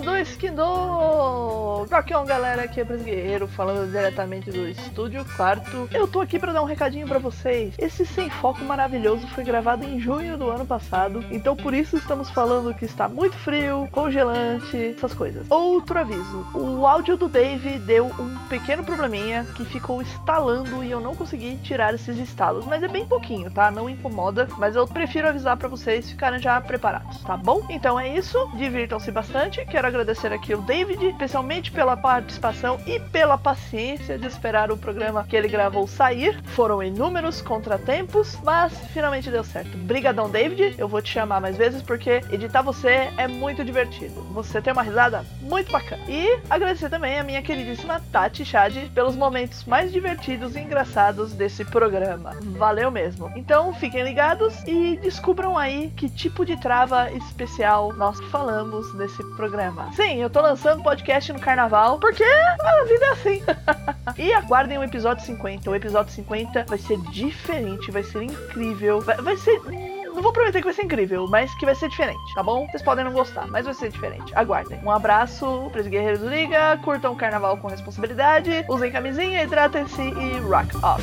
Skindo, 0.00 0.16
Skindo! 0.16 0.62
Rockão, 1.90 2.24
galera, 2.24 2.62
aqui 2.62 2.80
é 2.80 2.84
Pris 2.84 3.02
Guerreiro, 3.02 3.46
falando 3.46 3.90
diretamente 3.90 4.50
do 4.50 4.66
Estúdio 4.66 5.24
Quarto. 5.36 5.88
Eu 5.92 6.08
tô 6.08 6.20
aqui 6.20 6.38
pra 6.38 6.52
dar 6.52 6.62
um 6.62 6.66
recadinho 6.66 7.06
pra 7.06 7.18
vocês. 7.18 7.74
Esse 7.78 8.06
Sem 8.06 8.30
Foco 8.30 8.64
maravilhoso 8.64 9.26
foi 9.28 9.44
gravado 9.44 9.84
em 9.84 10.00
junho 10.00 10.38
do 10.38 10.48
ano 10.50 10.64
passado, 10.64 11.22
então 11.30 11.54
por 11.54 11.74
isso 11.74 11.96
estamos 11.96 12.30
falando 12.30 12.72
que 12.72 12.86
está 12.86 13.08
muito 13.08 13.36
frio, 13.36 13.88
congelante, 13.92 14.94
essas 14.96 15.12
coisas. 15.12 15.46
Outro 15.50 15.98
aviso, 15.98 16.46
o 16.54 16.86
áudio 16.86 17.18
do 17.18 17.28
Dave 17.28 17.78
deu 17.80 18.06
um 18.06 18.38
pequeno 18.48 18.82
probleminha 18.82 19.46
que 19.54 19.66
ficou 19.66 20.00
estalando 20.00 20.82
e 20.82 20.90
eu 20.90 21.00
não 21.00 21.14
consegui 21.14 21.56
tirar 21.58 21.92
esses 21.94 22.16
estalos, 22.16 22.64
mas 22.64 22.82
é 22.82 22.88
bem 22.88 23.06
pouquinho, 23.06 23.50
tá? 23.50 23.70
Não 23.70 23.88
incomoda, 23.88 24.48
mas 24.56 24.76
eu 24.76 24.86
prefiro 24.86 25.28
avisar 25.28 25.58
pra 25.58 25.68
vocês 25.68 26.10
ficarem 26.10 26.38
já 26.38 26.58
preparados, 26.60 27.22
tá 27.22 27.36
bom? 27.36 27.66
Então 27.68 28.00
é 28.00 28.08
isso, 28.08 28.38
divirtam-se 28.54 29.10
bastante. 29.10 29.64
Quero 29.66 29.89
agradecer 29.90 30.32
aqui 30.32 30.54
o 30.54 30.62
David, 30.62 31.06
especialmente 31.06 31.70
pela 31.70 31.96
participação 31.96 32.78
e 32.86 32.98
pela 32.98 33.36
paciência 33.36 34.18
de 34.18 34.26
esperar 34.26 34.70
o 34.70 34.76
programa 34.76 35.24
que 35.24 35.36
ele 35.36 35.48
gravou 35.48 35.86
sair. 35.86 36.40
Foram 36.44 36.82
inúmeros 36.82 37.42
contratempos, 37.42 38.38
mas 38.42 38.72
finalmente 38.92 39.30
deu 39.30 39.44
certo. 39.44 39.76
Brigadão, 39.76 40.30
David. 40.30 40.74
Eu 40.78 40.88
vou 40.88 41.02
te 41.02 41.12
chamar 41.12 41.40
mais 41.40 41.56
vezes 41.56 41.82
porque 41.82 42.22
editar 42.30 42.62
você 42.62 43.10
é 43.16 43.28
muito 43.28 43.64
divertido. 43.64 44.22
Você 44.32 44.60
tem 44.62 44.72
uma 44.72 44.82
risada 44.82 45.24
muito 45.42 45.70
bacana. 45.70 46.02
E 46.08 46.38
agradecer 46.48 46.88
também 46.88 47.18
a 47.18 47.24
minha 47.24 47.42
queridíssima 47.42 48.00
Tati 48.12 48.44
Chad 48.44 48.74
pelos 48.94 49.16
momentos 49.16 49.64
mais 49.64 49.92
divertidos 49.92 50.56
e 50.56 50.60
engraçados 50.60 51.32
desse 51.32 51.64
programa. 51.64 52.36
Valeu 52.56 52.90
mesmo. 52.90 53.30
Então 53.36 53.72
fiquem 53.74 54.02
ligados 54.02 54.62
e 54.66 54.96
descubram 54.96 55.58
aí 55.58 55.92
que 55.96 56.08
tipo 56.08 56.44
de 56.44 56.56
trava 56.56 57.10
especial 57.12 57.92
nós 57.94 58.20
falamos 58.30 58.94
nesse 58.94 59.22
programa. 59.36 59.79
Sim, 59.94 60.16
eu 60.16 60.30
tô 60.30 60.40
lançando 60.40 60.82
podcast 60.82 61.32
no 61.32 61.40
carnaval 61.40 61.98
porque 61.98 62.24
a 62.24 62.84
vida 62.84 63.04
é 63.04 63.08
assim. 63.10 63.42
e 64.18 64.32
aguardem 64.32 64.78
o 64.78 64.84
episódio 64.84 65.24
50. 65.24 65.70
O 65.70 65.74
episódio 65.74 66.12
50 66.12 66.64
vai 66.68 66.78
ser 66.78 66.98
diferente, 67.10 67.90
vai 67.90 68.02
ser 68.02 68.22
incrível. 68.22 69.00
Vai, 69.00 69.16
vai 69.16 69.36
ser. 69.36 69.60
Não 70.04 70.22
vou 70.22 70.32
prometer 70.32 70.58
que 70.58 70.64
vai 70.64 70.74
ser 70.74 70.82
incrível, 70.82 71.26
mas 71.28 71.54
que 71.54 71.64
vai 71.64 71.74
ser 71.74 71.88
diferente, 71.88 72.34
tá 72.34 72.42
bom? 72.42 72.66
Vocês 72.66 72.82
podem 72.82 73.04
não 73.04 73.12
gostar, 73.12 73.46
mas 73.46 73.64
vai 73.64 73.74
ser 73.74 73.90
diferente. 73.90 74.32
Aguardem. 74.34 74.80
Um 74.82 74.90
abraço 74.90 75.68
pros 75.72 75.86
guerreiros 75.86 76.20
do 76.20 76.28
Liga, 76.28 76.78
curtam 76.82 77.12
o 77.12 77.16
carnaval 77.16 77.56
com 77.56 77.68
responsabilidade, 77.68 78.64
usem 78.68 78.90
camisinha, 78.90 79.42
hidratem-se 79.42 80.02
e 80.02 80.38
rock 80.40 80.76
off. 80.84 81.02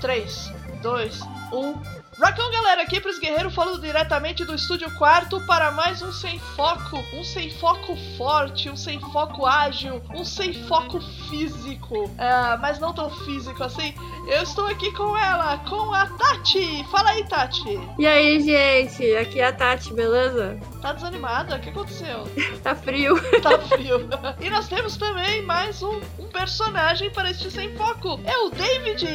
3, 0.00 0.52
2, 0.82 1.20
1. 1.52 2.05
Rockão, 2.18 2.50
galera, 2.50 2.80
aqui 2.80 2.98
pros 2.98 3.18
guerreiros 3.18 3.54
falando 3.54 3.78
diretamente 3.78 4.42
do 4.42 4.54
estúdio 4.54 4.90
quarto 4.92 5.38
para 5.42 5.70
mais 5.70 6.00
um 6.00 6.10
sem 6.10 6.38
foco, 6.38 6.96
um 7.12 7.22
sem 7.22 7.50
foco 7.50 7.94
forte, 8.16 8.70
um 8.70 8.76
sem 8.76 8.98
foco 8.98 9.44
ágil, 9.44 10.00
um 10.14 10.24
sem 10.24 10.54
foco 10.66 10.98
físico, 11.28 12.10
é, 12.16 12.56
mas 12.56 12.78
não 12.78 12.94
tão 12.94 13.10
físico 13.10 13.62
assim. 13.62 13.94
Eu 14.26 14.42
estou 14.42 14.66
aqui 14.66 14.90
com 14.92 15.16
ela, 15.16 15.58
com 15.68 15.92
a 15.92 16.06
Tati. 16.06 16.84
Fala 16.90 17.10
aí, 17.10 17.24
Tati. 17.28 17.78
E 17.98 18.06
aí, 18.06 18.40
gente? 18.40 19.14
Aqui 19.16 19.38
é 19.38 19.46
a 19.46 19.52
Tati, 19.52 19.92
beleza? 19.92 20.58
Tá 20.80 20.94
desanimada? 20.94 21.56
O 21.56 21.60
que 21.60 21.68
aconteceu? 21.68 22.26
tá 22.62 22.74
frio. 22.74 23.14
Tá 23.42 23.58
frio. 23.58 24.08
e 24.40 24.48
nós 24.48 24.68
temos 24.68 24.96
também 24.96 25.42
mais 25.42 25.82
um, 25.82 26.00
um 26.18 26.26
personagem 26.28 27.10
para 27.10 27.30
este 27.30 27.50
sem 27.50 27.76
foco. 27.76 28.18
É 28.24 28.38
o 28.38 28.50
David. 28.50 29.06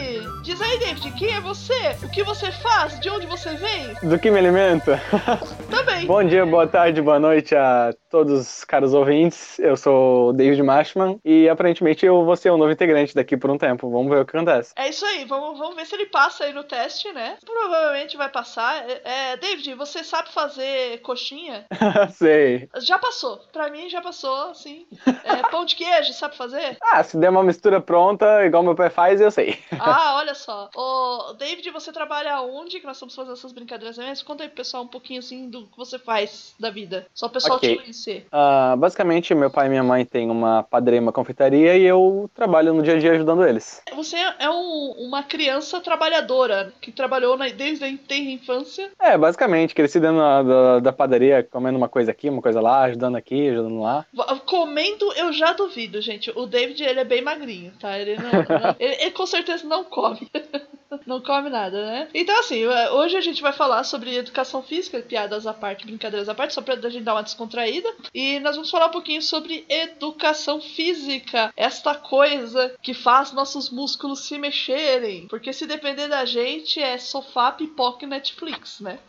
Diz 0.43 0.61
aí, 0.61 0.79
David, 0.79 1.11
quem 1.13 1.33
é 1.33 1.41
você? 1.41 1.97
O 2.03 2.09
que 2.09 2.23
você 2.23 2.51
faz? 2.51 2.90
De 2.99 3.09
onde 3.09 3.25
você 3.25 3.55
vem? 3.55 3.95
Do 4.03 4.19
que 4.19 4.29
me 4.29 4.39
alimenta? 4.39 5.01
Também. 5.69 6.05
Bom 6.05 6.23
dia, 6.23 6.45
boa 6.45 6.67
tarde, 6.67 7.01
boa 7.01 7.19
noite 7.19 7.55
a 7.55 7.93
todos 8.09 8.39
os 8.39 8.63
caros 8.63 8.93
ouvintes. 8.93 9.57
Eu 9.59 9.77
sou 9.77 10.29
o 10.29 10.33
David 10.33 10.61
Mashman 10.61 11.19
e 11.23 11.47
aparentemente 11.47 12.05
eu 12.05 12.25
vou 12.25 12.35
ser 12.35 12.51
um 12.51 12.57
novo 12.57 12.71
integrante 12.71 13.15
daqui 13.15 13.37
por 13.37 13.49
um 13.49 13.57
tempo. 13.57 13.89
Vamos 13.89 14.11
ver 14.11 14.21
o 14.21 14.25
que 14.25 14.35
acontece. 14.35 14.73
É 14.75 14.89
isso 14.89 15.05
aí, 15.05 15.25
vamos, 15.25 15.57
vamos 15.57 15.75
ver 15.75 15.85
se 15.85 15.95
ele 15.95 16.07
passa 16.07 16.43
aí 16.43 16.53
no 16.53 16.63
teste, 16.63 17.11
né? 17.13 17.37
Provavelmente 17.45 18.17
vai 18.17 18.29
passar. 18.29 18.83
É, 18.89 19.01
é, 19.03 19.37
David, 19.37 19.73
você 19.75 20.03
sabe 20.03 20.29
fazer 20.29 20.99
coxinha? 21.01 21.65
Sei. 22.11 22.69
Já 22.79 22.99
passou. 22.99 23.37
Pra 23.51 23.69
mim 23.69 23.89
já 23.89 24.01
passou, 24.01 24.53
sim. 24.53 24.85
É, 25.23 25.37
pão 25.49 25.65
de 25.65 25.75
queijo, 25.75 26.13
sabe 26.13 26.35
fazer? 26.35 26.77
Ah, 26.81 27.03
se 27.03 27.17
der 27.17 27.29
uma 27.29 27.43
mistura 27.43 27.79
pronta, 27.79 28.45
igual 28.45 28.63
meu 28.63 28.75
pai 28.75 28.89
faz, 28.89 29.21
eu 29.21 29.31
sei. 29.31 29.57
Ah, 29.79 30.15
olha 30.17 30.35
só. 30.35 30.69
Ô, 30.75 31.33
David, 31.37 31.69
você 31.71 31.91
trabalha 31.91 32.41
onde? 32.41 32.80
Que 32.81 32.87
nós 32.87 32.95
estamos 32.97 33.13
fazendo 33.13 33.33
essas 33.33 33.51
brincadeiras 33.51 33.95
mesmo? 33.97 34.25
Conta 34.25 34.43
aí 34.43 34.49
pro 34.49 34.57
pessoal 34.57 34.81
um 34.83 34.87
pouquinho 34.87 35.19
assim 35.19 35.47
do 35.49 35.67
que 35.67 35.77
você 35.77 35.99
faz 35.99 36.55
da 36.59 36.71
vida. 36.71 37.05
Só 37.13 37.27
o 37.27 37.29
pessoal 37.29 37.57
Ok. 37.57 37.69
te 37.75 37.81
conhecer. 37.81 38.25
Ah, 38.31 38.75
basicamente, 38.75 39.35
meu 39.35 39.51
pai 39.51 39.67
e 39.67 39.69
minha 39.69 39.83
mãe 39.83 40.03
têm 40.03 40.29
uma 40.31 40.63
padaria 40.63 40.99
e 40.99 41.01
uma 41.03 41.11
confeitaria 41.11 41.77
e 41.77 41.83
eu 41.83 42.29
trabalho 42.33 42.73
no 42.73 42.81
dia 42.81 42.95
a 42.95 42.99
dia 42.99 43.11
ajudando 43.11 43.45
eles. 43.45 43.83
Você 43.93 44.15
é 44.39 44.49
um- 44.49 44.95
uma 44.97 45.21
criança 45.21 45.79
trabalhadora 45.79 46.73
que 46.81 46.91
trabalhou 46.91 47.37
na- 47.37 47.49
desde 47.49 47.85
a 47.85 47.89
infância. 48.17 48.89
É, 48.99 49.15
basicamente, 49.17 49.75
cresci 49.75 49.99
dentro 49.99 50.17
da, 50.17 50.41
da, 50.43 50.79
da 50.79 50.91
padaria, 50.93 51.43
comendo 51.43 51.77
uma 51.77 51.87
coisa 51.89 52.09
aqui, 52.09 52.29
uma 52.29 52.41
coisa 52.41 52.59
lá, 52.59 52.81
ajudando 52.85 53.15
aqui, 53.15 53.49
ajudando 53.49 53.79
lá. 53.79 54.05
Comendo, 54.45 55.13
eu 55.13 55.31
já 55.31 55.53
duvido, 55.53 56.01
gente. 56.01 56.31
O 56.35 56.45
David, 56.47 56.83
ele 56.83 56.99
é 56.99 57.05
bem 57.05 57.21
magrinho, 57.21 57.71
tá? 57.79 57.97
Ele, 57.97 58.15
não, 58.17 58.31
não- 58.31 58.75
ele, 58.79 58.95
ele 59.01 59.11
com 59.11 59.25
certeza 59.27 59.67
não 59.67 59.83
come. 59.83 60.27
Não 61.07 61.21
come 61.21 61.49
nada, 61.49 61.85
né? 61.85 62.09
Então, 62.13 62.37
assim, 62.41 62.57
hoje 62.93 63.17
a 63.17 63.21
gente 63.21 63.41
vai 63.41 63.53
falar 63.53 63.83
sobre 63.83 64.15
educação 64.15 64.61
física, 64.61 64.99
piadas 65.01 65.47
à 65.47 65.53
parte, 65.53 65.85
brincadeiras 65.85 66.29
à 66.29 66.35
parte, 66.35 66.53
só 66.53 66.61
pra 66.61 66.75
gente 66.75 67.03
dar 67.03 67.13
uma 67.13 67.23
descontraída. 67.23 67.89
E 68.13 68.39
nós 68.39 68.55
vamos 68.55 68.69
falar 68.69 68.87
um 68.87 68.91
pouquinho 68.91 69.21
sobre 69.21 69.65
educação 69.69 70.61
física, 70.61 71.53
esta 71.55 71.95
coisa 71.95 72.75
que 72.81 72.93
faz 72.93 73.31
nossos 73.31 73.69
músculos 73.69 74.21
se 74.21 74.37
mexerem. 74.37 75.27
Porque 75.27 75.53
se 75.53 75.65
depender 75.65 76.07
da 76.07 76.25
gente, 76.25 76.79
é 76.79 76.97
sofá, 76.97 77.51
pipoca 77.51 78.05
e 78.05 78.07
Netflix, 78.07 78.79
né? 78.79 78.99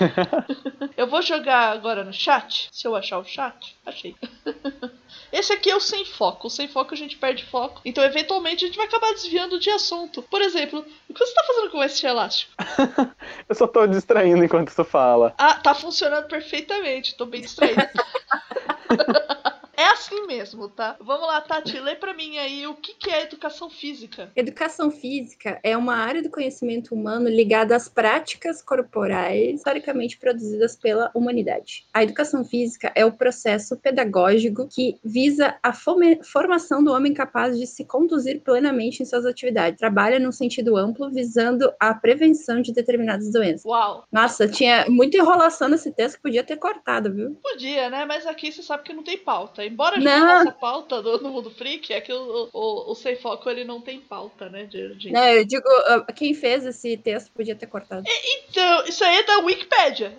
Eu 0.96 1.08
vou 1.08 1.22
jogar 1.22 1.72
agora 1.72 2.04
no 2.04 2.12
chat. 2.12 2.68
Se 2.72 2.86
eu 2.86 2.94
achar 2.94 3.18
o 3.18 3.24
chat, 3.24 3.76
achei. 3.84 4.14
Esse 5.32 5.52
aqui 5.52 5.70
é 5.70 5.76
o 5.76 5.80
sem 5.80 6.04
foco. 6.04 6.46
O 6.46 6.50
sem 6.50 6.68
foco 6.68 6.94
a 6.94 6.96
gente 6.96 7.16
perde 7.16 7.44
foco. 7.44 7.80
Então, 7.84 8.04
eventualmente, 8.04 8.64
a 8.64 8.68
gente 8.68 8.76
vai 8.76 8.86
acabar 8.86 9.12
desviando 9.12 9.58
de 9.58 9.70
assunto. 9.70 10.22
Por 10.22 10.40
exemplo, 10.40 10.84
o 11.08 11.14
que 11.14 11.18
você 11.18 11.34
tá 11.34 11.44
fazendo 11.46 11.70
com 11.70 11.82
esse 11.82 12.06
elástico? 12.06 12.52
Eu 13.48 13.54
só 13.54 13.66
tô 13.66 13.86
distraindo 13.86 14.44
enquanto 14.44 14.74
tu 14.74 14.84
fala. 14.84 15.34
Ah, 15.36 15.54
tá 15.54 15.74
funcionando 15.74 16.28
perfeitamente. 16.28 17.16
Tô 17.16 17.26
bem 17.26 17.40
distraída. 17.40 17.90
Mesmo, 20.26 20.68
tá? 20.68 20.96
Vamos 21.00 21.26
lá, 21.26 21.40
Tati, 21.40 21.78
lê 21.78 21.94
pra 21.94 22.14
mim 22.14 22.38
aí 22.38 22.66
o 22.66 22.74
que, 22.74 22.94
que 22.94 23.10
é 23.10 23.22
educação 23.22 23.70
física. 23.70 24.30
Educação 24.34 24.90
física 24.90 25.58
é 25.62 25.76
uma 25.76 25.96
área 25.96 26.22
do 26.22 26.30
conhecimento 26.30 26.94
humano 26.94 27.28
ligada 27.28 27.74
às 27.74 27.88
práticas 27.88 28.62
corporais 28.62 29.56
historicamente 29.56 30.18
produzidas 30.18 30.76
pela 30.76 31.10
humanidade. 31.14 31.86
A 31.92 32.02
educação 32.02 32.44
física 32.44 32.92
é 32.94 33.04
o 33.04 33.12
processo 33.12 33.76
pedagógico 33.76 34.68
que 34.68 34.98
visa 35.04 35.56
a 35.62 35.72
formação 35.72 36.82
do 36.82 36.92
homem 36.92 37.14
capaz 37.14 37.58
de 37.58 37.66
se 37.66 37.84
conduzir 37.84 38.40
plenamente 38.40 39.02
em 39.02 39.06
suas 39.06 39.24
atividades. 39.24 39.78
Trabalha 39.78 40.18
num 40.18 40.32
sentido 40.32 40.76
amplo, 40.76 41.10
visando 41.10 41.72
a 41.78 41.94
prevenção 41.94 42.60
de 42.60 42.72
determinadas 42.72 43.30
doenças. 43.32 43.64
Uau, 43.64 44.04
Nossa, 44.10 44.48
tinha 44.48 44.86
muita 44.88 45.16
enrolação 45.16 45.68
nesse 45.68 45.92
texto 45.92 46.16
que 46.16 46.22
podia 46.22 46.44
ter 46.44 46.56
cortado, 46.56 47.12
viu? 47.12 47.36
podia, 47.42 47.88
né? 47.88 48.04
Mas 48.04 48.26
aqui 48.26 48.52
você 48.52 48.62
sabe 48.62 48.82
que 48.82 48.92
não 48.92 49.02
tem 49.02 49.16
pauta. 49.18 49.64
Embora 49.64 49.96
a 49.96 50.00
gente 50.00 50.15
Não. 50.20 50.38
faça 50.38 50.52
pauta 50.52 51.02
do, 51.02 51.18
do 51.18 51.28
Mundo 51.28 51.50
Freak, 51.50 51.92
é 51.92 52.00
que 52.00 52.12
o, 52.12 52.48
o, 52.52 52.90
o 52.90 52.94
Sem 52.94 53.16
Foco 53.16 53.48
ele 53.50 53.64
não 53.64 53.80
tem 53.80 54.00
pauta, 54.00 54.48
né? 54.48 54.64
De, 54.64 54.94
de- 54.96 55.10
Não, 55.12 55.24
eu 55.28 55.44
digo, 55.44 55.68
ah, 55.86 56.04
quem 56.14 56.34
fez 56.34 56.64
esse 56.66 56.96
texto 56.96 57.30
podia 57.32 57.54
ter 57.56 57.66
cortado. 57.66 58.04
Então, 58.48 58.84
isso 58.86 59.02
aí 59.04 59.16
é 59.18 59.22
da 59.22 59.38
Wikipédia. 59.38 60.16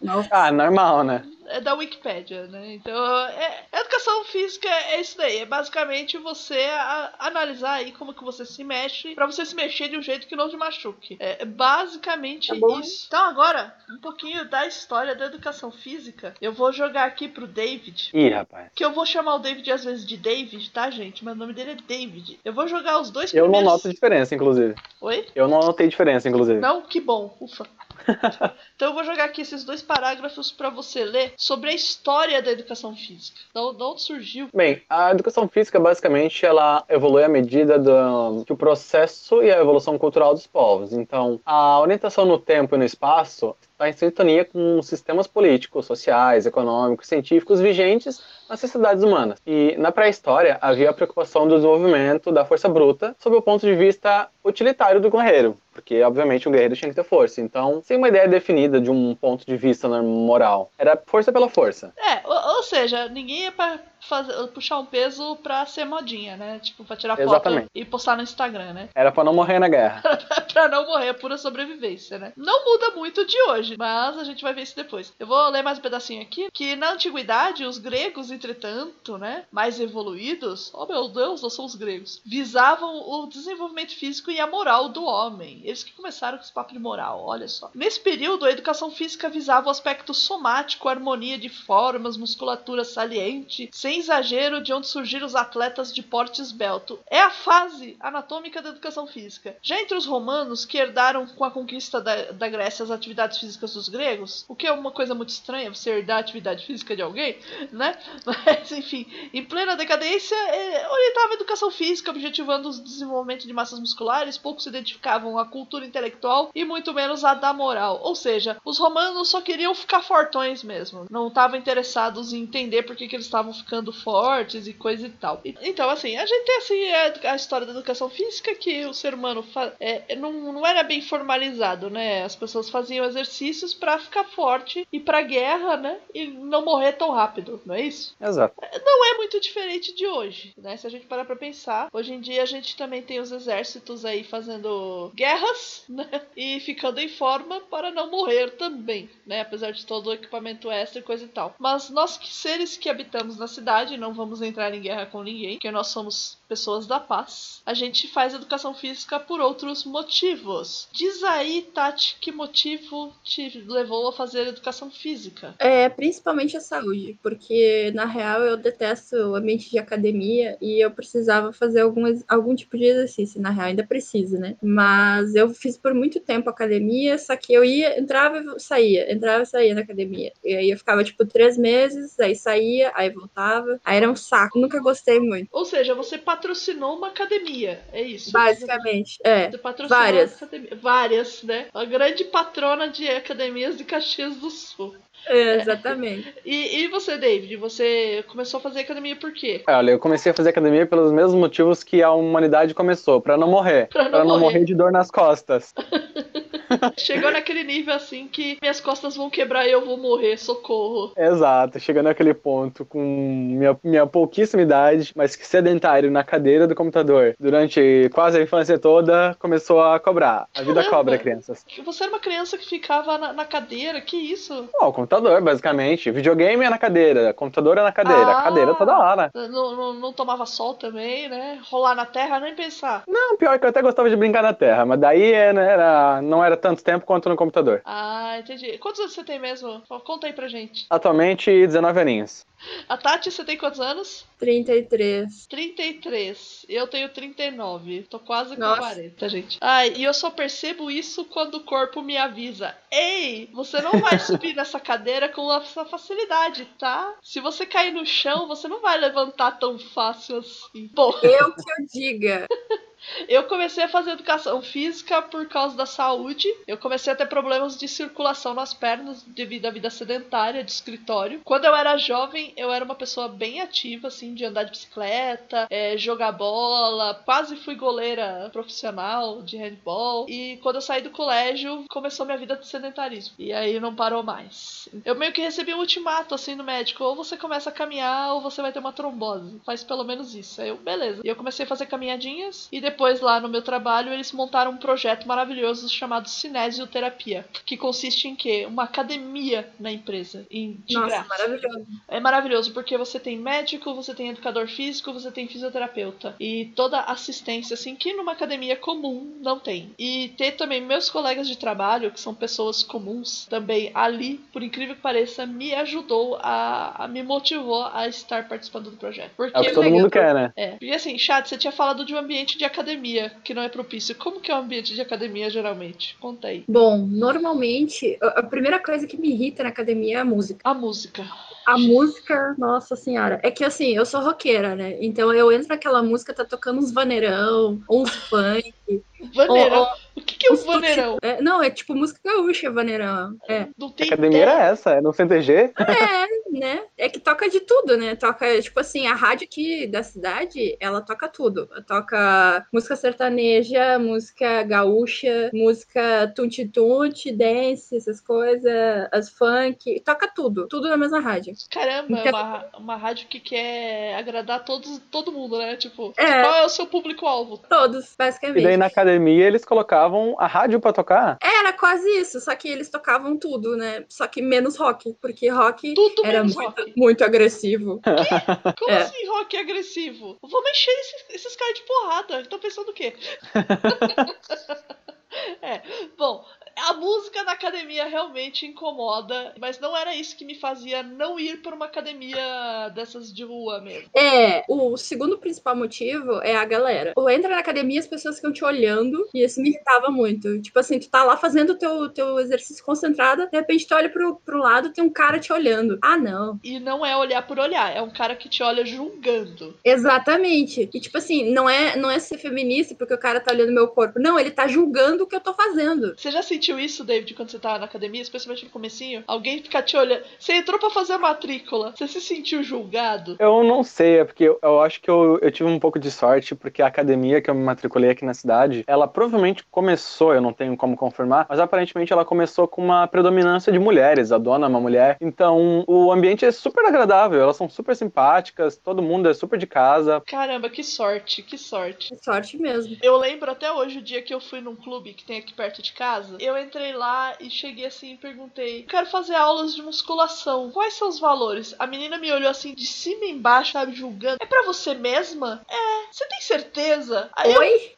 Nossa. 0.00 0.28
Ah, 0.30 0.50
normal, 0.52 1.04
né? 1.04 1.24
É 1.46 1.60
da 1.60 1.74
Wikipédia, 1.74 2.46
né? 2.46 2.74
Então, 2.74 3.16
é, 3.28 3.64
educação 3.72 4.24
física 4.24 4.68
é 4.68 5.00
isso 5.00 5.16
daí. 5.16 5.38
É 5.38 5.46
basicamente 5.46 6.16
você 6.18 6.58
a- 6.72 7.12
analisar 7.18 7.74
aí 7.74 7.92
como 7.92 8.12
que 8.14 8.24
você 8.24 8.44
se 8.44 8.62
mexe 8.64 9.14
pra 9.14 9.26
você 9.26 9.44
se 9.44 9.54
mexer 9.54 9.88
de 9.88 9.96
um 9.98 10.02
jeito 10.02 10.26
que 10.26 10.36
não 10.36 10.48
te 10.48 10.56
machuque. 10.56 11.16
É 11.20 11.44
basicamente 11.44 12.48
Tá 12.48 12.66
isso. 12.80 13.04
Então, 13.08 13.24
agora, 13.24 13.74
um 13.90 13.98
pouquinho 13.98 14.44
da 14.48 14.66
história 14.66 15.14
da 15.14 15.26
educação 15.26 15.70
física. 15.70 16.34
Eu 16.40 16.52
vou 16.52 16.72
jogar 16.72 17.04
aqui 17.04 17.28
pro 17.28 17.46
David. 17.46 18.10
Ih, 18.12 18.28
rapaz. 18.30 18.70
Que 18.74 18.84
eu 18.84 18.92
vou 18.92 19.04
chamar 19.06 19.34
o 19.36 19.38
David 19.38 19.70
às 19.70 19.84
vezes 19.84 20.06
de 20.06 20.16
David, 20.16 20.70
tá, 20.70 20.90
gente? 20.90 21.24
Mas 21.24 21.34
o 21.34 21.38
nome 21.38 21.52
dele 21.52 21.72
é 21.72 21.74
David. 21.74 22.38
Eu 22.44 22.52
vou 22.52 22.66
jogar 22.68 23.00
os 23.00 23.10
dois 23.10 23.32
Eu 23.32 23.44
não 23.46 23.52
primeiros. 23.52 23.84
noto 23.84 23.92
diferença, 23.94 24.34
inclusive. 24.34 24.74
Oi? 25.00 25.26
Eu 25.34 25.48
não 25.48 25.60
notei 25.60 25.88
diferença, 25.88 26.28
inclusive. 26.28 26.58
Não? 26.60 26.82
Que 26.82 27.00
bom. 27.00 27.36
Ufa. 27.40 27.66
então 28.74 28.88
eu 28.88 28.94
vou 28.94 29.04
jogar 29.04 29.24
aqui 29.24 29.42
esses 29.42 29.64
dois 29.64 29.82
parágrafos 29.82 30.50
para 30.50 30.70
você 30.70 31.04
ler 31.04 31.32
sobre 31.36 31.70
a 31.70 31.74
história 31.74 32.42
da 32.42 32.50
educação 32.50 32.94
física. 32.94 33.38
Da 33.52 33.62
onde 33.62 34.02
surgiu? 34.02 34.48
Bem, 34.54 34.82
a 34.88 35.10
educação 35.10 35.48
física 35.48 35.78
basicamente 35.80 36.44
ela 36.44 36.84
evolui 36.88 37.24
à 37.24 37.28
medida 37.28 37.78
do 37.78 38.44
que 38.44 38.52
o 38.52 38.56
processo 38.56 39.42
e 39.42 39.50
a 39.50 39.58
evolução 39.60 39.98
cultural 39.98 40.34
dos 40.34 40.46
povos. 40.46 40.92
Então, 40.92 41.40
a 41.44 41.80
orientação 41.80 42.24
no 42.24 42.38
tempo 42.38 42.74
e 42.74 42.78
no 42.78 42.84
espaço 42.84 43.56
está 43.74 43.88
em 43.88 43.92
sintonia 43.92 44.44
com 44.44 44.80
sistemas 44.82 45.26
políticos, 45.26 45.86
sociais, 45.86 46.46
econômicos, 46.46 47.08
científicos 47.08 47.60
vigentes 47.60 48.22
nas 48.48 48.60
sociedades 48.60 49.02
humanas. 49.02 49.40
E 49.46 49.76
na 49.76 49.90
pré-história 49.90 50.58
havia 50.60 50.90
a 50.90 50.92
preocupação 50.92 51.46
do 51.46 51.56
desenvolvimento 51.56 52.30
da 52.30 52.44
força 52.44 52.68
bruta 52.68 53.14
sob 53.18 53.36
o 53.36 53.42
ponto 53.42 53.66
de 53.66 53.74
vista 53.74 54.28
utilitário 54.44 55.00
do 55.00 55.10
guerreiro, 55.10 55.58
porque 55.72 56.02
obviamente 56.02 56.48
um 56.48 56.52
guerreiro 56.52 56.76
tinha 56.76 56.88
que 56.88 56.94
ter 56.94 57.04
força. 57.04 57.40
Então, 57.40 57.82
sem 57.84 57.96
uma 57.96 58.08
ideia 58.08 58.28
definida 58.28 58.80
de 58.80 58.90
um 58.90 59.14
ponto 59.14 59.44
de 59.44 59.56
vista 59.56 59.88
moral, 60.02 60.70
era 60.78 61.00
força 61.06 61.32
pela 61.32 61.48
força. 61.48 61.92
É, 61.96 62.20
ou, 62.24 62.56
ou 62.56 62.62
seja, 62.62 63.08
ninguém 63.08 63.44
ia 63.44 63.52
pra 63.52 63.80
fazer, 64.08 64.46
puxar 64.48 64.78
um 64.78 64.86
peso 64.86 65.36
pra 65.36 65.64
ser 65.66 65.84
modinha, 65.84 66.36
né? 66.36 66.58
Tipo, 66.58 66.84
pra 66.84 66.96
tirar 66.96 67.18
Exatamente. 67.18 67.64
foto 67.64 67.70
e 67.74 67.84
postar 67.84 68.16
no 68.16 68.22
Instagram, 68.22 68.72
né? 68.72 68.88
Era 68.94 69.12
pra 69.12 69.24
não 69.24 69.34
morrer 69.34 69.58
na 69.58 69.68
guerra. 69.68 70.02
pra 70.52 70.68
não 70.68 70.86
morrer, 70.86 71.08
é 71.08 71.12
pura 71.12 71.38
sobrevivência, 71.38 72.18
né? 72.18 72.32
Não 72.36 72.64
muda 72.64 72.90
muito 72.90 73.24
de 73.26 73.40
hoje, 73.48 73.76
mas 73.78 74.18
a 74.18 74.24
gente 74.24 74.42
vai 74.42 74.54
ver 74.54 74.62
isso 74.62 74.76
depois. 74.76 75.12
Eu 75.18 75.26
vou 75.26 75.48
ler 75.48 75.62
mais 75.62 75.78
um 75.78 75.82
pedacinho 75.82 76.22
aqui, 76.22 76.48
que 76.52 76.76
na 76.76 76.92
antiguidade, 76.92 77.64
os 77.64 77.78
gregos, 77.78 78.30
entretanto, 78.30 79.18
né, 79.18 79.44
mais 79.50 79.80
evoluídos, 79.80 80.70
oh 80.74 80.86
meu 80.86 81.08
Deus, 81.08 81.42
nós 81.42 81.52
somos 81.52 81.74
gregos, 81.74 82.20
visavam 82.24 83.08
o 83.08 83.26
desenvolvimento 83.26 83.94
físico 83.94 84.30
e 84.30 84.40
a 84.40 84.46
moral 84.46 84.88
do 84.88 85.04
homem. 85.04 85.60
Eles 85.64 85.82
que 85.82 85.92
começaram 85.92 86.38
com 86.38 86.44
esse 86.44 86.52
papo 86.52 86.72
de 86.72 86.78
moral, 86.78 87.22
olha 87.24 87.48
só. 87.48 87.70
Nesse 87.74 88.00
período, 88.00 88.44
a 88.44 88.50
educação 88.50 88.90
física 88.90 89.28
visava 89.28 89.68
o 89.68 89.70
aspecto 89.70 90.12
somático, 90.12 90.88
harmonia 90.88 91.38
de 91.38 91.48
formas, 91.48 92.16
musculatura 92.16 92.84
saliente, 92.84 93.68
sem 93.72 93.93
exagero 93.98 94.62
de 94.62 94.72
onde 94.72 94.86
surgiram 94.86 95.26
os 95.26 95.34
atletas 95.34 95.92
de 95.94 96.02
porte 96.02 96.40
esbelto. 96.40 96.98
É 97.10 97.20
a 97.20 97.30
fase 97.30 97.96
anatômica 98.00 98.62
da 98.62 98.70
educação 98.70 99.06
física. 99.06 99.56
Já 99.62 99.80
entre 99.80 99.96
os 99.96 100.06
romanos, 100.06 100.64
que 100.64 100.78
herdaram 100.78 101.26
com 101.26 101.44
a 101.44 101.50
conquista 101.50 102.00
da, 102.00 102.32
da 102.32 102.48
Grécia 102.48 102.82
as 102.82 102.90
atividades 102.90 103.38
físicas 103.38 103.74
dos 103.74 103.88
gregos, 103.88 104.44
o 104.48 104.54
que 104.54 104.66
é 104.66 104.72
uma 104.72 104.90
coisa 104.90 105.14
muito 105.14 105.30
estranha, 105.30 105.72
você 105.72 105.90
herdar 105.90 106.18
a 106.18 106.20
atividade 106.20 106.66
física 106.66 106.94
de 106.94 107.02
alguém, 107.02 107.38
né? 107.72 107.98
Mas, 108.24 108.72
enfim, 108.72 109.06
em 109.32 109.44
plena 109.44 109.76
decadência, 109.76 110.34
é, 110.34 110.88
orientava 110.88 111.32
a 111.32 111.34
educação 111.34 111.70
física, 111.70 112.10
objetivando 112.10 112.68
o 112.68 112.82
desenvolvimento 112.82 113.46
de 113.46 113.52
massas 113.52 113.78
musculares, 113.78 114.38
poucos 114.38 114.64
se 114.64 114.68
identificavam 114.68 115.38
a 115.38 115.46
cultura 115.46 115.86
intelectual 115.86 116.50
e 116.54 116.64
muito 116.64 116.92
menos 116.92 117.24
a 117.24 117.34
da 117.34 117.52
moral. 117.52 118.00
Ou 118.02 118.14
seja, 118.14 118.56
os 118.64 118.78
romanos 118.78 119.28
só 119.28 119.40
queriam 119.40 119.74
ficar 119.74 120.02
fortões 120.02 120.62
mesmo, 120.62 121.06
não 121.10 121.28
estavam 121.28 121.58
interessados 121.58 122.32
em 122.32 122.42
entender 122.42 122.82
por 122.82 122.96
que, 122.96 123.08
que 123.08 123.16
eles 123.16 123.26
estavam 123.26 123.52
ficando 123.52 123.83
fortes 123.92 124.66
e 124.66 124.72
coisa 124.72 125.06
e 125.06 125.10
tal. 125.10 125.40
Então, 125.62 125.88
assim, 125.90 126.16
a 126.16 126.26
gente 126.26 126.44
tem 126.44 126.56
assim 126.56 126.90
a, 126.90 127.32
a 127.32 127.36
história 127.36 127.66
da 127.66 127.72
educação 127.72 128.08
física 128.08 128.54
que 128.54 128.84
o 128.84 128.94
ser 128.94 129.14
humano 129.14 129.44
é, 129.80 130.14
não, 130.16 130.32
não 130.52 130.66
era 130.66 130.82
bem 130.82 131.00
formalizado, 131.00 131.90
né? 131.90 132.24
As 132.24 132.36
pessoas 132.36 132.70
faziam 132.70 133.04
exercícios 133.04 133.74
para 133.74 133.98
ficar 133.98 134.24
forte 134.24 134.86
e 134.92 135.00
para 135.00 135.22
guerra, 135.22 135.76
né? 135.76 135.98
E 136.14 136.26
não 136.26 136.64
morrer 136.64 136.92
tão 136.92 137.10
rápido, 137.10 137.60
não 137.64 137.74
é 137.74 137.82
isso? 137.82 138.14
Exato. 138.20 138.54
Não 138.84 139.04
é 139.06 139.16
muito 139.16 139.40
diferente 139.40 139.94
de 139.94 140.06
hoje, 140.06 140.52
né? 140.56 140.76
Se 140.76 140.86
a 140.86 140.90
gente 140.90 141.06
parar 141.06 141.24
para 141.24 141.36
pensar, 141.36 141.88
hoje 141.92 142.12
em 142.12 142.20
dia 142.20 142.42
a 142.42 142.46
gente 142.46 142.76
também 142.76 143.02
tem 143.02 143.20
os 143.20 143.32
exércitos 143.32 144.04
aí 144.04 144.24
fazendo 144.24 145.12
guerras, 145.14 145.84
né? 145.88 146.08
E 146.36 146.60
ficando 146.60 147.00
em 147.00 147.08
forma 147.08 147.60
para 147.62 147.90
não 147.90 148.10
morrer 148.10 148.52
também, 148.52 149.08
né? 149.26 149.40
Apesar 149.40 149.72
de 149.72 149.84
todo 149.84 150.08
o 150.08 150.12
equipamento 150.12 150.70
extra 150.70 151.00
e 151.00 151.02
coisa 151.02 151.24
e 151.24 151.28
tal. 151.28 151.54
Mas 151.58 151.90
nós 151.90 152.16
que 152.16 152.32
seres 152.32 152.76
que 152.76 152.88
habitamos 152.88 153.38
na 153.38 153.46
cidade, 153.46 153.73
não 153.96 154.14
vamos 154.14 154.40
entrar 154.42 154.72
em 154.74 154.80
guerra 154.80 155.06
com 155.06 155.22
ninguém, 155.22 155.54
porque 155.54 155.70
nós 155.70 155.88
somos 155.88 156.38
pessoas 156.48 156.86
da 156.86 157.00
paz. 157.00 157.62
A 157.64 157.74
gente 157.74 158.08
faz 158.08 158.34
educação 158.34 158.74
física 158.74 159.18
por 159.18 159.40
outros 159.40 159.84
motivos. 159.84 160.88
Diz 160.92 161.22
aí, 161.22 161.62
Tati, 161.74 162.16
que 162.20 162.32
motivo 162.32 163.12
te 163.22 163.64
levou 163.66 164.08
a 164.08 164.12
fazer 164.12 164.46
educação 164.48 164.90
física? 164.90 165.54
É, 165.58 165.88
principalmente 165.88 166.56
a 166.56 166.60
saúde, 166.60 167.18
porque 167.22 167.90
na 167.94 168.04
real 168.04 168.42
eu 168.42 168.56
detesto 168.56 169.16
o 169.16 169.34
ambiente 169.34 169.70
de 169.70 169.78
academia 169.78 170.56
e 170.60 170.84
eu 170.84 170.90
precisava 170.90 171.52
fazer 171.52 171.80
algum, 171.80 172.04
algum 172.28 172.54
tipo 172.54 172.76
de 172.76 172.84
exercício. 172.84 173.40
Na 173.40 173.50
real, 173.50 173.68
ainda 173.68 173.86
preciso, 173.86 174.38
né? 174.38 174.56
Mas 174.62 175.34
eu 175.34 175.50
fiz 175.50 175.76
por 175.76 175.94
muito 175.94 176.20
tempo 176.20 176.50
academia, 176.50 177.18
só 177.18 177.36
que 177.36 177.52
eu 177.52 177.64
ia, 177.64 177.98
entrava 177.98 178.38
e 178.38 178.60
saía, 178.60 179.12
entrava 179.12 179.42
e 179.42 179.46
saía 179.46 179.74
na 179.74 179.80
academia. 179.80 180.32
E 180.44 180.54
aí 180.54 180.70
eu 180.70 180.78
ficava 180.78 181.04
tipo 181.04 181.24
três 181.24 181.56
meses, 181.58 182.18
aí 182.20 182.34
saía, 182.34 182.92
aí 182.94 183.10
voltava. 183.10 183.80
Aí 183.84 183.96
era 183.96 184.10
um 184.10 184.16
saco, 184.16 184.58
nunca 184.58 184.80
gostei 184.80 185.20
muito. 185.20 185.48
Ou 185.52 185.64
seja, 185.64 185.94
você 185.94 186.18
patrocinou 186.34 186.96
uma 186.96 187.08
academia, 187.08 187.80
é 187.92 188.02
isso? 188.02 188.32
Basicamente, 188.32 189.18
é. 189.24 189.50
Você 189.50 189.58
patrocinou 189.58 190.00
Várias. 190.02 190.36
academia- 190.42 190.70
várias, 190.80 191.42
né? 191.42 191.66
A 191.72 191.84
grande 191.84 192.24
patrona 192.24 192.88
de 192.88 193.08
academias 193.08 193.76
de 193.76 193.84
Caxias 193.84 194.34
do 194.36 194.50
Sul. 194.50 194.94
É, 195.26 195.56
exatamente. 195.56 196.34
E, 196.44 196.80
e 196.82 196.88
você, 196.88 197.16
David? 197.16 197.56
Você 197.56 198.22
começou 198.28 198.58
a 198.58 198.62
fazer 198.62 198.80
academia 198.80 199.16
por 199.16 199.32
quê? 199.32 199.62
Olha, 199.66 199.92
eu 199.92 199.98
comecei 199.98 200.30
a 200.30 200.34
fazer 200.34 200.50
academia 200.50 200.84
pelos 200.86 201.10
mesmos 201.12 201.34
motivos 201.34 201.82
que 201.82 202.02
a 202.02 202.10
humanidade 202.12 202.74
começou, 202.74 203.20
pra 203.20 203.36
não 203.36 203.48
morrer. 203.48 203.88
Pra 203.88 204.04
não 204.04 204.10
Pra 204.10 204.18
não 204.20 204.26
morrer. 204.38 204.40
morrer 204.40 204.64
de 204.64 204.74
dor 204.74 204.92
nas 204.92 205.10
costas. 205.10 205.72
Chegou 206.96 207.30
naquele 207.30 207.64
nível 207.64 207.94
assim 207.94 208.28
que 208.28 208.58
minhas 208.60 208.80
costas 208.80 209.16
vão 209.16 209.30
quebrar 209.30 209.66
e 209.66 209.72
eu 209.72 209.84
vou 209.84 209.96
morrer, 209.96 210.36
socorro. 210.38 211.12
Exato, 211.16 211.78
chegando 211.80 212.06
naquele 212.06 212.34
ponto 212.34 212.84
com 212.84 213.00
minha, 213.00 213.76
minha 213.82 214.06
pouquíssima 214.06 214.62
idade, 214.62 215.12
mas 215.14 215.36
que 215.36 215.46
sedentário 215.46 216.10
na 216.10 216.22
cadeira 216.24 216.66
do 216.66 216.74
computador 216.74 217.34
durante 217.38 218.10
quase 218.12 218.38
a 218.38 218.42
infância 218.42 218.78
toda, 218.78 219.34
começou 219.38 219.82
a 219.82 219.98
cobrar. 219.98 220.46
A 220.56 220.60
vida 220.60 220.74
Caramba. 220.74 220.90
cobra, 220.96 221.18
crianças. 221.18 221.64
Você 221.84 222.04
era 222.04 222.12
uma 222.12 222.18
criança 222.20 222.56
que 222.58 222.68
ficava 222.68 223.18
na, 223.18 223.32
na 223.32 223.44
cadeira, 223.44 224.00
que 224.00 224.16
isso? 224.16 224.68
O 224.80 224.92
computador, 224.92 225.40
basicamente. 225.42 226.10
Videogame 226.10 226.64
é 226.64 226.70
na 226.70 226.78
cadeira, 226.78 227.32
computador 227.32 227.78
é 227.78 227.82
na 227.82 227.92
cadeira, 227.92 228.32
Ah. 228.32 228.42
cadeira 228.42 228.74
toda 228.74 228.98
hora. 228.98 229.30
Não, 229.34 229.76
não, 229.76 229.94
não 229.94 230.12
tomava 230.12 230.46
sol 230.46 230.74
também, 230.74 231.28
né? 231.28 231.58
Rolar 231.70 231.94
na 231.94 232.06
terra, 232.06 232.40
nem 232.40 232.54
pensar. 232.54 233.02
Não, 233.08 233.36
pior 233.36 233.58
que 233.58 233.64
eu 233.64 233.70
até 233.70 233.82
gostava 233.82 234.08
de 234.10 234.16
brincar 234.16 234.42
na 234.42 234.52
terra, 234.52 234.84
mas 234.84 234.98
daí 235.00 235.32
é, 235.32 235.52
né, 235.52 235.72
era, 235.72 236.22
não 236.22 236.44
era 236.44 236.56
tanto 236.64 236.82
tempo 236.82 237.04
quanto 237.04 237.28
no 237.28 237.36
computador. 237.36 237.82
Ah, 237.84 238.38
entendi. 238.38 238.78
Quantos 238.78 238.98
anos 238.98 239.12
você 239.12 239.22
tem 239.22 239.38
mesmo? 239.38 239.82
Conta 240.02 240.26
aí 240.26 240.32
pra 240.32 240.48
gente. 240.48 240.86
Atualmente, 240.88 241.50
19 241.50 242.00
aninhos. 242.00 242.46
A 242.88 242.96
Tati, 242.96 243.30
você 243.30 243.44
tem 243.44 243.58
quantos 243.58 243.80
anos? 243.80 244.24
33. 244.38 245.46
33. 245.46 246.64
Eu 246.66 246.86
tenho 246.86 247.10
39. 247.10 248.06
Tô 248.08 248.18
quase 248.18 248.54
com 248.54 248.62
Nossa. 248.62 248.80
40, 248.80 249.28
gente. 249.28 249.58
Ai, 249.60 249.92
e 249.94 250.04
eu 250.04 250.14
só 250.14 250.30
percebo 250.30 250.90
isso 250.90 251.26
quando 251.26 251.56
o 251.56 251.64
corpo 251.64 252.00
me 252.00 252.16
avisa. 252.16 252.74
Ei, 252.90 253.50
você 253.52 253.82
não 253.82 253.98
vai 254.00 254.16
subir 254.18 254.56
nessa 254.56 254.80
cadeira 254.80 255.28
com 255.28 255.52
essa 255.52 255.84
facilidade, 255.84 256.66
tá? 256.78 257.14
Se 257.22 257.40
você 257.40 257.66
cair 257.66 257.92
no 257.92 258.06
chão, 258.06 258.48
você 258.48 258.66
não 258.68 258.80
vai 258.80 258.98
levantar 258.98 259.58
tão 259.58 259.78
fácil 259.78 260.38
assim. 260.38 260.90
Bom, 260.94 261.12
Eu 261.22 261.52
que 261.52 261.60
eu 261.60 261.86
diga. 261.92 262.46
eu 263.28 263.44
comecei 263.44 263.84
a 263.84 263.88
fazer 263.88 264.12
educação 264.12 264.60
física 264.62 265.22
por 265.22 265.46
causa 265.48 265.76
da 265.76 265.86
saúde. 265.86 266.48
Eu 266.66 266.78
comecei 266.78 267.12
a 267.12 267.16
ter 267.16 267.26
problemas 267.26 267.78
de 267.78 267.88
circulação 267.88 268.54
nas 268.54 268.74
pernas 268.74 269.22
devido 269.22 269.66
à 269.66 269.70
vida 269.70 269.90
sedentária 269.90 270.64
de 270.64 270.70
escritório. 270.70 271.40
Quando 271.44 271.64
eu 271.64 271.74
era 271.74 271.96
jovem, 271.96 272.52
eu 272.56 272.72
era 272.72 272.84
uma 272.84 272.94
pessoa 272.94 273.28
bem 273.28 273.60
ativa, 273.60 274.08
assim, 274.08 274.34
de 274.34 274.44
andar 274.44 274.64
de 274.64 274.70
bicicleta, 274.70 275.66
é, 275.70 275.96
jogar 275.96 276.32
bola. 276.32 277.14
Quase 277.24 277.56
fui 277.56 277.74
goleira 277.74 278.48
profissional 278.52 279.42
de 279.42 279.56
handball. 279.56 280.26
E 280.28 280.58
quando 280.62 280.76
eu 280.76 280.82
saí 280.82 281.02
do 281.02 281.10
colégio, 281.10 281.84
começou 281.88 282.26
minha 282.26 282.38
vida 282.38 282.56
de 282.56 282.66
sedentarismo. 282.66 283.34
E 283.38 283.52
aí 283.52 283.78
não 283.80 283.94
parou 283.94 284.22
mais. 284.22 284.88
Eu 285.04 285.14
meio 285.14 285.32
que 285.32 285.40
recebi 285.40 285.74
um 285.74 285.78
ultimato, 285.78 286.34
assim, 286.34 286.54
no 286.54 286.64
médico. 286.64 287.04
Ou 287.04 287.14
você 287.14 287.36
começa 287.36 287.70
a 287.70 287.72
caminhar, 287.72 288.34
ou 288.34 288.40
você 288.40 288.62
vai 288.62 288.72
ter 288.72 288.78
uma 288.78 288.92
trombose. 288.92 289.60
Faz 289.64 289.84
pelo 289.84 290.04
menos 290.04 290.34
isso. 290.34 290.60
Aí 290.60 290.68
eu, 290.68 290.76
beleza. 290.76 291.22
E 291.24 291.28
eu 291.28 291.36
comecei 291.36 291.64
a 291.64 291.68
fazer 291.68 291.86
caminhadinhas. 291.86 292.68
E 292.72 292.80
depois, 292.80 292.93
lá 293.20 293.40
no 293.40 293.48
meu 293.48 293.62
trabalho, 293.62 294.12
eles 294.12 294.32
montaram 294.32 294.72
um 294.72 294.76
projeto 294.76 295.26
maravilhoso 295.26 295.88
chamado 295.88 296.28
Cinesioterapia. 296.28 297.44
Que 297.64 297.76
consiste 297.76 298.28
em 298.28 298.34
quê? 298.36 298.66
Uma 298.66 298.84
academia 298.84 299.68
na 299.78 299.90
empresa. 299.92 300.46
Em, 300.50 300.78
de 300.86 300.94
Nossa, 300.94 301.06
graça. 301.08 301.28
maravilhoso. 301.28 301.86
É 302.08 302.20
maravilhoso 302.20 302.72
porque 302.72 302.96
você 302.96 303.18
tem 303.18 303.38
médico, 303.38 303.94
você 303.94 304.14
tem 304.14 304.30
educador 304.30 304.66
físico, 304.68 305.12
você 305.12 305.30
tem 305.30 305.48
fisioterapeuta 305.48 306.34
e 306.38 306.66
toda 306.76 307.00
assistência 307.00 307.74
assim 307.74 307.94
que 307.94 308.12
numa 308.12 308.32
academia 308.32 308.76
comum 308.76 309.38
não 309.40 309.58
tem. 309.58 309.92
E 309.98 310.28
ter 310.36 310.52
também 310.52 310.80
meus 310.80 311.08
colegas 311.10 311.48
de 311.48 311.56
trabalho, 311.56 312.10
que 312.10 312.20
são 312.20 312.34
pessoas 312.34 312.82
comuns, 312.82 313.46
também 313.48 313.90
ali, 313.94 314.40
por 314.52 314.62
incrível 314.62 314.94
que 314.94 315.00
pareça, 315.00 315.46
me 315.46 315.74
ajudou 315.74 316.36
a, 316.40 317.04
a 317.04 317.08
me 317.08 317.22
motivou 317.22 317.84
a 317.92 318.06
estar 318.08 318.48
participando 318.48 318.90
do 318.90 318.96
projeto. 318.96 319.32
Porque 319.36 319.56
É 319.56 319.60
o 319.60 319.64
que 319.64 319.70
todo 319.72 319.84
legal. 319.84 319.98
mundo 320.00 320.10
quer, 320.10 320.34
né? 320.34 320.52
é, 320.56 320.68
porque 320.72 320.90
assim, 320.90 321.16
chat, 321.18 321.48
você 321.48 321.56
tinha 321.56 321.72
falado 321.72 322.04
de 322.04 322.14
um 322.14 322.18
ambiente 322.18 322.56
de 322.58 322.64
academia. 322.64 322.83
Academia, 322.84 323.32
que 323.42 323.54
não 323.54 323.62
é 323.62 323.68
propício. 323.68 324.14
Como 324.14 324.40
que 324.40 324.52
é 324.52 324.54
o 324.54 324.58
ambiente 324.58 324.94
de 324.94 325.00
academia 325.00 325.48
geralmente? 325.48 326.16
Conta 326.20 326.48
aí. 326.48 326.64
Bom, 326.68 326.98
normalmente, 326.98 328.16
a 328.20 328.42
primeira 328.42 328.78
coisa 328.78 329.06
que 329.06 329.16
me 329.16 329.30
irrita 329.30 329.62
na 329.62 329.70
academia 329.70 330.18
é 330.18 330.20
a 330.20 330.24
música. 330.24 330.60
A 330.62 330.74
música. 330.74 331.26
A 331.66 331.78
música, 331.78 332.54
nossa 332.58 332.94
senhora. 332.94 333.40
É 333.42 333.50
que 333.50 333.64
assim, 333.64 333.96
eu 333.96 334.04
sou 334.04 334.20
roqueira, 334.20 334.76
né? 334.76 334.98
Então 335.00 335.32
eu 335.32 335.50
entro 335.50 335.68
naquela 335.68 336.02
música, 336.02 336.34
tá 336.34 336.44
tocando 336.44 336.78
uns 336.78 336.92
vaneirão, 336.92 337.82
uns 337.88 338.10
funk. 338.28 339.02
Vaneirão. 339.34 339.82
Ó, 339.82 339.84
ó, 339.84 339.96
O 340.16 340.20
que, 340.20 340.36
que 340.36 340.46
é 340.46 340.50
um 340.50 340.54
uns 340.54 340.60
tuti- 340.62 340.72
vaneirão? 340.72 341.16
É, 341.22 341.40
não, 341.42 341.62
é 341.62 341.70
tipo 341.70 341.94
música 341.94 342.20
gaúcha, 342.24 342.70
vaneirão. 342.70 343.36
É. 343.48 343.66
Não 343.76 343.88
A 343.88 343.92
tem 343.92 344.06
academia 344.06 344.38
ideia. 344.42 344.50
era 344.52 344.64
essa, 344.70 344.90
é 344.92 345.00
no 345.00 345.12
CTG. 345.12 345.52
É, 345.52 346.58
né? 346.58 346.82
É 346.96 347.08
que 347.08 347.18
toca 347.18 347.48
de 347.50 347.60
tudo, 347.60 347.96
né? 347.96 348.14
Toca, 348.14 348.60
tipo 348.62 348.78
assim, 348.78 349.06
a 349.06 349.14
rádio 349.14 349.46
aqui 349.50 349.86
da 349.86 350.02
cidade, 350.02 350.76
ela 350.78 351.00
toca 351.00 351.28
tudo. 351.28 351.68
Toca 351.86 352.64
música 352.72 352.94
sertaneja, 352.96 353.98
música 353.98 354.62
gaúcha, 354.62 355.50
música 355.52 356.32
tunti-tunti, 356.34 357.32
dance, 357.32 357.96
essas 357.96 358.20
coisas, 358.20 358.72
as 359.12 359.28
funk. 359.30 360.00
Toca 360.04 360.28
tudo, 360.34 360.68
tudo 360.68 360.88
na 360.88 360.96
mesma 360.96 361.20
rádio. 361.20 361.54
Caramba, 361.70 362.18
é 362.18 362.28
Então- 362.28 362.40
uma, 362.40 362.66
uma 362.78 362.96
rádio 362.96 363.26
que 363.28 363.40
quer 363.40 364.14
agradar 364.16 364.64
todos, 364.64 365.00
todo 365.10 365.32
mundo, 365.32 365.58
né? 365.58 365.76
Tipo, 365.76 366.12
É. 366.16 366.42
qual 366.42 366.54
é 366.54 366.64
o 366.64 366.68
seu 366.68 366.86
público-alvo? 366.86 367.58
Todos, 367.68 368.12
E 368.12 368.16
basicamente. 368.18 368.62
daí 368.62 368.76
na 368.76 368.86
academia 368.86 369.46
eles 369.46 369.64
colocavam 370.04 370.36
a 370.38 370.46
rádio 370.46 370.80
pra 370.80 370.92
tocar. 370.92 371.38
Era 371.40 371.72
quase 371.72 372.08
isso, 372.18 372.40
só 372.40 372.54
que 372.54 372.68
eles 372.68 372.90
tocavam 372.90 373.36
tudo, 373.36 373.76
né? 373.76 374.04
Só 374.08 374.26
que 374.26 374.42
menos 374.42 374.76
rock, 374.76 375.14
porque 375.20 375.48
rock 375.48 375.94
Tudo 375.94 376.22
era 376.24 376.42
muito, 376.42 376.58
rock. 376.60 376.92
muito 376.96 377.24
agressivo. 377.24 378.00
Como 378.78 378.92
É. 378.92 379.02
assim 379.02 379.26
rock 379.28 379.56
agressivo? 379.56 380.38
Vamos 380.42 380.70
encher 380.70 380.92
esses, 380.92 381.24
esses 381.30 381.56
caras 381.56 381.74
de 381.74 381.82
porrada. 381.82 382.40
Estão 382.40 382.58
pensando 382.58 382.90
o 382.90 382.92
quê? 382.92 383.14
é, 385.62 385.80
bom, 386.16 386.44
a 386.76 386.94
música 386.94 387.42
na 387.44 387.52
academia 387.52 388.06
realmente 388.06 388.66
incomoda, 388.66 389.54
mas 389.58 389.78
não 389.78 389.96
era 389.96 390.14
isso 390.14 390.36
que 390.36 390.44
me 390.44 390.54
fazia 390.54 391.02
não 391.02 391.38
ir 391.38 391.62
para 391.62 391.74
uma 391.74 391.86
academia 391.86 392.88
dessas 392.94 393.32
de 393.32 393.44
rua 393.44 393.80
mesmo. 393.80 394.08
É, 394.14 394.64
o 394.68 394.96
segundo 394.96 395.38
principal 395.38 395.76
motivo 395.76 396.40
é 396.42 396.56
a 396.56 396.64
galera. 396.64 397.12
Ou 397.16 397.28
entra 397.28 397.50
na 397.50 397.58
academia, 397.58 398.00
as 398.00 398.06
pessoas 398.06 398.36
ficam 398.36 398.52
te 398.52 398.64
olhando, 398.64 399.26
e 399.34 399.42
isso 399.42 399.60
me 399.60 399.70
irritava 399.70 400.10
muito. 400.10 400.60
Tipo 400.60 400.78
assim, 400.78 400.98
tu 400.98 401.08
tá 401.08 401.24
lá 401.24 401.36
fazendo 401.36 401.70
o 401.70 401.78
teu, 401.78 402.08
teu 402.10 402.38
exercício 402.38 402.84
concentrada, 402.84 403.46
de 403.46 403.56
repente 403.56 403.86
tu 403.86 403.94
olha 403.94 404.08
pro, 404.08 404.36
pro 404.36 404.58
lado, 404.58 404.92
tem 404.92 405.04
um 405.04 405.10
cara 405.10 405.38
te 405.38 405.52
olhando. 405.52 405.98
Ah, 406.02 406.16
não. 406.16 406.58
E 406.62 406.78
não 406.78 407.04
é 407.04 407.16
olhar 407.16 407.46
por 407.46 407.58
olhar, 407.58 407.94
é 407.94 408.02
um 408.02 408.10
cara 408.10 408.34
que 408.36 408.48
te 408.48 408.62
olha 408.62 408.84
julgando. 408.84 409.76
Exatamente. 409.84 410.88
E 410.92 411.00
tipo 411.00 411.18
assim, 411.18 411.52
não 411.52 411.68
é, 411.68 411.96
não 411.96 412.10
é 412.10 412.18
ser 412.18 412.38
feminista 412.38 412.94
porque 412.94 413.14
o 413.14 413.18
cara 413.18 413.40
tá 413.40 413.52
olhando 413.52 413.72
meu 413.72 413.88
corpo. 413.88 414.18
Não, 414.18 414.38
ele 414.38 414.50
tá 414.50 414.66
julgando 414.66 415.24
o 415.24 415.26
que 415.26 415.36
eu 415.36 415.40
tô 415.40 415.54
fazendo. 415.54 416.14
Você 416.16 416.30
já 416.30 416.42
sentiu 416.42 416.63
isso, 416.72 417.04
David, 417.04 417.34
quando 417.34 417.50
você 417.50 417.58
tava 417.58 417.78
na 417.78 417.84
academia, 417.84 418.22
especialmente 418.22 418.64
no 418.64 418.70
comecinho? 418.70 419.24
Alguém 419.26 419.62
fica 419.62 419.82
te 419.82 419.96
olhando. 419.96 420.22
Você 420.38 420.54
entrou 420.54 420.78
pra 420.78 420.90
fazer 420.90 421.14
a 421.14 421.18
matrícula, 421.18 421.92
você 421.96 422.08
se 422.08 422.20
sentiu 422.20 422.62
julgado? 422.62 423.36
Eu 423.38 423.62
não 423.64 423.82
sei, 423.82 424.18
é 424.20 424.24
porque 424.24 424.44
eu, 424.44 424.58
eu 424.62 424.80
acho 424.80 425.00
que 425.00 425.10
eu, 425.10 425.38
eu 425.40 425.50
tive 425.50 425.68
um 425.68 425.78
pouco 425.78 425.98
de 425.98 426.10
sorte, 426.10 426.54
porque 426.54 426.82
a 426.82 426.86
academia 426.86 427.40
que 427.40 427.50
eu 427.50 427.54
me 427.54 427.62
matriculei 427.62 428.10
aqui 428.10 428.24
na 428.24 428.34
cidade, 428.34 428.84
ela 428.86 429.06
provavelmente 429.06 429.64
começou, 429.70 430.34
eu 430.34 430.40
não 430.40 430.52
tenho 430.52 430.76
como 430.76 430.96
confirmar, 430.96 431.46
mas 431.48 431.60
aparentemente 431.60 432.12
ela 432.12 432.24
começou 432.24 432.66
com 432.66 432.82
uma 432.82 433.06
predominância 433.06 433.72
de 433.72 433.78
mulheres, 433.78 434.32
a 434.32 434.38
dona 434.38 434.66
é 434.66 434.68
uma 434.68 434.80
mulher. 434.80 435.16
Então 435.20 435.84
o 435.86 436.12
ambiente 436.12 436.44
é 436.44 436.52
super 436.52 436.84
agradável, 436.86 437.40
elas 437.40 437.56
são 437.56 437.68
super 437.68 437.94
simpáticas, 437.96 438.76
todo 438.76 439.02
mundo 439.02 439.28
é 439.28 439.34
super 439.34 439.58
de 439.58 439.66
casa. 439.66 440.22
Caramba, 440.26 440.68
que 440.68 440.82
sorte, 440.82 441.42
que 441.42 441.58
sorte. 441.58 442.14
É 442.14 442.16
sorte 442.16 442.56
mesmo. 442.56 442.96
Eu 443.02 443.16
lembro 443.16 443.50
até 443.50 443.70
hoje 443.72 443.98
o 443.98 444.02
dia 444.02 444.22
que 444.22 444.32
eu 444.32 444.40
fui 444.40 444.60
num 444.60 444.76
clube 444.76 445.14
que 445.14 445.24
tem 445.24 445.38
aqui 445.38 445.52
perto 445.52 445.82
de 445.82 445.92
casa. 445.92 446.36
Eu 446.40 446.53
entrei 446.58 446.92
lá 446.92 447.36
e 447.40 447.50
cheguei 447.50 447.86
assim 447.86 448.14
e 448.14 448.18
perguntei: 448.18 448.84
Quero 448.84 449.06
fazer 449.06 449.34
aulas 449.34 449.74
de 449.74 449.82
musculação. 449.82 450.70
Quais 450.70 450.94
são 450.94 451.08
os 451.08 451.18
valores? 451.18 451.74
A 451.78 451.86
menina 451.86 452.18
me 452.18 452.30
olhou 452.32 452.50
assim 452.50 452.74
de 452.74 452.86
cima 452.86 453.24
e 453.24 453.30
embaixo, 453.30 453.72
sabe, 453.72 453.94
julgando. 453.94 454.38
É 454.40 454.46
pra 454.46 454.62
você 454.62 454.94
mesma? 454.94 455.64
É. 455.68 455.94
Você 456.10 456.26
tem 456.28 456.40
certeza? 456.40 457.30
Aí 457.34 457.52
eu, 457.52 457.58
Oi? 457.58 457.94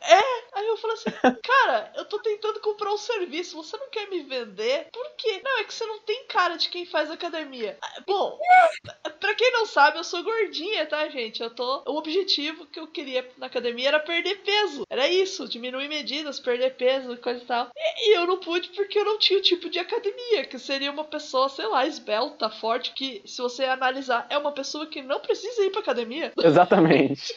aí 0.55 0.67
eu 0.67 0.77
falei 0.77 0.97
assim: 0.97 1.11
Cara, 1.43 1.93
eu 1.97 2.05
tô 2.07 2.19
tentando 2.19 2.61
comprar 2.61 2.93
um 2.93 2.97
serviço. 2.97 3.57
Você 3.57 3.77
não 3.77 3.91
quer 3.91 4.09
me 4.09 4.23
vender? 4.23 4.89
Por 4.93 5.11
quê? 5.17 5.41
Não, 5.45 5.59
é 5.59 5.65
que 5.65 5.75
você 5.75 5.85
não 5.87 6.01
tem 6.01 6.25
cara 6.27 6.57
de 6.57 6.69
quem 6.69 6.87
faz 6.87 7.11
academia. 7.11 7.79
Bom, 8.07 8.39
pra 9.21 9.35
quem 9.35 9.53
não 9.53 9.67
sabe, 9.67 9.99
eu 9.99 10.05
sou 10.05 10.23
gordinha, 10.23 10.87
tá, 10.87 11.09
gente? 11.09 11.43
Eu 11.43 11.51
tô. 11.51 11.83
O 11.87 11.97
objetivo 11.99 12.67
que 12.67 12.81
eu 12.81 12.87
queria 12.87 13.29
na 13.37 13.47
academia 13.47 13.89
era 13.89 14.01
perder 14.01 14.37
peso. 14.37 14.85
Era 14.89 15.09
isso, 15.09 15.49
diminuir 15.49 15.89
medidas, 15.89 16.41
perder 16.41 16.75
peso, 16.77 17.17
coisa 17.19 17.43
e 17.43 17.47
tal. 17.47 17.71
E, 17.77 18.11
e 18.11 18.17
eu 18.17 18.27
não 18.27 18.39
pude 18.47 18.69
porque 18.69 18.97
eu 18.97 19.05
não 19.05 19.19
tinha 19.19 19.41
o 19.41 19.43
tipo 19.43 19.69
de 19.69 19.81
academia, 19.81 20.45
que 20.45 20.57
seria 20.57 20.93
uma 20.93 21.03
pessoa, 21.03 21.49
sei 21.49 21.67
lá, 21.67 21.85
esbelta, 21.85 22.49
forte, 22.49 22.93
que 22.95 23.21
se 23.27 23.43
você 23.43 23.65
analisar, 23.65 24.25
é 24.31 24.39
uma 24.39 24.53
pessoa 24.53 24.87
que 24.87 25.03
não 25.03 25.19
precisa 25.19 25.65
ir 25.65 25.71
pra 25.71 25.81
academia. 25.81 26.33
Exatamente. 26.39 27.35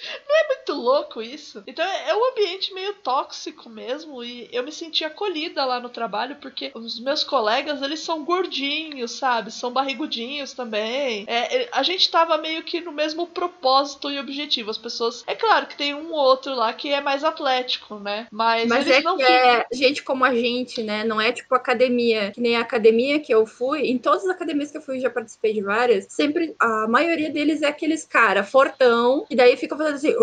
muito 0.47 0.73
louco 0.73 1.19
isso. 1.19 1.63
Então 1.65 1.83
é, 1.83 2.11
é 2.11 2.15
um 2.15 2.29
ambiente 2.29 2.71
meio 2.75 2.93
tóxico 2.93 3.69
mesmo 3.69 4.23
e 4.23 4.47
eu 4.51 4.63
me 4.63 4.71
senti 4.71 5.03
acolhida 5.03 5.65
lá 5.65 5.79
no 5.79 5.89
trabalho 5.89 6.35
porque 6.35 6.71
os 6.75 6.99
meus 6.99 7.23
colegas, 7.23 7.81
eles 7.81 8.01
são 8.01 8.23
gordinhos, 8.23 9.13
sabe? 9.13 9.49
São 9.49 9.71
barrigudinhos 9.71 10.53
também. 10.53 11.25
É, 11.27 11.63
é, 11.63 11.69
a 11.71 11.81
gente 11.81 12.11
tava 12.11 12.37
meio 12.37 12.61
que 12.61 12.81
no 12.81 12.91
mesmo 12.91 13.25
propósito 13.25 14.11
e 14.11 14.19
objetivo. 14.19 14.69
As 14.69 14.77
pessoas... 14.77 15.23
É 15.25 15.33
claro 15.33 15.65
que 15.65 15.75
tem 15.75 15.95
um 15.95 16.11
ou 16.11 16.19
outro 16.19 16.53
lá 16.53 16.71
que 16.71 16.93
é 16.93 17.01
mais 17.01 17.23
atlético, 17.23 17.95
né? 17.95 18.27
Mas, 18.31 18.67
Mas 18.67 18.85
eles 18.85 18.99
é 18.99 19.01
não 19.01 19.17
que 19.17 19.23
é 19.23 19.65
gente 19.73 20.03
como 20.03 20.23
a 20.23 20.35
gente, 20.35 20.83
né? 20.83 20.98
Não 21.03 21.19
é 21.19 21.31
tipo 21.31 21.53
academia. 21.55 22.31
Que 22.31 22.41
nem 22.41 22.57
a 22.57 22.61
academia 22.61 23.19
que 23.19 23.33
eu 23.33 23.45
fui. 23.45 23.81
Em 23.81 23.97
todas 23.97 24.23
as 24.23 24.29
academias 24.29 24.71
que 24.71 24.77
eu 24.77 24.81
fui, 24.81 24.99
já 24.99 25.09
participei 25.09 25.53
de 25.53 25.61
várias. 25.61 26.05
Sempre, 26.09 26.55
a 26.59 26.87
maioria 26.87 27.29
deles 27.29 27.61
é 27.61 27.67
aqueles 27.67 28.03
cara 28.03 28.43
fortão. 28.43 29.25
E 29.29 29.35
daí 29.35 29.55
fica 29.55 29.77
fazendo 29.77 29.95
assim. 29.95 30.13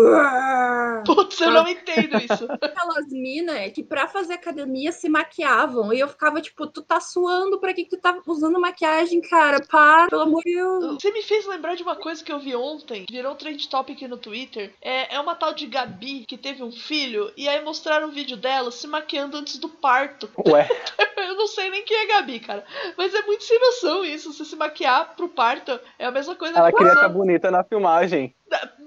Putz, 1.05 1.39
eu 1.39 1.51
não 1.51 1.67
entendo 1.67 2.17
isso. 2.17 2.47
Aquelas 2.61 3.07
minas 3.09 3.71
que 3.71 3.83
pra 3.83 4.07
fazer 4.07 4.33
academia 4.33 4.91
se 4.91 5.09
maquiavam. 5.09 5.93
E 5.93 5.99
eu 5.99 6.07
ficava 6.07 6.41
tipo, 6.41 6.67
tu 6.67 6.81
tá 6.81 6.99
suando, 6.99 7.59
pra 7.59 7.73
que 7.73 7.83
que 7.83 7.95
tu 7.95 8.01
tá 8.01 8.19
usando 8.27 8.59
maquiagem, 8.59 9.21
cara? 9.21 9.59
Para, 9.61 10.07
pelo 10.07 10.21
amor 10.21 10.43
de 10.43 10.53
Deus. 10.53 10.97
Você 11.01 11.11
me 11.11 11.21
fez 11.21 11.45
lembrar 11.45 11.75
de 11.75 11.83
uma 11.83 11.95
coisa 11.95 12.23
que 12.23 12.31
eu 12.31 12.39
vi 12.39 12.55
ontem, 12.55 13.05
virou 13.09 13.35
trend 13.35 13.67
topic 13.69 14.01
no 14.03 14.17
Twitter. 14.17 14.73
É, 14.81 15.15
é 15.15 15.19
uma 15.19 15.35
tal 15.35 15.53
de 15.53 15.65
Gabi 15.67 16.25
que 16.25 16.37
teve 16.37 16.63
um 16.63 16.71
filho, 16.71 17.31
e 17.37 17.47
aí 17.47 17.63
mostraram 17.63 18.07
um 18.07 18.11
vídeo 18.11 18.37
dela 18.37 18.71
se 18.71 18.87
maquiando 18.87 19.37
antes 19.37 19.57
do 19.57 19.69
parto. 19.69 20.29
Ué, 20.47 20.66
Eu 21.17 21.35
não 21.35 21.47
sei 21.47 21.69
nem 21.69 21.83
quem 21.83 21.97
é 21.97 22.05
Gabi, 22.07 22.39
cara. 22.39 22.63
Mas 22.97 23.13
é 23.13 23.21
muito 23.23 23.43
sem 23.43 23.59
noção 23.59 24.03
isso. 24.05 24.31
Você 24.33 24.45
se 24.45 24.55
maquiar 24.55 25.15
pro 25.15 25.27
parto 25.29 25.79
é 25.99 26.05
a 26.05 26.11
mesma 26.11 26.35
coisa 26.35 26.57
ela 26.57 26.71
que 26.71 26.77
queria 26.77 26.91
a 26.93 26.95
estar 26.95 27.09
bonita 27.09 27.51
na 27.51 27.63
filmagem. 27.63 28.33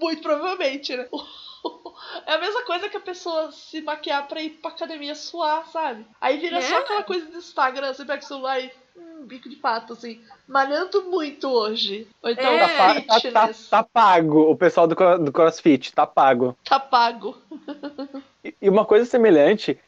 Muito 0.01 0.23
provavelmente, 0.23 0.97
né? 0.97 1.07
É 2.27 2.33
a 2.35 2.39
mesma 2.39 2.63
coisa 2.63 2.89
que 2.89 2.97
a 2.97 3.01
pessoa 3.01 3.53
se 3.53 3.83
maquiar 3.83 4.27
pra 4.27 4.41
ir 4.41 4.51
pra 4.63 4.71
academia 4.71 5.15
suar, 5.15 5.67
sabe? 5.69 6.07
Aí 6.19 6.39
vira 6.39 6.57
É. 6.57 6.63
só 6.63 6.79
aquela 6.79 7.03
coisa 7.03 7.27
do 7.27 7.37
Instagram, 7.37 7.93
você 7.93 8.05
pega 8.05 8.23
o 8.23 8.27
celular 8.27 8.59
e. 8.61 8.73
Hum, 8.97 9.27
bico 9.27 9.49
de 9.49 9.57
pato, 9.57 9.93
assim. 9.93 10.23
Malhando 10.49 11.03
muito 11.11 11.49
hoje. 11.51 12.09
Ou 12.23 12.31
então 12.31 12.47
É. 12.51 13.01
Tá, 13.03 13.21
tá- 13.21 13.31
tá- 13.31 13.51
tá 13.71 13.83
pago, 13.85 14.51
o 14.51 14.57
pessoal 14.57 14.87
do, 14.87 14.95
do 15.19 15.31
CrossFit, 15.31 15.93
tá 15.93 16.07
pago. 16.07 16.57
tá 16.65 16.81
pago. 16.81 17.37
E- 18.43 18.55
E 18.63 18.69
uma 18.71 18.87
coisa 18.87 19.05
semelhante, 19.05 19.79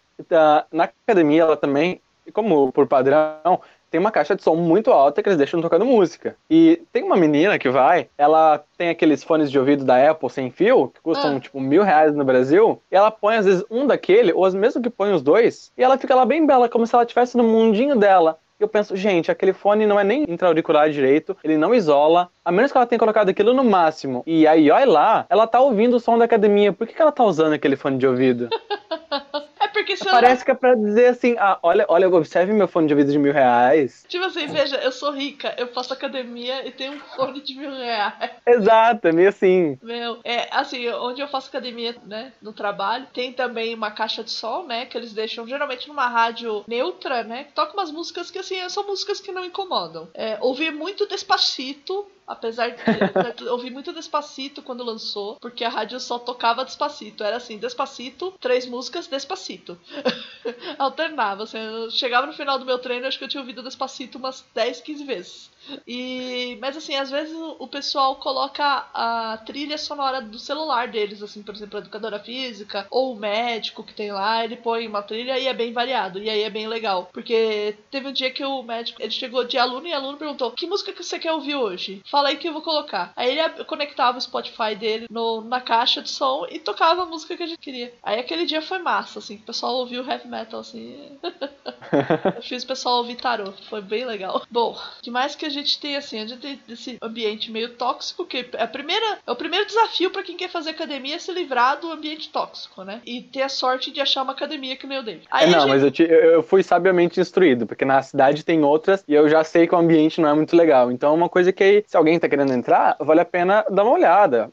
na 0.73 0.85
academia 0.85 1.43
ela 1.43 1.57
também, 1.57 2.01
como 2.33 2.71
por 2.73 2.87
padrão, 2.87 3.61
tem 3.91 4.01
uma 4.01 4.11
caixa 4.11 4.35
de 4.35 4.43
som 4.43 4.55
muito 4.57 4.91
alta 4.91 5.23
que 5.23 5.29
eles 5.29 5.37
deixam 5.37 5.61
tocando 5.61 5.85
música. 5.85 6.35
E 6.49 6.81
tem 6.91 7.03
uma 7.03 7.15
menina 7.17 7.59
que 7.59 7.69
vai, 7.69 8.09
ela 8.17 8.65
tem 8.79 8.89
aqueles 8.89 9.23
fones 9.23 9.51
de 9.51 9.59
ouvido 9.59 9.85
da 9.85 10.11
Apple 10.11 10.31
sem 10.31 10.51
fio, 10.51 10.89
que 10.89 11.01
custam 11.03 11.37
Ah. 11.37 11.41
tipo 11.41 11.61
mil 11.61 11.83
reais 11.83 12.15
no 12.15 12.25
Brasil, 12.25 12.81
e 12.91 12.97
ela 12.97 13.11
põe 13.11 13.37
às 13.37 13.45
vezes 13.45 13.63
um 13.71 13.87
daquele, 13.87 14.33
ou 14.33 14.51
mesmo 14.53 14.81
que 14.81 14.89
põe 14.89 15.13
os 15.13 15.21
dois, 15.21 15.71
e 15.77 15.83
ela 15.83 15.99
fica 15.99 16.15
lá 16.15 16.25
bem 16.25 16.47
bela, 16.47 16.71
como 16.71 16.87
se 16.87 16.95
ela 16.95 17.05
estivesse 17.05 17.37
no 17.37 17.45
mundinho 17.45 17.95
dela. 17.95 18.39
E 18.59 18.63
eu 18.63 18.69
penso, 18.69 18.97
gente, 18.97 19.31
aquele 19.31 19.53
fone 19.53 19.85
não 19.85 20.01
é 20.01 20.05
nem 20.05 20.23
intra-auricular 20.23 20.89
direito, 20.89 21.37
ele 21.45 21.59
não 21.59 21.75
isola, 21.75 22.31
a 22.43 22.51
menos 22.51 22.73
que 22.73 22.79
ela 22.79 22.87
tenha 22.87 22.99
colocado 22.99 23.29
aquilo 23.29 23.53
no 23.53 23.65
máximo. 23.65 24.23
E 24.27 24.47
aí, 24.47 24.71
olha 24.71 24.89
lá, 24.91 25.27
ela 25.29 25.47
tá 25.47 25.61
ouvindo 25.61 25.97
o 25.97 26.01
som 26.01 26.17
da 26.17 26.25
academia. 26.25 26.73
Por 26.73 26.87
que, 26.87 26.95
que 26.95 27.03
ela 27.03 27.13
tá 27.13 27.25
usando 27.25 27.53
aquele 27.53 27.77
fone 27.77 27.99
de 27.99 28.07
ouvido? 28.07 28.49
Porque 29.73 29.97
se. 29.97 30.05
Parece 30.05 30.45
que 30.45 30.51
é 30.51 30.55
pra 30.55 30.75
dizer 30.75 31.07
assim, 31.07 31.37
ah, 31.39 31.59
olha, 31.63 31.85
olha, 31.89 32.09
observe 32.09 32.53
meu 32.53 32.69
fone 32.69 32.87
de 32.87 32.95
ouvido 32.95 33.11
de 33.11 33.19
mil 33.19 33.33
reais. 33.33 34.05
Tipo 34.09 34.25
assim, 34.25 34.47
veja, 34.47 34.77
eu 34.77 34.93
sou 34.93 35.11
rica, 35.11 35.55
eu 35.59 35.69
faço 35.69 35.93
academia 35.93 36.67
e 36.67 36.71
tenho 36.71 36.93
um 36.95 37.01
fone 37.17 37.41
de 37.41 37.57
mil 37.57 37.71
reais. 37.71 38.31
Exato, 38.47 39.09
é 39.09 39.13
meio 39.13 39.29
assim. 39.29 39.79
Meu, 39.83 40.21
é 40.25 40.49
assim, 40.51 40.89
onde 40.91 41.21
eu 41.21 41.29
faço 41.29 41.49
academia, 41.49 41.97
né, 42.05 42.33
no 42.41 42.53
trabalho, 42.53 43.07
tem 43.13 43.33
também 43.33 43.75
uma 43.75 43.91
caixa 43.91 44.23
de 44.23 44.31
som, 44.31 44.65
né, 44.65 44.87
que 44.87 44.97
eles 44.97 45.13
deixam 45.13 45.47
geralmente 45.47 45.89
numa 45.89 46.09
rádio 46.09 46.65
neutra, 46.67 47.23
né, 47.23 47.45
que 47.45 47.53
toca 47.53 47.73
umas 47.73 47.91
músicas 47.91 48.31
que, 48.31 48.39
assim, 48.39 48.57
são 48.69 48.87
músicas 48.87 49.21
que 49.21 49.33
não 49.33 49.45
incomodam. 49.45 50.09
É, 50.15 50.39
ouvir 50.41 50.73
muito 50.73 51.07
Despacito 51.07 52.07
apesar 52.27 52.71
de 52.71 52.77
né, 52.77 53.35
eu 53.41 53.53
ouvi 53.53 53.71
muito 53.71 53.93
Despacito 53.93 54.63
quando 54.63 54.85
lançou, 54.85 55.37
porque 55.41 55.65
a 55.65 55.69
rádio 55.69 55.99
só 56.01 56.19
tocava 56.19 56.65
Despacito. 56.65 57.25
Era 57.25 57.37
assim, 57.37 57.59
Despacito, 57.59 58.33
três 58.41 58.67
músicas, 58.67 59.07
Despacito. 59.07 59.79
Alternava. 60.79 61.45
Assim, 61.45 61.59
eu 61.59 61.91
chegava 61.91 62.27
no 62.27 62.33
final 62.33 62.59
do 62.59 62.65
meu 62.65 62.79
treino, 62.79 63.07
acho 63.07 63.19
que 63.19 63.25
eu 63.25 63.29
tinha 63.29 63.41
ouvido 63.41 63.63
Despacito 63.63 64.19
umas 64.19 64.45
10, 64.55 64.81
15 64.81 65.05
vezes. 65.05 65.52
E, 65.87 66.57
mas 66.61 66.77
assim, 66.77 66.95
às 66.95 67.11
vezes 67.11 67.37
o 67.59 67.67
pessoal 67.67 68.17
coloca 68.17 68.87
a 68.93 69.39
trilha 69.47 69.79
sonora 69.79 70.21
do 70.21 70.39
celular 70.39 70.89
deles, 70.89 71.23
assim, 71.23 71.43
por 71.43 71.55
exemplo, 71.55 71.79
a 71.79 71.81
educadora 71.81 72.19
física 72.19 72.87
ou 72.91 73.13
o 73.13 73.19
médico 73.19 73.85
que 73.85 73.95
tem 73.95 74.13
lá, 74.13 74.45
ele 74.45 74.57
põe 74.57 74.87
uma 74.87 75.03
trilha 75.03 75.39
e 75.39 75.47
é 75.47 75.55
bem 75.55 75.73
variado. 75.73 76.19
E 76.19 76.29
aí 76.29 76.43
é 76.43 76.51
bem 76.51 76.67
legal. 76.67 77.11
Porque 77.13 77.77
teve 77.91 78.09
um 78.09 78.13
dia 78.13 78.31
que 78.31 78.45
o 78.45 78.63
médico, 78.63 79.03
ele 79.03 79.11
chegou 79.11 79.45
de 79.45 79.59
aluno 79.59 79.87
e 79.87 79.93
aluno 79.93 80.19
perguntou: 80.19 80.51
"Que 80.51 80.67
música 80.67 80.93
que 80.93 81.03
você 81.03 81.19
quer 81.19 81.33
ouvir 81.33 81.55
hoje?" 81.55 82.03
Fala 82.11 82.29
aí 82.29 82.37
que 82.37 82.49
eu 82.49 82.53
vou 82.53 82.63
colocar. 82.63 83.13
Aí 83.17 83.39
ele 83.39 83.65
conectava 83.65 84.19
o 84.19 84.21
Spotify 84.21 84.75
dele 84.75 85.07
no, 85.11 85.43
na 85.43 85.61
caixa 85.61 86.03
de 86.03 86.11
som 86.11 86.47
e 86.51 86.59
tocava 86.59 87.03
a 87.03 87.07
música 87.07 87.37
que 87.37 87.43
a 87.43 87.47
gente 87.47 87.59
queria. 87.59 87.95
Aí 88.03 88.19
aquele 88.19 88.47
dia 88.47 88.63
foi 88.63 88.79
massa, 88.79 89.19
assim, 89.19 89.37
o 89.37 89.41
pessoal 89.41 89.77
ouviu 89.77 90.07
heavy 90.09 90.29
metal 90.29 90.61
assim. 90.61 91.19
eu 92.37 92.43
fiz 92.43 92.63
o 92.63 92.67
pessoal 92.67 92.99
ouvir 92.99 93.17
tarô, 93.17 93.53
foi 93.69 93.81
bem 93.81 94.05
legal. 94.05 94.43
Bom, 94.51 94.79
que 95.03 95.11
mais 95.11 95.35
que 95.35 95.47
a 95.47 95.51
gente 95.53 95.79
tem 95.79 95.97
assim, 95.97 96.21
a 96.21 96.27
gente 96.27 96.41
tem 96.41 96.59
esse 96.69 96.99
ambiente 97.01 97.51
meio 97.51 97.71
tóxico, 97.75 98.25
que 98.25 98.39
é 98.53 98.63
a 98.63 98.67
primeira, 98.67 99.19
é 99.27 99.31
o 99.31 99.37
primeiro 99.37 99.67
desafio 99.67 100.11
para 100.11 100.23
quem 100.23 100.37
quer 100.37 100.51
fazer 100.51 100.71
academia 100.71 101.17
é 101.17 101.19
se 101.19 101.33
livrar 101.33 101.81
do 101.81 101.91
ambiente 101.91 102.31
tóxico, 102.31 102.83
né? 102.85 103.01
E 103.07 103.23
ter 103.23 103.43
a 103.43 103.49
sorte 103.49 103.91
de 103.91 104.01
achar 104.01 104.23
uma 104.23 104.33
academia 104.33 104.77
que 104.77 104.87
nem 104.87 104.99
o 104.99 105.03
David. 105.03 105.27
Aí 105.31 105.47
é, 105.47 105.51
não, 105.51 105.61
gente... 105.61 105.69
mas 105.69 105.83
eu, 105.83 105.91
te, 105.91 106.03
eu 106.03 106.43
fui 106.43 106.63
sabiamente 106.63 107.21
instruído, 107.21 107.67
porque 107.67 107.85
na 107.85 108.03
cidade 108.03 108.45
tem 108.45 108.63
outras 108.65 109.05
e 109.07 109.15
eu 109.15 109.29
já 109.29 109.45
sei 109.45 109.67
que 109.67 109.75
o 109.75 109.79
ambiente 109.79 110.21
não 110.21 110.29
é 110.29 110.35
muito 110.35 110.57
legal. 110.57 110.91
Então 110.91 111.11
é 111.11 111.15
uma 111.15 111.29
coisa 111.29 111.53
que 111.53 111.85
se 111.87 111.97
alguém 111.97 112.19
tá 112.19 112.29
querendo 112.29 112.53
entrar, 112.53 112.97
vale 112.99 113.21
a 113.21 113.25
pena 113.25 113.65
dar 113.71 113.85
uma 113.85 113.95
olhada. 113.95 114.51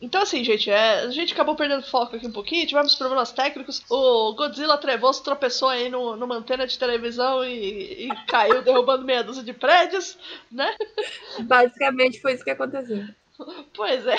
Então, 0.00 0.22
assim, 0.22 0.44
gente, 0.44 0.70
é, 0.70 1.00
a 1.00 1.10
gente 1.10 1.32
acabou 1.32 1.56
perdendo 1.56 1.82
foco 1.82 2.14
aqui 2.14 2.26
um 2.26 2.32
pouquinho, 2.32 2.66
tivemos 2.66 2.94
problemas 2.94 3.32
técnicos. 3.32 3.82
O 3.90 4.32
Godzilla 4.34 4.78
Trevoso 4.78 5.24
tropeçou 5.24 5.68
aí 5.68 5.88
no, 5.88 6.16
numa 6.16 6.36
antena 6.36 6.66
de 6.66 6.78
televisão 6.78 7.44
e, 7.44 8.06
e 8.06 8.08
caiu 8.26 8.62
derrubando 8.62 9.04
meia 9.04 9.24
dúzia 9.24 9.42
de 9.42 9.52
prédios, 9.52 10.16
né? 10.50 10.76
Basicamente 11.40 12.20
foi 12.20 12.34
isso 12.34 12.44
que 12.44 12.50
aconteceu. 12.50 13.04
Pois 13.74 14.06
é. 14.06 14.16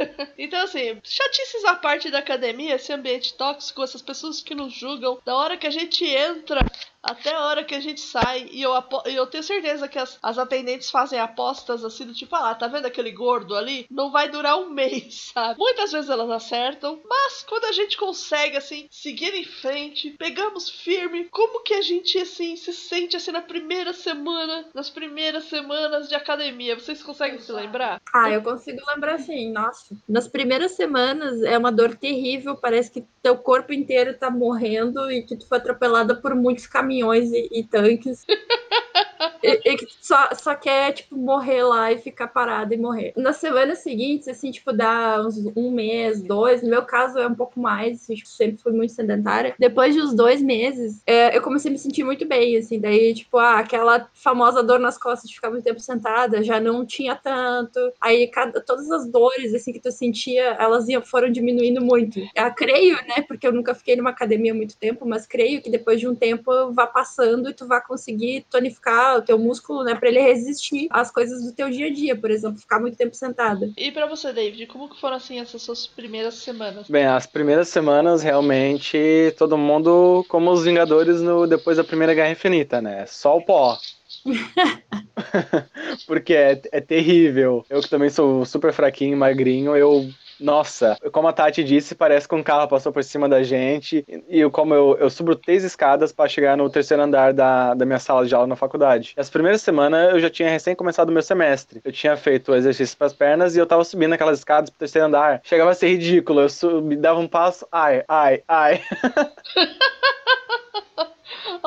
Então, 0.38 0.62
assim, 0.62 0.98
chatices 1.04 1.64
à 1.66 1.76
parte 1.76 2.10
da 2.10 2.18
academia, 2.18 2.74
esse 2.74 2.92
ambiente 2.92 3.34
tóxico, 3.34 3.82
essas 3.82 4.00
pessoas 4.00 4.40
que 4.40 4.54
nos 4.54 4.72
julgam, 4.72 5.18
da 5.24 5.36
hora 5.36 5.56
que 5.56 5.66
a 5.66 5.70
gente 5.70 6.04
entra 6.04 6.64
até 7.02 7.34
a 7.34 7.44
hora 7.46 7.64
que 7.64 7.74
a 7.74 7.80
gente 7.80 8.00
sai. 8.00 8.48
E 8.52 8.62
eu, 8.62 8.72
eu 9.06 9.26
tenho 9.26 9.42
certeza 9.42 9.88
que 9.88 9.98
as, 9.98 10.18
as 10.22 10.38
atendentes 10.38 10.90
fazem 10.90 11.18
apostas 11.18 11.84
assim 11.84 12.06
do 12.06 12.14
tipo, 12.14 12.34
ah, 12.36 12.54
tá 12.54 12.66
vendo 12.66 12.86
aquele 12.86 13.10
gordo 13.10 13.56
ali? 13.56 13.86
Não 13.90 14.10
vai 14.10 14.28
durar 14.28 14.58
um 14.58 14.68
mês, 14.70 15.30
sabe? 15.34 15.58
Muitas 15.58 15.92
vezes 15.92 16.10
elas 16.10 16.30
acertam, 16.30 17.00
mas 17.04 17.42
quando 17.48 17.64
a 17.64 17.72
gente 17.72 17.96
consegue, 17.96 18.56
assim, 18.56 18.86
seguir 18.90 19.34
em 19.34 19.44
frente, 19.44 20.10
pegamos 20.18 20.68
firme, 20.68 21.24
como 21.30 21.62
que 21.62 21.74
a 21.74 21.82
gente, 21.82 22.18
assim, 22.18 22.56
se 22.56 22.72
sente, 22.72 23.16
assim, 23.16 23.32
na 23.32 23.42
primeira 23.42 23.92
semana, 23.92 24.68
nas 24.74 24.90
primeiras 24.90 25.44
semanas 25.44 26.08
de 26.08 26.14
academia? 26.14 26.78
Vocês 26.78 27.02
conseguem 27.02 27.40
se 27.40 27.52
lembrar? 27.52 28.00
Ah, 28.12 28.30
eu 28.30 28.42
consigo 28.42 28.80
lembrar 28.88 29.18
sim, 29.18 29.52
nossa. 29.52 29.89
Nas 30.08 30.28
primeiras 30.28 30.72
semanas 30.72 31.42
é 31.42 31.58
uma 31.58 31.72
dor 31.72 31.96
terrível, 31.96 32.56
parece 32.56 32.90
que 32.90 33.04
teu 33.22 33.36
corpo 33.36 33.72
inteiro 33.72 34.16
tá 34.16 34.30
morrendo 34.30 35.10
e 35.10 35.22
que 35.22 35.36
tu 35.36 35.46
foi 35.48 35.58
atropelada 35.58 36.14
por 36.14 36.34
muitos 36.34 36.66
caminhões 36.66 37.32
e, 37.32 37.48
e 37.50 37.64
tanques. 37.64 38.24
e, 39.42 39.76
só, 40.00 40.28
só 40.34 40.54
quer, 40.54 40.92
tipo, 40.92 41.16
morrer 41.16 41.62
lá 41.62 41.92
e 41.92 41.98
ficar 41.98 42.28
parado 42.28 42.74
e 42.74 42.76
morrer. 42.76 43.12
Nas 43.16 43.36
semanas 43.36 43.78
seguintes, 43.78 44.28
assim, 44.28 44.50
tipo, 44.50 44.72
dá 44.72 45.22
uns 45.24 45.38
um 45.56 45.70
mês, 45.70 46.22
dois. 46.22 46.62
No 46.62 46.68
meu 46.70 46.82
caso, 46.82 47.18
é 47.18 47.26
um 47.26 47.34
pouco 47.34 47.60
mais, 47.60 48.02
assim, 48.02 48.14
tipo, 48.14 48.28
sempre 48.28 48.62
fui 48.62 48.72
muito 48.72 48.92
sedentária. 48.92 49.54
Depois 49.58 49.94
de 49.94 50.00
uns 50.00 50.14
dois 50.14 50.42
meses, 50.42 51.02
é, 51.06 51.36
eu 51.36 51.42
comecei 51.42 51.70
a 51.70 51.72
me 51.72 51.78
sentir 51.78 52.04
muito 52.04 52.26
bem, 52.26 52.56
assim. 52.56 52.78
Daí, 52.78 53.14
tipo, 53.14 53.38
ah, 53.38 53.58
aquela 53.58 54.08
famosa 54.14 54.62
dor 54.62 54.78
nas 54.78 54.98
costas 54.98 55.28
de 55.28 55.36
ficar 55.36 55.50
muito 55.50 55.64
tempo 55.64 55.80
sentada 55.80 56.42
já 56.42 56.60
não 56.60 56.84
tinha 56.84 57.14
tanto. 57.16 57.78
Aí, 58.00 58.26
cada, 58.28 58.60
todas 58.60 58.90
as 58.90 59.06
dores, 59.06 59.54
assim, 59.54 59.72
que 59.72 59.80
tu 59.80 59.90
sentia, 59.90 60.56
elas 60.58 60.88
iam, 60.88 61.02
foram 61.02 61.30
diminuindo 61.30 61.80
muito. 61.80 62.20
Eu 62.34 62.52
creio, 62.54 62.96
né, 63.06 63.22
porque 63.26 63.46
eu 63.46 63.52
nunca 63.52 63.74
fiquei 63.74 63.96
numa 63.96 64.10
academia 64.10 64.54
muito 64.54 64.76
tempo, 64.76 65.06
mas 65.06 65.26
creio 65.26 65.62
que 65.62 65.70
depois 65.70 66.00
de 66.00 66.08
um 66.08 66.14
tempo 66.14 66.72
vá 66.72 66.86
passando 66.86 67.48
e 67.48 67.54
tu 67.54 67.66
vai 67.66 67.80
conseguir 67.82 68.44
tonificar 68.50 69.18
o 69.18 69.22
teu 69.30 69.38
músculo, 69.38 69.84
né, 69.84 69.94
para 69.94 70.08
ele 70.08 70.20
resistir 70.20 70.88
às 70.90 71.10
coisas 71.10 71.44
do 71.44 71.52
teu 71.52 71.70
dia 71.70 71.86
a 71.86 71.92
dia, 71.92 72.16
por 72.16 72.32
exemplo, 72.32 72.58
ficar 72.58 72.80
muito 72.80 72.96
tempo 72.96 73.14
sentada. 73.14 73.70
E 73.76 73.92
para 73.92 74.06
você, 74.06 74.32
David, 74.32 74.66
como 74.66 74.88
que 74.88 75.00
foram 75.00 75.16
assim 75.16 75.38
essas 75.38 75.62
suas 75.62 75.86
primeiras 75.86 76.34
semanas? 76.34 76.88
Bem, 76.88 77.06
as 77.06 77.26
primeiras 77.26 77.68
semanas 77.68 78.22
realmente 78.22 78.98
todo 79.38 79.56
mundo 79.56 80.24
como 80.28 80.50
os 80.50 80.64
Vingadores 80.64 81.20
no 81.20 81.46
depois 81.46 81.76
da 81.76 81.84
Primeira 81.84 82.12
Guerra 82.12 82.32
Infinita, 82.32 82.82
né? 82.82 83.06
Só 83.06 83.36
o 83.36 83.42
pó. 83.44 83.78
Porque 86.06 86.34
é, 86.34 86.60
é 86.72 86.80
terrível. 86.80 87.64
Eu 87.68 87.80
que 87.80 87.88
também 87.88 88.10
sou 88.10 88.44
super 88.44 88.72
fraquinho, 88.72 89.16
magrinho, 89.16 89.76
eu 89.76 90.08
nossa, 90.40 90.96
como 91.12 91.28
a 91.28 91.32
Tati 91.32 91.62
disse, 91.62 91.94
parece 91.94 92.26
que 92.26 92.34
um 92.34 92.42
carro 92.42 92.68
passou 92.68 92.92
por 92.92 93.04
cima 93.04 93.28
da 93.28 93.42
gente. 93.42 94.04
E 94.28 94.40
eu, 94.40 94.50
como 94.50 94.74
eu, 94.74 94.96
eu 94.98 95.10
subo 95.10 95.36
três 95.36 95.64
escadas 95.64 96.12
para 96.12 96.28
chegar 96.28 96.56
no 96.56 96.68
terceiro 96.70 97.02
andar 97.02 97.32
da, 97.32 97.74
da 97.74 97.84
minha 97.84 97.98
sala 97.98 98.26
de 98.26 98.34
aula 98.34 98.46
na 98.46 98.56
faculdade. 98.56 99.12
As 99.16 99.30
primeiras 99.30 99.62
semanas 99.62 100.14
eu 100.14 100.20
já 100.20 100.30
tinha 100.30 100.48
recém 100.48 100.74
começado 100.74 101.10
o 101.10 101.12
meu 101.12 101.22
semestre. 101.22 101.80
Eu 101.84 101.92
tinha 101.92 102.16
feito 102.16 102.54
exercício 102.54 102.96
para 102.96 103.06
as 103.06 103.12
pernas 103.12 103.54
e 103.54 103.58
eu 103.58 103.66
tava 103.66 103.84
subindo 103.84 104.14
aquelas 104.14 104.38
escadas 104.38 104.70
pro 104.70 104.78
terceiro 104.78 105.06
andar. 105.06 105.40
Chegava 105.44 105.70
a 105.70 105.74
ser 105.74 105.88
ridículo. 105.88 106.40
Eu 106.40 106.48
subi, 106.48 106.96
dava 106.96 107.20
um 107.20 107.28
passo, 107.28 107.66
ai, 107.70 108.04
ai, 108.08 108.42
ai. 108.48 108.82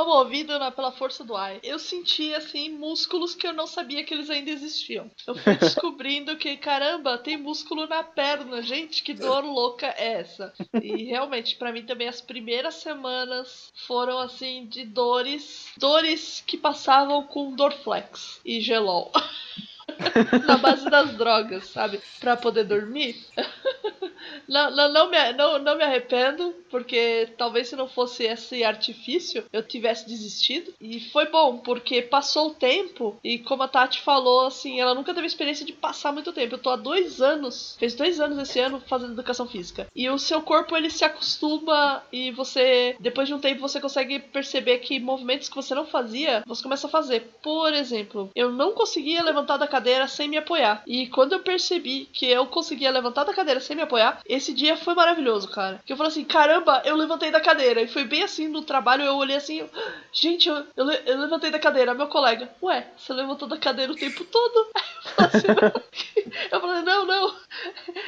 movido 0.02 0.58
na, 0.58 0.72
pela 0.72 0.92
força 0.92 1.24
do 1.24 1.36
ar. 1.36 1.60
Eu 1.62 1.78
senti, 1.78 2.34
assim, 2.34 2.70
músculos 2.70 3.36
que 3.36 3.46
eu 3.46 3.54
não 3.54 3.68
sabia 3.68 4.04
que 4.04 4.14
eles 4.14 4.30
ainda 4.30 4.50
existiam. 4.50 5.12
Eu 5.28 5.36
fui 5.36 5.56
descobrindo 5.58 6.36
que, 6.38 6.58
caramba, 6.58 7.18
tem 7.18 7.38
músculo 7.38 7.86
na 7.86 8.04
perna. 8.04 8.62
Gente, 8.62 9.04
que 9.04 9.14
dor 9.14 9.44
louca 9.44 9.88
é 9.98 10.14
essa? 10.14 10.54
E 10.82 11.04
realmente, 11.04 11.56
para 11.56 11.72
mim 11.72 11.84
também, 11.84 12.08
as 12.08 12.22
primeiras 12.22 12.76
semanas 12.76 13.72
foram, 13.86 14.18
assim, 14.18 14.66
de 14.66 14.86
dores. 14.86 15.72
Dores 15.78 16.44
que 16.46 16.58
passavam 16.58 17.24
com 17.28 17.56
Dorflex 17.56 18.40
e 18.44 18.60
Gelol. 18.60 19.12
na 20.48 20.58
base 20.58 20.90
das 20.90 21.16
drogas, 21.16 21.68
sabe? 21.68 22.00
Pra 22.20 22.38
poder 22.38 22.64
dormir. 22.64 23.16
não, 24.48 24.72
não, 24.72 24.92
não, 24.92 25.10
me, 25.10 25.34
não, 25.34 25.60
não 25.60 25.78
me 25.78 25.84
arrependo, 25.84 26.54
porque 26.70 27.30
talvez 27.38 27.68
se 27.68 27.76
não 27.76 27.88
fosse 27.88 28.24
esse 28.24 28.64
artifício, 28.64 29.46
eu 29.52 29.64
tivesse 29.64 30.08
desistido. 30.08 30.74
E 30.80 31.00
foi 31.12 31.28
bom, 31.28 31.58
porque 31.58 32.02
passou 32.02 32.50
o 32.50 32.54
tempo, 32.54 33.18
e 33.24 33.40
como 33.40 33.64
a 33.64 33.68
Tati 33.68 34.02
falou, 34.02 34.48
assim, 34.48 34.80
ela 34.80 34.96
nunca 34.96 35.14
teve 35.14 35.28
experiência 35.28 35.66
de 35.66 35.74
passar 35.74 36.12
muito 36.12 36.34
tempo. 36.34 36.56
Eu 36.56 36.60
tô 36.60 36.70
há 36.70 36.76
dois 36.76 37.22
anos, 37.22 37.76
fez 37.80 37.94
dois 37.96 38.20
anos 38.20 38.38
esse 38.38 38.60
ano 38.60 38.82
fazendo 38.88 39.14
educação 39.14 39.48
física. 39.48 39.88
E 39.96 40.10
o 40.10 40.18
seu 40.18 40.42
corpo, 40.42 40.76
ele 40.76 40.90
se 40.90 41.06
acostuma, 41.06 42.04
e 42.12 42.32
você, 42.32 42.96
depois 43.00 43.28
de 43.28 43.34
um 43.34 43.40
tempo, 43.40 43.62
você 43.62 43.80
consegue 43.80 44.20
perceber 44.20 44.80
que 44.80 45.00
movimentos 45.00 45.50
que 45.50 45.56
você 45.56 45.76
não 45.76 45.86
fazia, 45.86 46.44
você 46.46 46.64
começa 46.64 46.88
a 46.88 46.90
fazer. 46.90 47.32
Por 47.42 47.74
exemplo, 47.74 48.30
eu 48.36 48.52
não 48.52 48.74
conseguia 48.74 49.24
levantar 49.24 49.58
da 49.58 49.68
cadeira 49.68 49.83
sem 50.08 50.28
me 50.28 50.38
apoiar. 50.38 50.84
E 50.88 51.08
quando 51.08 51.34
eu 51.34 51.40
percebi 51.40 52.06
que 52.12 52.26
eu 52.26 52.46
conseguia 52.48 52.92
levantar 52.92 53.24
da 53.24 53.34
cadeira 53.34 53.60
sem 53.60 53.76
me 53.76 53.82
apoiar, 53.82 54.20
esse 54.26 54.54
dia 54.54 54.78
foi 54.78 54.94
maravilhoso, 54.94 55.50
cara. 55.50 55.82
Que 55.86 55.94
eu 55.94 55.98
falei 55.98 56.12
assim: 56.12 56.24
caramba, 56.24 56.82
eu 56.86 56.96
levantei 56.96 57.32
da 57.32 57.42
cadeira. 57.42 57.82
E 57.82 57.88
foi 57.88 58.04
bem 58.04 58.24
assim 58.24 58.48
no 58.48 58.62
trabalho, 58.62 59.04
eu 59.04 59.16
olhei 59.16 59.36
assim: 59.36 59.68
gente, 60.12 60.48
eu, 60.50 60.66
eu, 60.76 60.90
eu 60.92 61.20
levantei 61.20 61.52
da 61.52 61.60
cadeira. 61.60 61.94
Meu 61.94 62.08
colega, 62.08 62.50
ué, 62.62 62.88
você 62.98 63.14
levantou 63.14 63.48
da 63.48 63.58
cadeira 63.58 63.92
o 63.92 63.96
tempo 63.96 64.24
todo? 64.26 64.68
Eu 65.14 65.30
falei, 65.30 65.30
assim, 65.34 66.32
eu 66.52 66.62
falei 66.62 66.82
não, 66.82 67.06
não. 67.06 67.36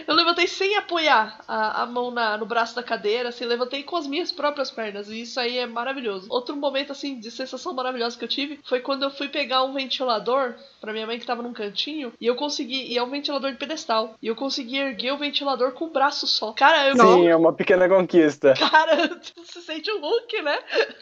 Eu 0.07 0.15
levantei 0.15 0.47
sem 0.47 0.75
apoiar 0.75 1.43
a, 1.47 1.83
a 1.83 1.85
mão 1.85 2.09
na, 2.09 2.38
no 2.38 2.45
braço 2.45 2.75
da 2.75 2.81
cadeira, 2.81 3.29
assim, 3.29 3.45
levantei 3.45 3.83
com 3.83 3.95
as 3.95 4.07
minhas 4.07 4.31
próprias 4.31 4.71
pernas. 4.71 5.09
E 5.09 5.21
isso 5.21 5.39
aí 5.39 5.57
é 5.57 5.65
maravilhoso. 5.65 6.27
Outro 6.29 6.55
momento, 6.55 6.91
assim, 6.91 7.19
de 7.19 7.29
sensação 7.29 7.73
maravilhosa 7.73 8.17
que 8.17 8.23
eu 8.23 8.29
tive 8.29 8.59
foi 8.63 8.79
quando 8.79 9.03
eu 9.03 9.11
fui 9.11 9.27
pegar 9.27 9.63
um 9.63 9.73
ventilador 9.73 10.55
pra 10.81 10.93
minha 10.93 11.05
mãe 11.05 11.19
que 11.19 11.25
tava 11.25 11.43
num 11.43 11.53
cantinho 11.65 12.13
e 12.19 12.25
eu 12.25 12.36
consegui. 12.36 12.91
E 12.91 12.97
é 12.97 13.04
um 13.04 13.10
ventilador 13.10 13.51
de 13.51 13.58
pedestal. 13.58 14.15
E 14.21 14.28
eu 14.28 14.36
consegui 14.36 14.78
erguer 14.78 15.12
o 15.13 15.17
ventilador 15.17 15.71
com 15.71 15.86
o 15.86 15.89
braço 15.89 16.28
só. 16.28 16.54
Cara, 16.54 16.89
eu 16.89 16.95
Sim, 16.95 17.28
é 17.28 17.36
uma 17.36 17.54
pequena 17.54 17.88
conquista. 17.88 18.54
Cara, 18.58 19.19
se 19.23 19.62
sente 19.62 19.91
um 19.91 19.99
Hulk, 19.99 20.41
né? 20.41 20.58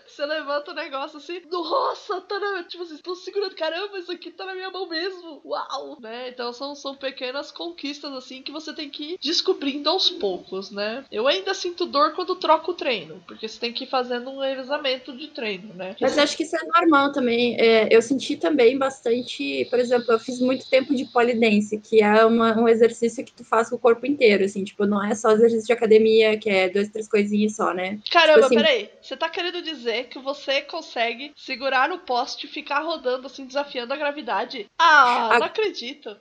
Você 0.08 0.26
levanta 0.26 0.72
o 0.72 0.76
negócio 0.76 1.18
assim, 1.18 1.42
nossa, 1.52 2.22
tá 2.22 2.40
na. 2.40 2.64
Tipo 2.64 2.84
assim, 2.84 2.98
tô 2.98 3.16
segurando, 3.16 3.56
caramba, 3.56 3.98
isso 3.98 4.12
aqui 4.12 4.32
tá 4.32 4.46
na 4.46 4.54
minha 4.54 4.70
mão 4.70 4.88
mesmo. 4.88 5.42
Uau! 5.44 5.98
Né? 6.00 6.30
Então 6.30 6.54
são, 6.54 6.76
são 6.76 6.96
pequenas 6.96 7.52
conquistas, 7.52 8.12
assim, 8.14 8.42
que 8.42 8.52
você 8.52 8.74
tem 8.74 8.90
que 8.90 9.14
ir 9.14 9.18
descobrindo 9.22 9.90
aos 9.90 10.10
poucos, 10.10 10.72
né? 10.72 11.04
Eu 11.12 11.28
ainda 11.28 11.54
sinto 11.54 11.86
dor 11.86 12.14
quando 12.14 12.36
troco 12.36 12.72
o 12.72 12.76
treino, 12.76 13.24
porque 13.28 13.48
você 13.48 13.60
tem 13.60 13.74
que 13.74 13.86
ir 13.86 13.88
fazendo 13.88 14.30
um 14.30 14.40
revezamento 14.40 15.16
de 15.18 15.28
treino, 15.30 15.74
né? 15.74 15.96
Mas 16.00 16.18
acho 16.18 16.38
que 16.38 16.44
isso 16.44 16.56
é 16.56 16.64
normal 16.80 17.12
também. 17.12 17.60
É, 17.60 17.88
eu 17.92 18.02
senti 18.02 18.36
também 18.36 18.78
bastante, 18.78 19.66
por 19.70 19.80
exemplo, 19.80 20.12
eu 20.12 20.20
fiz 20.20 20.40
muito 20.40 20.53
tempo 20.60 20.94
de 20.96 21.06
polidense, 21.06 21.80
que 21.80 22.02
é 22.02 22.26
uma, 22.26 22.58
um 22.60 22.68
exercício 22.68 23.24
que 23.24 23.32
tu 23.34 23.44
faz 23.44 23.70
com 23.70 23.76
o 23.76 23.80
corpo 23.80 24.06
inteiro, 24.06 24.44
assim, 24.44 24.64
tipo, 24.64 24.86
não 24.86 25.04
é 25.04 25.16
só 25.16 25.32
exercício 25.32 25.68
de 25.68 25.74
academia, 25.74 26.38
que 26.38 26.50
é 26.50 26.70
dois, 26.70 26.90
três 26.90 27.08
coisinhas 27.08 27.56
só, 27.56 27.74
né? 27.74 28.00
Caramba, 28.12 28.34
tipo 28.42 28.46
assim, 28.46 28.56
peraí. 28.56 28.90
Você 29.02 29.18
tá 29.18 29.30
querendo 29.30 29.62
dizer 29.62 30.06
que 30.10 30.20
você 30.20 30.62
consegue 30.62 31.32
segurar 31.36 31.90
no 31.90 32.00
poste 32.00 32.46
e 32.46 32.50
ficar 32.50 32.80
rodando 32.80 33.28
assim, 33.28 33.46
desafiando 33.46 33.94
a 33.94 33.98
gravidade? 33.98 34.68
Ah, 34.78 35.30
A- 35.36 35.40
não 35.40 35.46
acredito. 35.46 36.16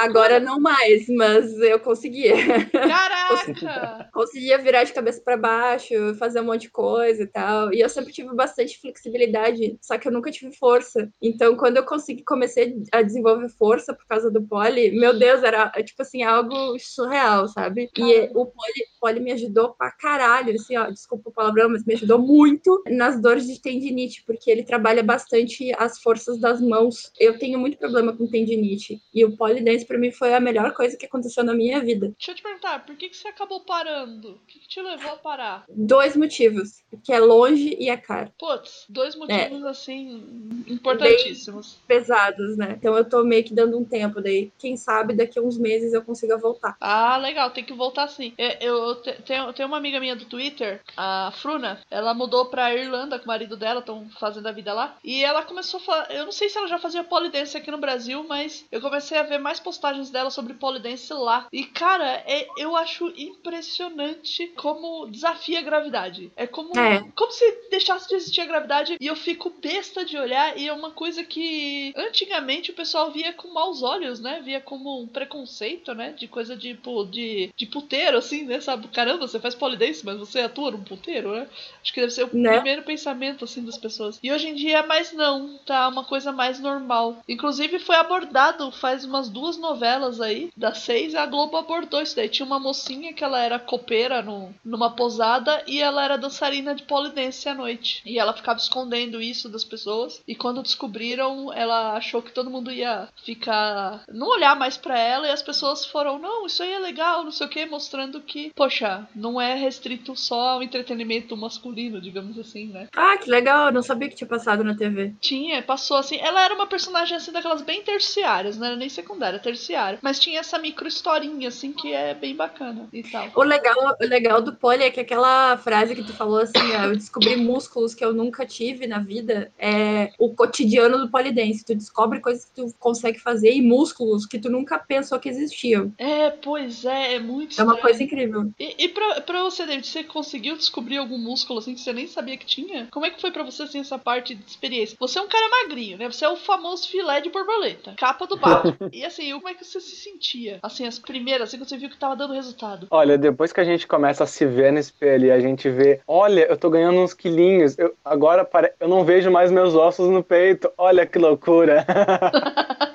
Agora 0.00 0.40
não 0.40 0.60
mais, 0.60 1.06
mas 1.08 1.52
eu 1.60 1.78
conseguia. 1.80 2.34
Caraca! 2.70 4.10
conseguia 4.12 4.58
virar 4.58 4.84
de 4.84 4.92
cabeça 4.92 5.20
para 5.24 5.36
baixo, 5.36 6.14
fazer 6.18 6.40
um 6.40 6.44
monte 6.44 6.62
de 6.62 6.70
coisa 6.70 7.22
e 7.22 7.26
tal. 7.26 7.72
E 7.72 7.80
eu 7.80 7.88
sempre 7.88 8.12
tive 8.12 8.34
bastante 8.34 8.80
flexibilidade, 8.80 9.78
só 9.80 9.98
que 9.98 10.08
eu 10.08 10.12
nunca 10.12 10.30
tive 10.30 10.54
força. 10.56 11.10
Então, 11.20 11.56
quando 11.56 11.76
eu 11.78 11.84
consegui 11.84 12.22
comecei 12.24 12.76
a 12.92 13.02
desenvolver 13.02 13.48
força 13.48 13.94
por 13.94 14.06
causa 14.06 14.30
do 14.30 14.42
pole, 14.42 14.90
meu 14.92 15.18
Deus, 15.18 15.42
era 15.42 15.70
tipo 15.82 16.02
assim, 16.02 16.22
algo 16.22 16.78
surreal, 16.78 17.48
sabe? 17.48 17.88
E 17.96 18.28
o 18.34 18.46
pole, 18.46 18.86
pole 19.00 19.20
me 19.20 19.32
ajudou 19.32 19.74
pra 19.74 19.90
caralho, 19.90 20.54
assim, 20.54 20.76
ó, 20.76 20.90
desculpa 20.90 21.30
o 21.30 21.32
palavrão, 21.32 21.68
mas 21.70 21.84
me 21.84 21.94
ajudou 21.94 22.18
muito 22.18 22.82
nas 22.88 23.20
dores 23.20 23.46
de 23.46 23.60
tendinite, 23.60 24.22
porque 24.26 24.50
ele 24.50 24.62
trabalha 24.62 25.02
bastante 25.02 25.72
as 25.76 26.00
forças 26.00 26.38
das 26.38 26.60
mãos. 26.60 27.10
Eu 27.18 27.38
tenho 27.38 27.58
muito 27.58 27.78
problema 27.78 28.16
com 28.16 28.26
tendinite, 28.26 29.00
e 29.14 29.24
o 29.24 29.36
pole 29.36 29.60
dance 29.72 29.86
pra 29.86 29.98
mim 29.98 30.10
foi 30.12 30.34
a 30.34 30.40
melhor 30.40 30.72
coisa 30.74 30.96
que 30.96 31.06
aconteceu 31.06 31.42
na 31.44 31.54
minha 31.54 31.80
vida. 31.80 32.08
Deixa 32.18 32.30
eu 32.32 32.34
te 32.34 32.42
perguntar, 32.42 32.84
por 32.84 32.94
que, 32.96 33.08
que 33.08 33.16
você 33.16 33.28
acabou 33.28 33.60
parando? 33.60 34.32
O 34.32 34.46
que, 34.46 34.58
que 34.60 34.68
te 34.68 34.80
levou 34.82 35.12
a 35.12 35.16
parar? 35.16 35.64
Dois 35.68 36.16
motivos, 36.16 36.82
que 37.04 37.12
é 37.12 37.18
longe 37.18 37.76
e 37.78 37.88
é 37.88 37.96
caro. 37.96 38.30
Putz, 38.38 38.84
dois 38.88 39.14
É. 39.14 39.18
motivos 39.18 39.64
assim 39.64 40.62
importantíssimos. 40.66 41.78
pesados, 41.86 42.56
né? 42.56 42.74
Então 42.78 42.96
eu 42.96 43.04
tô 43.04 43.22
meio 43.24 43.44
que 43.44 43.54
dando 43.54 43.78
um 43.78 43.84
tempo 43.84 44.20
daí. 44.20 44.50
Quem 44.58 44.76
sabe 44.76 45.14
daqui 45.14 45.38
a 45.38 45.42
uns 45.42 45.58
meses 45.58 45.92
eu 45.92 46.02
consiga 46.02 46.36
voltar. 46.36 46.76
Ah, 46.80 47.16
legal, 47.16 47.50
tem 47.50 47.64
que 47.64 47.72
voltar 47.72 48.08
sim. 48.08 48.32
É, 48.38 48.62
Eu 48.64 48.96
te- 48.96 49.20
tenho, 49.22 49.52
tenho 49.52 49.68
uma 49.68 49.76
amiga 49.76 49.98
minha 50.00 50.14
do 50.16 50.24
Twitter, 50.24 50.80
a 50.96 51.32
Fruna, 51.36 51.80
ela 51.90 52.14
mudou 52.14 52.46
pra 52.46 52.74
Irlanda 52.74 53.18
com 53.18 53.24
o 53.24 53.28
marido 53.28 53.56
dela, 53.56 53.80
estão 53.80 54.08
fazendo 54.18 54.46
a 54.46 54.52
vida 54.52 54.72
lá. 54.72 54.96
E 55.04 55.24
ela 55.24 55.42
começou 55.42 55.80
a 55.80 55.82
falar. 55.82 56.10
Eu 56.12 56.24
não 56.24 56.32
sei 56.32 56.48
se 56.48 56.58
ela 56.58 56.68
já 56.68 56.78
fazia 56.78 57.02
polidense 57.04 57.56
aqui 57.56 57.70
no 57.70 57.78
Brasil, 57.78 58.24
mas 58.28 58.64
eu 58.70 58.80
comecei 58.80 59.18
a 59.18 59.22
ver 59.22 59.38
mais 59.38 59.51
postagens 59.60 60.10
dela 60.10 60.30
sobre 60.30 60.54
polidense 60.54 61.12
lá. 61.12 61.46
E, 61.52 61.64
cara, 61.64 62.22
é, 62.26 62.46
eu 62.56 62.76
acho 62.76 63.12
impressionante 63.16 64.46
como 64.56 65.06
desafia 65.06 65.58
a 65.58 65.62
gravidade. 65.62 66.30
É 66.36 66.46
como, 66.46 66.76
É. 66.78 67.04
como 67.14 67.30
se 67.32 67.50
deixasse 67.70 68.08
de 68.08 68.14
existir 68.14 68.40
a 68.40 68.46
gravidade 68.46 68.96
e 69.00 69.06
eu 69.06 69.16
fico 69.16 69.50
besta 69.62 70.04
de 70.04 70.16
olhar. 70.16 70.56
E 70.58 70.68
é 70.68 70.72
uma 70.72 70.90
coisa 70.90 71.22
que 71.24 71.92
antigamente 71.96 72.70
o 72.70 72.74
pessoal 72.74 73.10
via 73.10 73.32
com 73.32 73.48
maus 73.52 73.82
olhos, 73.82 74.20
né? 74.20 74.40
Via 74.44 74.60
como 74.60 75.00
um 75.02 75.06
preconceito, 75.06 75.94
né? 75.94 76.12
De 76.12 76.26
coisa 76.28 76.56
de, 76.56 76.78
de, 77.10 77.50
de 77.56 77.66
puteiro, 77.66 78.16
assim, 78.18 78.44
né? 78.44 78.60
Sabe? 78.60 78.88
Caramba, 78.88 79.26
você 79.26 79.38
faz 79.40 79.54
polidense, 79.54 80.04
mas 80.04 80.18
você 80.18 80.40
atua 80.40 80.70
num 80.70 80.82
puteiro, 80.82 81.32
né? 81.34 81.46
Acho 81.82 81.92
que 81.92 82.00
deve 82.00 82.12
ser 82.12 82.24
o 82.24 82.30
Né? 82.36 82.52
primeiro 82.54 82.82
pensamento, 82.82 83.44
assim, 83.44 83.64
das 83.64 83.78
pessoas. 83.78 84.18
E 84.22 84.32
hoje 84.32 84.48
em 84.48 84.54
dia, 84.54 84.82
mais 84.82 85.12
não, 85.12 85.58
tá 85.66 85.88
uma 85.88 86.04
coisa 86.04 86.32
mais 86.32 86.58
normal. 86.60 87.18
Inclusive, 87.28 87.78
foi 87.78 87.96
abordado 87.96 88.70
faz 88.72 89.04
umas 89.04 89.28
duas 89.28 89.41
novelas 89.58 90.20
aí, 90.20 90.50
das 90.56 90.78
seis, 90.78 91.14
a 91.14 91.26
Globo 91.26 91.56
abordou 91.56 92.02
isso 92.02 92.16
daí. 92.16 92.28
Tinha 92.28 92.46
uma 92.46 92.58
mocinha 92.58 93.12
que 93.12 93.24
ela 93.24 93.40
era 93.40 93.58
copeira 93.58 94.22
no, 94.22 94.54
numa 94.64 94.90
posada 94.90 95.62
e 95.66 95.80
ela 95.80 96.04
era 96.04 96.18
dançarina 96.18 96.74
de 96.74 96.84
polidense 96.84 97.48
à 97.48 97.54
noite. 97.54 98.02
E 98.04 98.18
ela 98.18 98.32
ficava 98.32 98.58
escondendo 98.58 99.20
isso 99.20 99.48
das 99.48 99.64
pessoas. 99.64 100.22
E 100.26 100.34
quando 100.34 100.62
descobriram, 100.62 101.52
ela 101.52 101.94
achou 101.94 102.22
que 102.22 102.32
todo 102.32 102.50
mundo 102.50 102.70
ia 102.70 103.08
ficar. 103.24 104.04
não 104.08 104.28
olhar 104.28 104.56
mais 104.56 104.76
pra 104.76 104.98
ela. 104.98 105.26
E 105.26 105.30
as 105.30 105.42
pessoas 105.42 105.84
foram, 105.84 106.18
não, 106.18 106.46
isso 106.46 106.62
aí 106.62 106.72
é 106.72 106.78
legal, 106.78 107.24
não 107.24 107.30
sei 107.30 107.46
o 107.46 107.50
que, 107.50 107.66
mostrando 107.66 108.20
que, 108.20 108.52
poxa, 108.54 109.06
não 109.14 109.40
é 109.40 109.54
restrito 109.54 110.16
só 110.16 110.50
ao 110.50 110.62
entretenimento 110.62 111.36
masculino, 111.36 112.00
digamos 112.00 112.38
assim, 112.38 112.66
né? 112.66 112.88
Ah, 112.94 113.16
que 113.16 113.30
legal, 113.30 113.66
eu 113.66 113.72
não 113.72 113.82
sabia 113.82 114.08
que 114.08 114.16
tinha 114.16 114.28
passado 114.28 114.64
na 114.64 114.74
TV. 114.74 115.14
Tinha, 115.20 115.62
passou 115.62 115.96
assim. 115.96 116.18
Ela 116.18 116.44
era 116.44 116.54
uma 116.54 116.66
personagem 116.66 117.16
assim 117.16 117.32
daquelas 117.32 117.62
bem 117.62 117.82
terciárias, 117.82 118.56
não 118.56 118.66
era 118.66 118.76
nem 118.76 118.88
secundária, 118.88 119.31
terciária. 119.38 119.98
Mas 120.02 120.18
tinha 120.18 120.40
essa 120.40 120.58
micro 120.58 120.86
historinha, 120.88 121.48
assim, 121.48 121.72
que 121.72 121.92
é 121.92 122.14
bem 122.14 122.34
bacana 122.34 122.88
e 122.92 123.02
tal. 123.02 123.30
O 123.34 123.42
legal, 123.42 123.96
o 124.00 124.04
legal 124.04 124.40
do 124.42 124.54
pole 124.54 124.82
é 124.82 124.90
que 124.90 125.00
aquela 125.00 125.56
frase 125.58 125.94
que 125.94 126.02
tu 126.04 126.12
falou 126.12 126.38
assim, 126.38 126.58
ó, 126.78 126.84
eu 126.84 126.96
descobri 126.96 127.36
músculos 127.36 127.94
que 127.94 128.04
eu 128.04 128.12
nunca 128.12 128.44
tive 128.46 128.86
na 128.86 128.98
vida, 128.98 129.52
é 129.58 130.12
o 130.18 130.34
cotidiano 130.34 130.98
do 130.98 131.10
polidense. 131.10 131.64
Tu 131.64 131.74
descobre 131.74 132.20
coisas 132.20 132.44
que 132.44 132.52
tu 132.54 132.74
consegue 132.78 133.18
fazer 133.18 133.52
e 133.52 133.62
músculos 133.62 134.26
que 134.26 134.38
tu 134.38 134.50
nunca 134.50 134.78
pensou 134.78 135.18
que 135.18 135.28
existiam. 135.28 135.92
É, 135.98 136.30
pois 136.30 136.84
é, 136.84 137.14
é 137.14 137.18
muito 137.18 137.58
É 137.60 137.62
uma 137.62 137.74
estranho. 137.74 137.80
coisa 137.80 138.02
incrível. 138.02 138.50
E, 138.58 138.84
e 138.84 138.88
pra, 138.88 139.20
pra 139.20 139.42
você, 139.42 139.64
David, 139.66 139.86
você 139.86 140.04
conseguiu 140.04 140.56
descobrir 140.56 140.98
algum 140.98 141.18
músculo 141.18 141.58
assim 141.58 141.74
que 141.74 141.80
você 141.80 141.92
nem 141.92 142.06
sabia 142.06 142.36
que 142.36 142.46
tinha? 142.46 142.88
Como 142.90 143.06
é 143.06 143.10
que 143.10 143.20
foi 143.20 143.30
pra 143.30 143.42
você 143.42 143.62
assim, 143.64 143.80
essa 143.80 143.98
parte 143.98 144.34
de 144.34 144.42
experiência? 144.48 144.96
Você 144.98 145.18
é 145.18 145.22
um 145.22 145.28
cara 145.28 145.48
magrinho, 145.48 145.98
né? 145.98 146.10
Você 146.10 146.24
é 146.24 146.28
o 146.28 146.36
famoso 146.36 146.88
filé 146.88 147.20
de 147.20 147.30
borboleta, 147.30 147.94
capa 147.96 148.26
do 148.26 148.36
bar. 148.36 148.62
e 148.92 149.04
assim, 149.04 149.21
como 149.30 149.48
é 149.48 149.54
que 149.54 149.64
você 149.64 149.80
se 149.80 149.96
sentia? 149.96 150.58
Assim, 150.62 150.86
as 150.86 150.98
primeiras, 150.98 151.48
assim, 151.48 151.58
quando 151.58 151.68
você 151.68 151.76
viu 151.76 151.90
que 151.90 151.96
tava 151.96 152.16
dando 152.16 152.34
resultado. 152.34 152.86
Olha, 152.90 153.16
depois 153.18 153.52
que 153.52 153.60
a 153.60 153.64
gente 153.64 153.86
começa 153.86 154.24
a 154.24 154.26
se 154.26 154.44
ver 154.46 154.72
no 154.72 154.78
espelho 154.78 155.26
e 155.26 155.30
a 155.30 155.40
gente 155.40 155.68
vê, 155.68 156.00
olha, 156.06 156.46
eu 156.46 156.56
tô 156.56 156.70
ganhando 156.70 156.98
uns 156.98 157.14
quilinhos, 157.14 157.78
eu, 157.78 157.94
agora 158.04 158.44
pare... 158.44 158.72
eu 158.80 158.88
não 158.88 159.04
vejo 159.04 159.30
mais 159.30 159.50
meus 159.50 159.74
ossos 159.74 160.08
no 160.08 160.22
peito, 160.22 160.70
olha 160.76 161.06
que 161.06 161.18
loucura. 161.18 161.86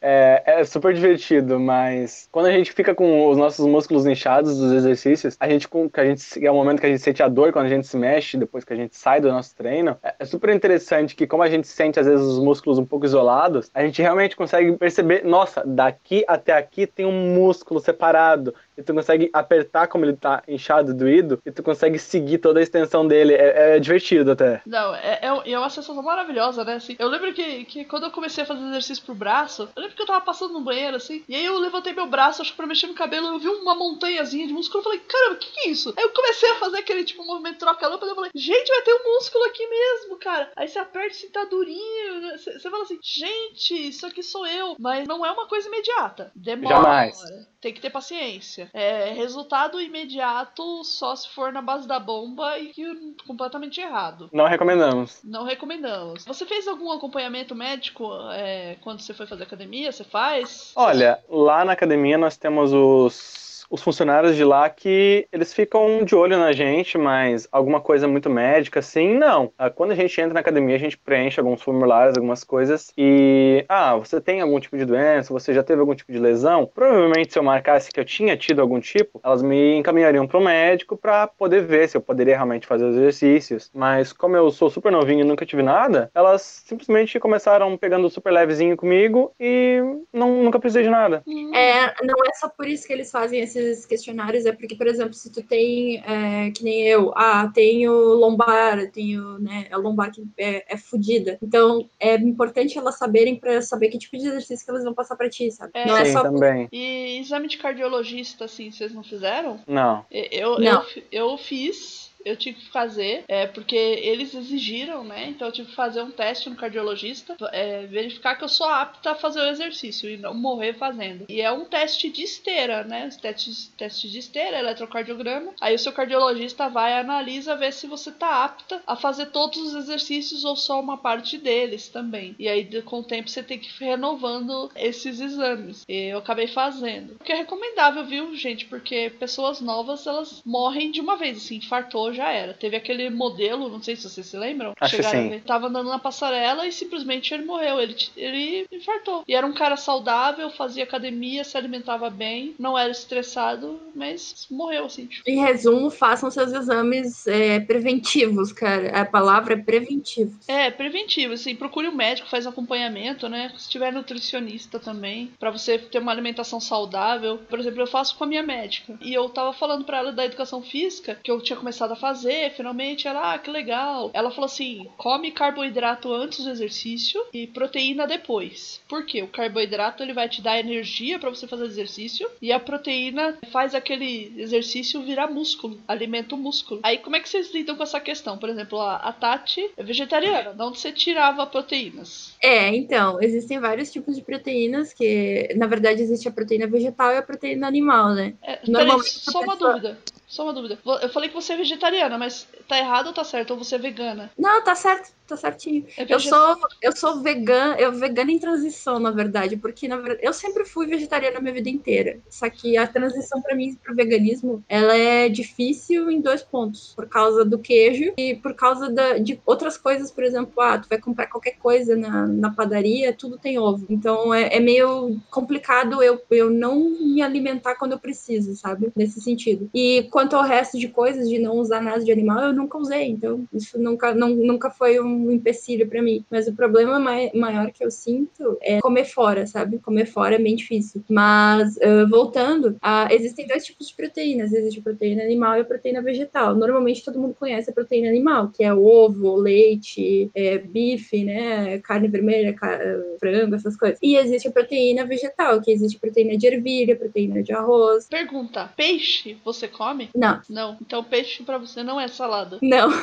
é, 0.00 0.42
é 0.46 0.64
super 0.64 0.94
divertido, 0.94 1.58
mas 1.58 2.28
quando 2.30 2.46
a 2.46 2.52
gente 2.52 2.72
fica 2.72 2.94
com 2.94 3.28
os 3.28 3.36
nossos 3.36 3.66
músculos 3.66 4.06
inchados 4.06 4.58
dos 4.58 4.72
exercícios, 4.72 5.36
a 5.38 5.48
gente, 5.48 5.68
com, 5.68 5.88
que 5.88 6.00
a 6.00 6.04
gente 6.04 6.44
é 6.44 6.50
o 6.50 6.54
momento 6.54 6.80
que 6.80 6.86
a 6.86 6.88
gente 6.88 7.02
sente 7.02 7.22
a 7.22 7.28
dor 7.28 7.52
quando 7.52 7.66
a 7.66 7.68
gente 7.68 7.86
se 7.86 7.96
mexe, 7.96 8.36
depois 8.36 8.64
que 8.64 8.72
a 8.72 8.76
gente 8.76 8.96
sai 8.96 9.20
do 9.20 9.28
nosso 9.28 9.54
treino, 9.54 9.96
é, 10.02 10.14
é 10.18 10.24
super 10.24 10.54
interessante 10.54 11.14
que 11.14 11.26
como 11.26 11.42
a 11.42 11.48
gente 11.48 11.66
sente 11.66 11.98
às 11.98 12.06
vezes 12.06 12.24
os 12.24 12.38
músculos 12.38 12.78
um 12.78 12.84
pouco 12.84 13.06
isolados, 13.06 13.70
a 13.74 13.82
gente 13.82 14.00
realmente 14.00 14.36
consegue 14.36 14.72
perceber, 14.72 15.24
nossa, 15.24 15.62
daqui 15.66 16.24
até 16.26 16.52
aqui 16.52 16.86
tem 16.86 17.06
um 17.06 17.34
músculo 17.34 17.80
separado, 17.80 18.54
e 18.76 18.82
tu 18.82 18.94
consegue 18.94 19.30
apertar 19.32 19.86
como 19.88 20.04
ele 20.04 20.16
tá 20.16 20.42
inchado, 20.46 20.94
doído, 20.94 21.40
e 21.44 21.50
tu 21.50 21.62
consegue 21.62 21.98
seguir 21.98 22.38
toda 22.38 22.60
a 22.60 22.62
extensão 22.62 23.06
dele. 23.06 23.34
É, 23.34 23.76
é 23.76 23.80
divertido 23.80 24.32
até. 24.32 24.62
Não, 24.66 24.94
é, 24.94 25.20
é, 25.22 25.52
é 25.52 25.58
uma 25.58 25.70
sensação 25.70 26.02
maravilhosa, 26.02 26.64
né? 26.64 26.74
Assim, 26.74 26.96
eu 26.98 27.08
lembro 27.08 27.32
que, 27.32 27.64
que 27.64 27.84
quando 27.84 28.04
eu 28.04 28.10
comecei 28.10 28.44
a 28.44 28.46
fazer 28.46 28.64
exercício 28.66 29.04
pro 29.04 29.14
braço, 29.14 29.68
eu 29.74 29.82
lembro 29.82 29.96
que 29.96 30.02
eu 30.02 30.06
tava 30.06 30.24
passando 30.24 30.52
no 30.52 30.60
banheiro, 30.60 30.96
assim, 30.96 31.22
e 31.28 31.34
aí 31.34 31.44
eu 31.44 31.58
levantei 31.58 31.92
meu 31.92 32.06
braço, 32.06 32.42
acho 32.42 32.52
que 32.52 32.56
pra 32.56 32.66
mexer 32.66 32.86
no 32.86 32.94
cabelo, 32.94 33.28
eu 33.28 33.38
vi 33.38 33.48
uma 33.48 33.74
montanhazinha 33.74 34.46
de 34.46 34.52
músculo, 34.52 34.80
eu 34.80 34.84
falei, 34.84 35.00
caramba, 35.00 35.34
o 35.34 35.38
que, 35.38 35.50
que 35.50 35.68
é 35.68 35.70
isso? 35.70 35.92
Aí 35.96 36.04
eu 36.04 36.10
comecei 36.10 36.50
a 36.50 36.54
fazer 36.56 36.78
aquele 36.78 37.04
tipo 37.04 37.24
movimento 37.24 37.58
troca-lâmpada, 37.58 38.10
eu 38.10 38.14
falei, 38.14 38.30
gente, 38.34 38.68
vai 38.68 38.82
ter 38.82 38.94
um 38.94 39.14
músculo 39.14 39.44
aqui 39.44 39.66
mesmo, 39.66 40.16
cara. 40.18 40.50
Aí 40.56 40.68
você 40.68 40.78
aperta 40.78 41.16
e 41.24 41.28
tá 41.28 41.44
durinho, 41.44 42.20
né? 42.20 42.36
você, 42.36 42.58
você 42.58 42.70
fala 42.70 42.82
assim, 42.82 42.98
gente, 43.02 43.88
isso 43.88 44.06
aqui 44.06 44.22
sou 44.22 44.46
eu. 44.46 44.76
Mas 44.78 45.06
não 45.06 45.24
é 45.24 45.30
uma 45.30 45.46
coisa 45.46 45.68
imediata. 45.68 46.30
Demora. 46.34 46.76
Jamais. 46.76 47.22
Tem 47.60 47.72
que 47.72 47.80
ter 47.80 47.90
paciência. 47.90 48.70
É, 48.74 49.12
resultado 49.12 49.80
imediato 49.80 50.82
só 50.82 51.14
se 51.14 51.28
for 51.28 51.52
na 51.52 51.60
base 51.60 51.86
da 51.86 52.00
bomba 52.00 52.58
e 52.58 52.68
que 52.68 52.84
completamente 53.26 53.80
errado. 53.80 54.30
Não 54.32 54.46
recomendamos. 54.46 55.20
Não 55.22 55.44
recomendamos. 55.44 56.24
Você 56.24 56.46
fez 56.46 56.66
algum 56.66 56.90
acompanhamento 56.90 57.54
médico 57.54 58.08
é, 58.32 58.76
quando 58.80 59.00
você 59.00 59.12
foi 59.12 59.26
fazer 59.26 59.42
academia? 59.42 59.92
Você 59.92 60.04
faz? 60.04 60.72
Olha, 60.74 61.22
lá 61.28 61.64
na 61.64 61.72
academia 61.72 62.16
nós 62.16 62.36
temos 62.36 62.72
os 62.72 63.41
os 63.72 63.82
funcionários 63.82 64.36
de 64.36 64.44
lá 64.44 64.68
que 64.68 65.26
eles 65.32 65.54
ficam 65.54 66.04
de 66.04 66.14
olho 66.14 66.38
na 66.38 66.52
gente, 66.52 66.98
mas 66.98 67.48
alguma 67.50 67.80
coisa 67.80 68.06
muito 68.06 68.28
médica, 68.28 68.80
assim, 68.80 69.14
não. 69.14 69.50
Ah, 69.56 69.70
Quando 69.70 69.92
a 69.92 69.94
gente 69.94 70.20
entra 70.20 70.34
na 70.34 70.40
academia, 70.40 70.76
a 70.76 70.78
gente 70.78 70.98
preenche 70.98 71.40
alguns 71.40 71.62
formulários, 71.62 72.14
algumas 72.14 72.44
coisas, 72.44 72.92
e, 72.98 73.64
ah, 73.66 73.96
você 73.96 74.20
tem 74.20 74.42
algum 74.42 74.60
tipo 74.60 74.76
de 74.76 74.84
doença, 74.84 75.32
você 75.32 75.54
já 75.54 75.62
teve 75.62 75.80
algum 75.80 75.94
tipo 75.94 76.12
de 76.12 76.18
lesão? 76.18 76.66
Provavelmente, 76.66 77.32
se 77.32 77.38
eu 77.38 77.42
marcasse 77.42 77.90
que 77.90 77.98
eu 77.98 78.04
tinha 78.04 78.36
tido 78.36 78.60
algum 78.60 78.78
tipo, 78.78 79.18
elas 79.24 79.42
me 79.42 79.74
encaminhariam 79.76 80.26
para 80.26 80.38
o 80.38 80.44
médico 80.44 80.94
para 80.94 81.26
poder 81.26 81.64
ver 81.64 81.88
se 81.88 81.96
eu 81.96 82.02
poderia 82.02 82.34
realmente 82.34 82.66
fazer 82.66 82.84
os 82.84 82.94
exercícios. 82.94 83.70
Mas, 83.74 84.12
como 84.12 84.36
eu 84.36 84.50
sou 84.50 84.68
super 84.68 84.92
novinho 84.92 85.20
e 85.22 85.24
nunca 85.24 85.46
tive 85.46 85.62
nada, 85.62 86.10
elas 86.14 86.42
simplesmente 86.66 87.18
começaram 87.18 87.74
pegando 87.78 88.10
super 88.10 88.34
levezinho 88.34 88.76
comigo 88.76 89.32
e 89.40 89.78
não, 90.12 90.42
nunca 90.42 90.60
precisei 90.60 90.82
de 90.82 90.90
nada. 90.90 91.22
É, 91.54 91.86
não 92.04 92.16
é 92.26 92.34
só 92.34 92.50
por 92.50 92.66
isso 92.66 92.86
que 92.86 92.92
eles 92.92 93.10
fazem 93.10 93.40
esses 93.40 93.61
desses 93.62 93.86
questionários 93.86 94.46
é 94.46 94.52
porque, 94.52 94.74
por 94.74 94.86
exemplo, 94.86 95.14
se 95.14 95.30
tu 95.30 95.42
tem, 95.42 96.02
é, 96.04 96.50
que 96.50 96.62
nem 96.62 96.82
eu, 96.86 97.12
ah, 97.14 97.50
tenho 97.54 97.92
lombar, 97.92 98.90
tenho, 98.90 99.38
né, 99.38 99.68
a 99.70 99.76
lombar 99.76 100.12
que 100.12 100.22
é, 100.38 100.74
é 100.74 100.76
fodida. 100.76 101.38
Então, 101.42 101.88
é 101.98 102.14
importante 102.16 102.78
elas 102.78 102.98
saberem 102.98 103.36
para 103.36 103.60
saber 103.62 103.88
que 103.88 103.98
tipo 103.98 104.16
de 104.16 104.26
exercício 104.26 104.64
que 104.64 104.70
elas 104.70 104.84
vão 104.84 104.94
passar 104.94 105.16
para 105.16 105.28
ti, 105.28 105.50
sabe? 105.50 105.72
É, 105.74 105.86
não 105.86 105.96
é 105.96 106.04
Sim, 106.04 106.12
só 106.12 106.22
também. 106.22 106.68
E 106.72 107.18
exame 107.18 107.48
de 107.48 107.56
cardiologista, 107.58 108.44
assim, 108.44 108.70
vocês 108.70 108.92
não 108.92 109.02
fizeram? 109.02 109.60
Não. 109.66 110.04
Eu, 110.10 110.58
Não. 110.58 110.82
eu, 110.82 111.02
eu 111.10 111.38
fiz. 111.38 112.11
Eu 112.24 112.36
tive 112.36 112.60
que 112.60 112.70
fazer, 112.70 113.24
é, 113.28 113.46
porque 113.46 113.76
eles 113.76 114.34
exigiram, 114.34 115.04
né? 115.04 115.28
Então 115.28 115.48
eu 115.48 115.52
tive 115.52 115.68
que 115.68 115.74
fazer 115.74 116.02
um 116.02 116.10
teste 116.10 116.48
no 116.48 116.56
cardiologista, 116.56 117.36
é, 117.52 117.86
verificar 117.86 118.36
que 118.36 118.44
eu 118.44 118.48
sou 118.48 118.66
apta 118.66 119.12
a 119.12 119.14
fazer 119.14 119.40
o 119.40 119.48
exercício 119.48 120.08
e 120.08 120.16
não 120.16 120.34
morrer 120.34 120.74
fazendo. 120.74 121.26
E 121.28 121.40
é 121.40 121.50
um 121.50 121.64
teste 121.64 122.08
de 122.10 122.22
esteira, 122.22 122.84
né? 122.84 123.08
Teste, 123.20 123.70
teste 123.76 124.10
de 124.10 124.18
esteira, 124.18 124.58
eletrocardiograma. 124.58 125.52
Aí 125.60 125.74
o 125.74 125.78
seu 125.78 125.92
cardiologista 125.92 126.68
vai 126.68 126.98
analisa, 126.98 127.56
vê 127.56 127.70
se 127.72 127.86
você 127.86 128.10
tá 128.12 128.44
apta 128.44 128.82
a 128.86 128.96
fazer 128.96 129.26
todos 129.26 129.58
os 129.58 129.74
exercícios 129.74 130.44
ou 130.44 130.56
só 130.56 130.80
uma 130.80 130.98
parte 130.98 131.38
deles 131.38 131.88
também. 131.88 132.34
E 132.38 132.48
aí, 132.48 132.82
com 132.82 133.00
o 133.00 133.04
tempo, 133.04 133.28
você 133.28 133.42
tem 133.42 133.58
que 133.58 133.68
ir 133.68 133.86
renovando 133.86 134.70
esses 134.76 135.20
exames. 135.20 135.84
E 135.88 136.12
eu 136.12 136.18
acabei 136.18 136.46
fazendo. 136.46 137.14
O 137.14 137.24
que 137.24 137.32
é 137.32 137.36
recomendável, 137.36 138.04
viu, 138.04 138.34
gente? 138.34 138.66
Porque 138.66 139.10
pessoas 139.18 139.60
novas, 139.60 140.06
elas 140.06 140.42
morrem 140.44 140.90
de 140.90 141.00
uma 141.00 141.16
vez, 141.16 141.38
assim, 141.38 141.56
infartou, 141.56 142.11
já 142.12 142.30
era. 142.30 142.54
Teve 142.54 142.76
aquele 142.76 143.10
modelo, 143.10 143.68
não 143.68 143.82
sei 143.82 143.96
se 143.96 144.08
vocês 144.08 144.26
se 144.26 144.36
lembram. 144.36 144.72
Acho 144.80 144.96
que 144.96 145.02
chegaram 145.02 145.18
a 145.18 145.22
sim. 145.22 145.28
ver, 145.30 145.42
Tava 145.42 145.66
andando 145.66 145.88
na 145.88 145.98
passarela 145.98 146.66
e 146.66 146.72
simplesmente 146.72 147.32
ele 147.32 147.44
morreu. 147.44 147.80
Ele, 147.80 147.96
ele 148.16 148.66
infartou. 148.72 149.24
E 149.26 149.34
era 149.34 149.46
um 149.46 149.52
cara 149.52 149.76
saudável, 149.76 150.50
fazia 150.50 150.84
academia, 150.84 151.44
se 151.44 151.56
alimentava 151.56 152.10
bem, 152.10 152.54
não 152.58 152.78
era 152.78 152.90
estressado, 152.90 153.80
mas 153.94 154.46
morreu, 154.50 154.86
assim. 154.86 155.06
tipo. 155.06 155.28
Em 155.28 155.40
resumo, 155.40 155.90
façam 155.90 156.30
seus 156.30 156.52
exames 156.52 157.26
é, 157.26 157.60
preventivos, 157.60 158.52
cara. 158.52 159.00
A 159.00 159.04
palavra 159.04 159.54
é 159.54 159.56
preventivo. 159.56 160.38
É, 160.46 160.70
preventivo, 160.70 161.34
assim, 161.34 161.54
procure 161.54 161.88
um 161.88 161.94
médico, 161.94 162.28
faz 162.28 162.46
acompanhamento, 162.46 163.28
né? 163.28 163.52
Se 163.56 163.68
tiver 163.68 163.92
nutricionista 163.92 164.78
também, 164.78 165.30
pra 165.38 165.50
você 165.50 165.78
ter 165.78 165.98
uma 165.98 166.12
alimentação 166.12 166.60
saudável. 166.60 167.38
Por 167.48 167.58
exemplo, 167.58 167.80
eu 167.80 167.86
faço 167.86 168.16
com 168.16 168.24
a 168.24 168.26
minha 168.26 168.42
médica. 168.42 168.96
E 169.00 169.12
eu 169.12 169.28
tava 169.28 169.52
falando 169.52 169.84
pra 169.84 169.98
ela 169.98 170.12
da 170.12 170.24
educação 170.24 170.62
física, 170.62 171.18
que 171.22 171.30
eu 171.30 171.40
tinha 171.40 171.56
começado 171.56 171.92
a 171.92 171.96
fazer, 172.02 172.50
finalmente, 172.56 173.06
ela, 173.06 173.32
ah, 173.32 173.38
que 173.38 173.48
legal. 173.48 174.10
Ela 174.12 174.30
falou 174.32 174.46
assim: 174.46 174.88
come 174.96 175.30
carboidrato 175.30 176.12
antes 176.12 176.44
do 176.44 176.50
exercício 176.50 177.22
e 177.32 177.46
proteína 177.46 178.06
depois. 178.08 178.80
Por 178.88 179.06
quê? 179.06 179.22
O 179.22 179.28
carboidrato 179.28 180.02
ele 180.02 180.12
vai 180.12 180.28
te 180.28 180.42
dar 180.42 180.58
energia 180.58 181.18
pra 181.20 181.30
você 181.30 181.46
fazer 181.46 181.64
exercício 181.64 182.28
e 182.42 182.50
a 182.52 182.58
proteína 182.58 183.38
faz 183.52 183.72
aquele 183.74 184.32
exercício 184.36 185.00
virar 185.02 185.28
músculo, 185.28 185.78
alimenta 185.86 186.34
o 186.34 186.38
músculo. 186.38 186.80
Aí 186.82 186.98
como 186.98 187.14
é 187.14 187.20
que 187.20 187.28
vocês 187.28 187.54
lidam 187.54 187.76
com 187.76 187.84
essa 187.84 188.00
questão? 188.00 188.36
Por 188.36 188.48
exemplo, 188.48 188.80
a, 188.80 188.96
a 188.96 189.12
Tati 189.12 189.70
é 189.76 189.82
vegetariana, 189.84 190.52
de 190.52 190.62
onde 190.62 190.80
você 190.80 190.90
tirava 190.90 191.46
proteínas? 191.46 192.34
É, 192.42 192.74
então, 192.74 193.22
existem 193.22 193.60
vários 193.60 193.92
tipos 193.92 194.16
de 194.16 194.22
proteínas 194.22 194.92
que, 194.92 195.48
na 195.56 195.66
verdade, 195.68 196.02
existe 196.02 196.26
a 196.26 196.32
proteína 196.32 196.66
vegetal 196.66 197.12
e 197.12 197.16
a 197.18 197.22
proteína 197.22 197.68
animal, 197.68 198.14
né? 198.14 198.34
É, 198.42 198.58
Normalmente 198.66 199.08
só 199.10 199.38
a 199.38 199.42
uma 199.42 199.52
pessoa- 199.52 199.72
dúvida. 199.74 199.98
Só 200.32 200.44
uma 200.44 200.54
dúvida. 200.54 200.78
Eu 201.02 201.10
falei 201.10 201.28
que 201.28 201.34
você 201.34 201.52
é 201.52 201.56
vegetariana, 201.58 202.16
mas 202.16 202.48
tá 202.72 202.78
errado 202.78 203.08
ou 203.08 203.12
tá 203.12 203.22
certo? 203.22 203.50
Ou 203.50 203.58
você 203.58 203.74
é 203.74 203.78
vegana? 203.78 204.30
Não, 204.38 204.64
tá 204.64 204.74
certo, 204.74 205.12
tá 205.26 205.36
certinho. 205.36 205.84
É 205.98 206.06
Eu 206.08 206.18
sou, 206.18 206.56
eu 206.80 206.96
sou 206.96 207.20
vegana, 207.22 207.76
eu 207.78 207.92
vegana 207.92 208.32
em 208.32 208.38
transição, 208.38 208.98
na 208.98 209.10
verdade, 209.10 209.58
porque 209.58 209.86
na 209.86 209.96
verdade, 209.96 210.20
eu 210.22 210.32
sempre 210.32 210.64
fui 210.64 210.86
vegetariana 210.86 211.38
a 211.38 211.40
minha 211.40 211.52
vida 211.52 211.68
inteira. 211.68 212.18
Só 212.30 212.48
que 212.48 212.76
a 212.78 212.86
transição 212.86 213.42
para 213.42 213.54
mim 213.54 213.76
pro 213.82 213.94
veganismo, 213.94 214.64
ela 214.68 214.96
é 214.96 215.28
difícil 215.28 216.10
em 216.10 216.20
dois 216.20 216.42
pontos, 216.42 216.94
por 216.96 217.06
causa 217.08 217.44
do 217.44 217.58
queijo 217.58 218.12
e 218.16 218.36
por 218.36 218.54
causa 218.54 218.88
da- 218.90 219.18
de 219.18 219.38
outras 219.44 219.76
coisas, 219.76 220.10
por 220.10 220.24
exemplo, 220.24 220.52
ah, 220.60 220.78
tu 220.78 220.88
vai 220.88 220.98
comprar 220.98 221.26
qualquer 221.26 221.56
coisa 221.58 221.94
na, 221.94 222.26
na 222.26 222.50
padaria, 222.54 223.12
tudo 223.12 223.38
tem 223.38 223.58
ovo. 223.58 223.84
Então 223.90 224.32
é, 224.32 224.56
é 224.56 224.60
meio 224.60 225.18
complicado 225.30 226.02
eu, 226.02 226.20
eu 226.30 226.48
não 226.50 226.76
me 227.00 227.20
alimentar 227.22 227.74
quando 227.76 227.92
eu 227.92 227.98
preciso, 227.98 228.54
sabe? 228.56 228.90
Nesse 228.96 229.20
sentido. 229.20 229.68
E 229.74 230.04
quanto 230.10 230.36
ao 230.36 230.42
resto 230.42 230.78
de 230.78 230.88
coisas, 230.88 231.28
de 231.28 231.38
não 231.38 231.56
usar 231.56 231.80
nada 231.82 232.02
de 232.04 232.12
animal, 232.12 232.40
eu 232.44 232.52
nunca 232.62 232.78
usei. 232.78 233.08
Então, 233.10 233.44
isso 233.52 233.78
nunca, 233.78 234.14
não, 234.14 234.28
nunca 234.30 234.70
foi 234.70 234.98
um 235.00 235.30
empecilho 235.30 235.88
pra 235.88 236.02
mim. 236.02 236.24
Mas 236.30 236.46
o 236.48 236.54
problema 236.54 236.98
mai- 236.98 237.30
maior 237.34 237.70
que 237.72 237.84
eu 237.84 237.90
sinto 237.90 238.56
é 238.62 238.80
comer 238.80 239.04
fora, 239.04 239.46
sabe? 239.46 239.78
Comer 239.78 240.06
fora 240.06 240.36
é 240.36 240.38
bem 240.38 240.56
difícil. 240.56 241.02
Mas, 241.08 241.76
ah, 241.82 242.06
voltando, 242.08 242.76
ah, 242.80 243.08
existem 243.10 243.46
dois 243.46 243.64
tipos 243.64 243.88
de 243.88 243.94
proteínas. 243.94 244.52
Existe 244.52 244.80
a 244.80 244.82
proteína 244.82 245.22
animal 245.22 245.56
e 245.56 245.60
a 245.60 245.64
proteína 245.64 246.00
vegetal. 246.02 246.54
Normalmente 246.54 247.04
todo 247.04 247.18
mundo 247.18 247.34
conhece 247.38 247.70
a 247.70 247.74
proteína 247.74 248.08
animal, 248.08 248.48
que 248.48 248.64
é 248.64 248.72
ovo, 248.72 249.34
leite, 249.36 250.30
é, 250.34 250.58
bife, 250.58 251.24
né? 251.24 251.78
Carne 251.78 252.08
vermelha, 252.08 252.52
ca- 252.52 252.78
frango, 253.18 253.54
essas 253.54 253.76
coisas. 253.76 253.98
E 254.02 254.16
existe 254.16 254.48
a 254.48 254.52
proteína 254.52 255.04
vegetal, 255.04 255.60
que 255.60 255.70
existe 255.70 255.98
proteína 255.98 256.36
de 256.36 256.46
ervilha, 256.46 256.96
proteína 256.96 257.42
de 257.42 257.52
arroz. 257.52 258.06
Pergunta: 258.08 258.70
peixe 258.76 259.36
você 259.44 259.68
come? 259.68 260.08
Não, 260.14 260.40
Não. 260.48 260.76
Então 260.80 261.02
peixe 261.04 261.42
pra 261.42 261.58
você 261.58 261.82
não 261.82 262.00
é 262.00 262.08
salada. 262.08 262.41
Não. 262.60 262.90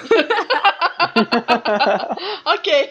ok. 2.45 2.89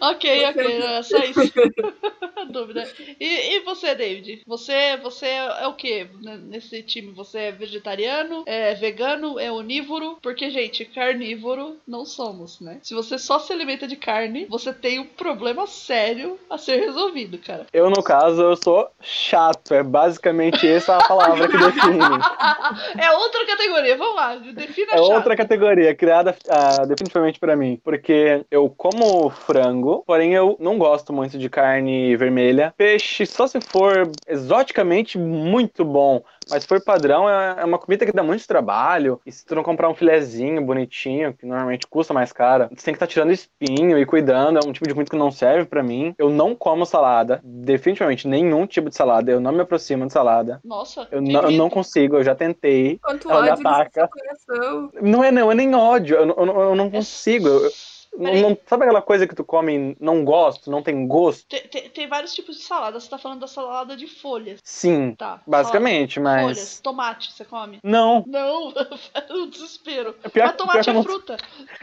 ok, 0.00 0.46
ok. 0.46 0.82
É 0.82 1.02
só 1.02 1.18
isso. 1.18 1.40
Dúvida. 2.44 2.86
E, 3.20 3.56
e 3.56 3.60
você, 3.60 3.94
David? 3.94 4.42
Você, 4.46 4.96
você 5.02 5.26
é 5.26 5.66
o 5.66 5.74
que 5.74 6.06
nesse 6.44 6.82
time? 6.82 7.12
Você 7.12 7.38
é 7.38 7.52
vegetariano? 7.52 8.44
É 8.46 8.74
vegano? 8.74 9.38
É 9.38 9.50
onívoro? 9.50 10.18
Porque, 10.22 10.50
gente, 10.50 10.84
carnívoro 10.84 11.76
não 11.86 12.04
somos, 12.04 12.60
né? 12.60 12.78
Se 12.82 12.94
você 12.94 13.18
só 13.18 13.38
se 13.38 13.52
alimenta 13.52 13.86
de 13.86 13.96
carne, 13.96 14.46
você 14.48 14.72
tem 14.72 14.98
um 14.98 15.06
problema 15.06 15.66
sério 15.66 16.38
a 16.48 16.58
ser 16.58 16.76
resolvido, 16.80 17.38
cara. 17.38 17.66
Eu, 17.72 17.90
no 17.90 18.02
caso, 18.02 18.42
eu 18.42 18.56
sou 18.56 18.88
chato. 19.00 19.74
É 19.74 19.82
basicamente 19.82 20.66
essa 20.66 20.96
a 20.96 21.06
palavra 21.06 21.48
que 21.48 21.56
define. 21.56 21.98
é 22.98 23.10
outra 23.12 23.46
categoria. 23.46 23.96
Vamos 23.96 24.16
lá, 24.16 24.36
defina 24.36 24.92
É 24.92 24.98
chato. 24.98 25.12
outra 25.12 25.36
categoria 25.36 25.94
criada 25.94 26.34
ah, 26.48 26.84
definitivamente 26.86 27.38
pra 27.38 27.56
mim. 27.56 27.80
Porque 27.82 28.44
eu 28.50 28.68
como 28.68 29.30
frango, 29.30 30.02
porém 30.06 30.34
eu 30.34 30.56
não 30.60 30.78
gosto 30.78 31.12
muito 31.12 31.38
de 31.38 31.48
carne 31.48 32.16
vermelha. 32.16 32.31
Peixe, 32.76 33.26
só 33.26 33.46
se 33.46 33.60
for 33.60 34.10
exoticamente 34.26 35.18
muito 35.18 35.84
bom. 35.84 36.22
Mas 36.50 36.62
se 36.64 36.68
for 36.68 36.82
padrão, 36.82 37.28
é 37.28 37.56
é 37.58 37.64
uma 37.64 37.78
comida 37.78 38.04
que 38.04 38.12
dá 38.12 38.22
muito 38.22 38.46
trabalho. 38.46 39.20
E 39.24 39.32
se 39.32 39.44
tu 39.46 39.54
não 39.54 39.62
comprar 39.62 39.88
um 39.88 39.94
filezinho 39.94 40.60
bonitinho, 40.60 41.32
que 41.32 41.46
normalmente 41.46 41.86
custa 41.86 42.12
mais 42.12 42.32
caro, 42.32 42.68
tu 42.68 42.82
tem 42.84 42.92
que 42.92 42.96
estar 42.96 43.06
tirando 43.06 43.30
espinho 43.32 43.98
e 43.98 44.04
cuidando. 44.04 44.58
É 44.58 44.62
um 44.62 44.72
tipo 44.72 44.86
de 44.86 44.92
comida 44.92 45.10
que 45.10 45.16
não 45.16 45.30
serve 45.30 45.66
pra 45.66 45.82
mim. 45.82 46.14
Eu 46.18 46.28
não 46.30 46.54
como 46.54 46.84
salada. 46.84 47.40
Definitivamente 47.44 48.26
nenhum 48.28 48.66
tipo 48.66 48.88
de 48.90 48.96
salada. 48.96 49.30
Eu 49.30 49.40
não 49.40 49.52
me 49.52 49.60
aproximo 49.60 50.06
de 50.06 50.12
salada. 50.12 50.60
Nossa, 50.64 51.06
Eu 51.10 51.20
não, 51.22 51.42
eu 51.42 51.50
não 51.52 51.70
consigo, 51.70 52.16
eu 52.16 52.24
já 52.24 52.34
tentei. 52.34 52.98
Quanto 53.02 53.30
Ela 53.30 53.40
ódio 53.40 53.52
ataca. 53.66 54.08
coração. 54.08 54.90
Não 55.00 55.22
é 55.24 55.30
não, 55.30 55.50
é 55.50 55.54
nem 55.54 55.74
ódio. 55.74 56.16
Eu, 56.16 56.26
não- 56.26 56.34
eu 56.36 56.60
eu 56.60 56.74
não 56.74 56.90
consigo. 56.90 57.48
Eu- 57.48 57.70
não- 58.16 58.56
sabe 58.66 58.84
aquela 58.84 59.02
coisa 59.02 59.26
que 59.26 59.34
tu 59.34 59.44
come 59.44 59.96
não 60.00 60.24
gosto, 60.24 60.70
não 60.70 60.82
tem 60.82 61.06
gosto? 61.06 61.46
Tem, 61.48 61.60
tem- 61.62 61.88
tem 61.88 62.08
vários 62.08 62.34
tipos 62.34 62.56
de 62.56 62.62
salada. 62.62 62.98
Você 63.00 63.08
tá 63.08 63.18
falando 63.18 63.40
da 63.40 63.46
salada 63.46 63.96
de 63.96 64.06
folhas. 64.06 64.60
Sim, 64.62 65.14
Tá. 65.16 65.40
basicamente, 65.46 66.14
salada- 66.14 66.42
mas. 66.46 66.56
Folhas. 66.58 66.80
Tomate, 66.80 67.32
você 67.32 67.44
come? 67.44 67.78
Não. 67.82 68.24
Não, 68.26 68.72
o 69.30 69.46
desespero. 69.46 70.14
É 70.22 70.28
pior, 70.28 70.46
Mas 70.48 70.56
tomate 70.56 70.72
pior 70.72 70.84
que 70.84 70.90
eu 70.90 70.92
é 70.92 70.96
não- 70.96 71.02
fruta. 71.02 71.36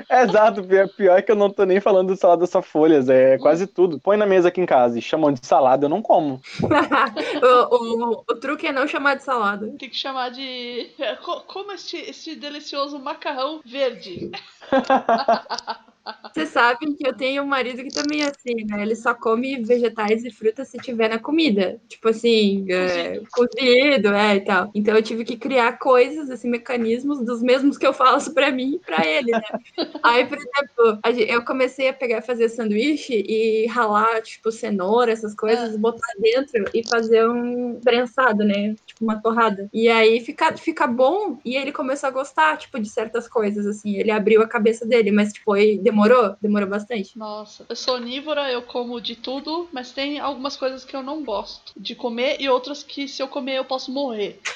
É 0.10 0.22
exato, 0.24 0.64
pior, 0.64 0.88
pior 0.90 1.22
que 1.24 1.32
eu 1.32 1.36
não 1.36 1.50
tô 1.50 1.64
nem 1.66 1.80
falando 1.80 2.14
de 2.14 2.20
salada 2.20 2.46
só 2.46 2.62
folhas, 2.62 3.10
é 3.10 3.36
Hum. 3.36 3.40
quase 3.40 3.66
tudo. 3.68 4.00
Põe 4.00 4.18
na 4.18 4.26
mesa 4.26 4.50
aqui 4.50 4.62
em 4.62 4.66
casa 4.66 4.98
e 4.98 5.02
chamam 5.02 5.32
de 5.32 5.46
salada, 5.46 5.86
eu 5.86 5.90
não 5.90 6.02
como. 6.02 6.42
o, 7.42 7.76
o, 7.76 8.24
o 8.30 8.36
truque 8.36 8.68
é 8.68 8.72
não 8.72 8.88
chamar 8.88 9.16
de 9.16 9.24
salada. 9.24 9.68
Tem 9.80 9.90
que 9.90 9.96
chamar 9.96 10.30
de. 10.30 10.90
Co- 11.24 11.42
Como 11.42 11.72
este, 11.72 11.98
este 11.98 12.36
delicioso 12.36 13.00
macarrão 13.00 13.62
verde. 13.66 14.32
Vocês 16.34 16.50
sabem 16.50 16.96
que 16.96 17.08
eu 17.08 17.14
tenho 17.14 17.44
um 17.44 17.48
marido 17.48 17.84
que 17.84 17.94
também 17.94 18.24
é 18.24 18.28
assim, 18.28 18.66
né? 18.66 18.82
Ele 18.82 18.96
só 18.96 19.14
come 19.14 19.64
vegetais 19.64 20.24
e 20.24 20.32
frutas 20.32 20.68
se 20.68 20.78
tiver 20.78 21.10
na 21.10 21.20
comida. 21.20 21.80
Tipo 21.88 22.10
assim, 22.10 22.66
é, 22.70 23.22
cozido, 23.32 24.14
é, 24.14 24.36
e 24.36 24.42
tal. 24.42 24.72
Então 24.74 24.96
eu 24.96 25.02
tive 25.04 25.24
que 25.24 25.38
criar 25.38 25.74
coisas, 25.74 26.30
assim, 26.30 26.50
mecanismos 26.50 27.24
dos 27.24 27.42
mesmos 27.42 27.78
que 27.78 27.86
eu 27.86 27.94
faço 27.94 28.34
pra 28.34 28.52
mim 28.52 28.76
e 28.76 28.80
pra 28.80 29.06
ele, 29.06 29.32
né? 29.32 29.42
Aí, 30.04 30.26
por 30.26 30.38
exemplo, 30.38 31.00
eu 31.28 31.44
comecei 31.44 31.90
a 31.90 31.94
pegar, 31.94 32.22
fazer 32.22 32.50
sanduíche 32.50 33.14
e 33.28 33.68
ralar, 33.68 34.22
tipo, 34.22 34.52
cenoura, 34.52 35.12
essas 35.12 35.36
coisas, 35.36 35.78
botar 35.78 36.14
dentro 36.20 36.66
e 36.74 36.88
fazer 36.88 37.28
um 37.30 37.80
prensado, 37.84 38.44
né? 38.44 38.76
Tipo, 38.86 39.04
uma 39.04 39.22
torrada. 39.22 39.70
E 39.74 39.88
aí 39.90 40.20
fica, 40.22 40.56
fica 40.58 40.88
bom 40.88 41.40
e 41.46 41.56
ele 41.56 41.72
começou 41.72 42.08
a 42.08 42.12
gostar, 42.12 42.58
tipo, 42.58 42.80
de 42.80 42.90
certas 42.90 43.28
coisas, 43.28 43.66
assim. 43.66 43.96
Ele 43.96 44.12
abriu 44.12 44.42
a 44.42 44.48
cabeça 44.48 44.86
dele, 44.86 45.12
mas, 45.12 45.34
tipo, 45.34 45.54
demorou. 45.82 45.99
Demorou, 46.04 46.36
demorou 46.42 46.70
bastante. 46.70 47.18
Nossa, 47.18 47.66
eu 47.70 47.76
sou 47.76 47.96
onívora, 47.96 48.52
eu 48.52 48.62
como 48.62 49.00
de 49.02 49.16
tudo, 49.16 49.68
mas 49.72 49.92
tem 49.92 50.20
algumas 50.20 50.56
coisas 50.56 50.84
que 50.86 50.96
eu 50.96 51.04
não 51.04 51.24
gosto 51.24 51.74
de 51.78 51.96
comer 51.96 52.38
e 52.40 52.50
outras 52.50 52.84
que 52.84 53.08
se 53.08 53.22
eu 53.22 53.28
comer 53.28 53.58
eu 53.58 53.66
posso 53.66 53.92
morrer. 53.92 54.40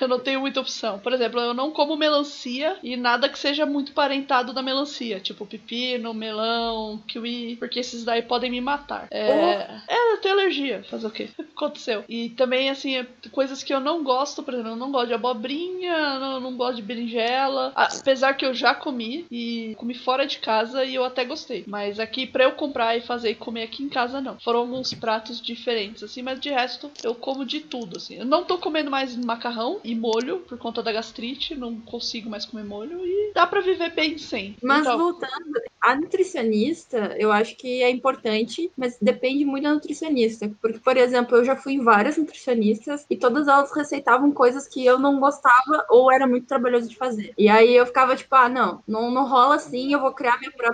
Eu 0.00 0.08
não 0.08 0.18
tenho 0.18 0.40
muita 0.40 0.60
opção. 0.60 0.98
Por 0.98 1.12
exemplo, 1.12 1.38
eu 1.38 1.52
não 1.52 1.70
como 1.70 1.96
melancia 1.96 2.78
e 2.82 2.96
nada 2.96 3.28
que 3.28 3.38
seja 3.38 3.66
muito 3.66 3.92
parentado 3.92 4.52
da 4.54 4.62
melancia, 4.62 5.20
tipo 5.20 5.44
pepino, 5.44 6.14
melão, 6.14 6.98
kiwi, 7.06 7.56
porque 7.56 7.80
esses 7.80 8.02
daí 8.04 8.22
podem 8.22 8.50
me 8.50 8.60
matar. 8.60 9.06
É, 9.10 9.26
Oh. 9.28 9.92
é 9.92 10.12
eu 10.12 10.18
tenho 10.18 10.34
alergia, 10.34 10.82
fazer 10.88 11.06
o 11.06 11.10
quê? 11.10 11.28
Aconteceu. 11.54 12.04
E 12.08 12.30
também, 12.30 12.70
assim, 12.70 12.96
é 12.96 13.06
coisas 13.30 13.62
que 13.62 13.74
eu 13.74 13.80
não 13.80 14.02
gosto, 14.02 14.42
por 14.42 14.54
exemplo, 14.54 14.72
eu 14.72 14.76
não 14.76 14.90
gosto 14.90 15.08
de 15.08 15.14
abobrinha, 15.14 16.18
não, 16.18 16.40
não 16.40 16.56
gosto 16.56 16.76
de 16.76 16.82
berinjela, 16.82 17.72
apesar 17.74 18.32
que 18.34 18.46
eu 18.46 18.54
já 18.54 18.74
comi 18.74 19.26
e 19.30 19.74
comi 19.76 19.94
fora 19.94 20.26
de 20.26 20.38
casa 20.38 20.84
e 20.86 20.94
eu 20.94 21.04
até 21.04 21.24
gostei. 21.24 21.64
Mas 21.66 21.98
aqui, 21.98 22.26
pra 22.26 22.44
eu 22.44 22.52
comprar 22.52 22.96
e 22.96 23.00
fazer 23.00 23.30
e 23.30 23.34
comer 23.34 23.64
aqui 23.64 23.82
em 23.82 23.88
casa, 23.88 24.20
não. 24.20 24.38
Foram 24.40 24.60
alguns 24.60 24.92
pratos 24.94 25.40
diferentes, 25.40 26.02
assim, 26.02 26.22
mas 26.22 26.40
de 26.40 26.50
resto, 26.50 26.90
eu 27.02 27.14
como 27.14 27.44
de 27.44 27.60
tudo, 27.60 27.96
assim. 27.96 28.16
Eu 28.16 28.24
não 28.24 28.44
tô 28.44 28.58
comendo 28.58 28.90
mais 28.90 29.16
macarrão 29.16 29.80
e 29.84 29.94
molho 29.94 30.38
por 30.40 30.58
conta 30.58 30.82
da 30.82 30.92
gastrite, 30.92 31.54
não 31.54 31.80
consigo 31.80 32.30
mais 32.30 32.44
comer 32.44 32.64
molho 32.64 33.04
e 33.04 33.32
dá 33.34 33.46
pra 33.46 33.60
viver 33.60 33.94
bem 33.94 34.18
sem. 34.18 34.56
Mas 34.62 34.80
Então, 34.80 34.98
voltando, 34.98 35.60
a 35.80 35.94
nutricionista, 35.94 37.14
eu 37.18 37.30
acho 37.30 37.56
que 37.56 37.82
é 37.82 37.90
importante, 37.90 38.70
mas 38.76 38.98
depende 39.00 39.44
muito 39.44 39.64
da 39.64 39.74
nutricionista. 39.74 40.50
Porque, 40.60 40.78
por 40.78 40.96
exemplo, 40.96 41.36
eu 41.36 41.44
já 41.44 41.54
fui 41.56 41.74
em 41.74 41.84
várias 41.84 42.16
nutricionistas 42.16 43.06
e 43.08 43.16
todas 43.16 43.46
elas 43.46 43.72
receitavam 43.72 44.32
coisas 44.32 44.66
que 44.66 44.84
eu 44.84 44.98
não 44.98 45.20
gostava 45.20 45.86
ou 45.88 46.10
era 46.12 46.26
muito 46.26 46.46
trabalhoso 46.46 46.88
de 46.88 46.96
fazer. 46.96 47.32
E 47.38 47.48
aí 47.48 47.74
eu 47.76 47.86
ficava 47.86 48.16
tipo, 48.16 48.34
ah, 48.34 48.48
não, 48.48 48.82
não, 48.86 49.10
não 49.10 49.28
rola 49.28 49.56
assim, 49.56 49.92
eu 49.92 50.00
vou 50.00 50.12
criar 50.12 50.38
minha 50.38 50.50
própria 50.50 50.65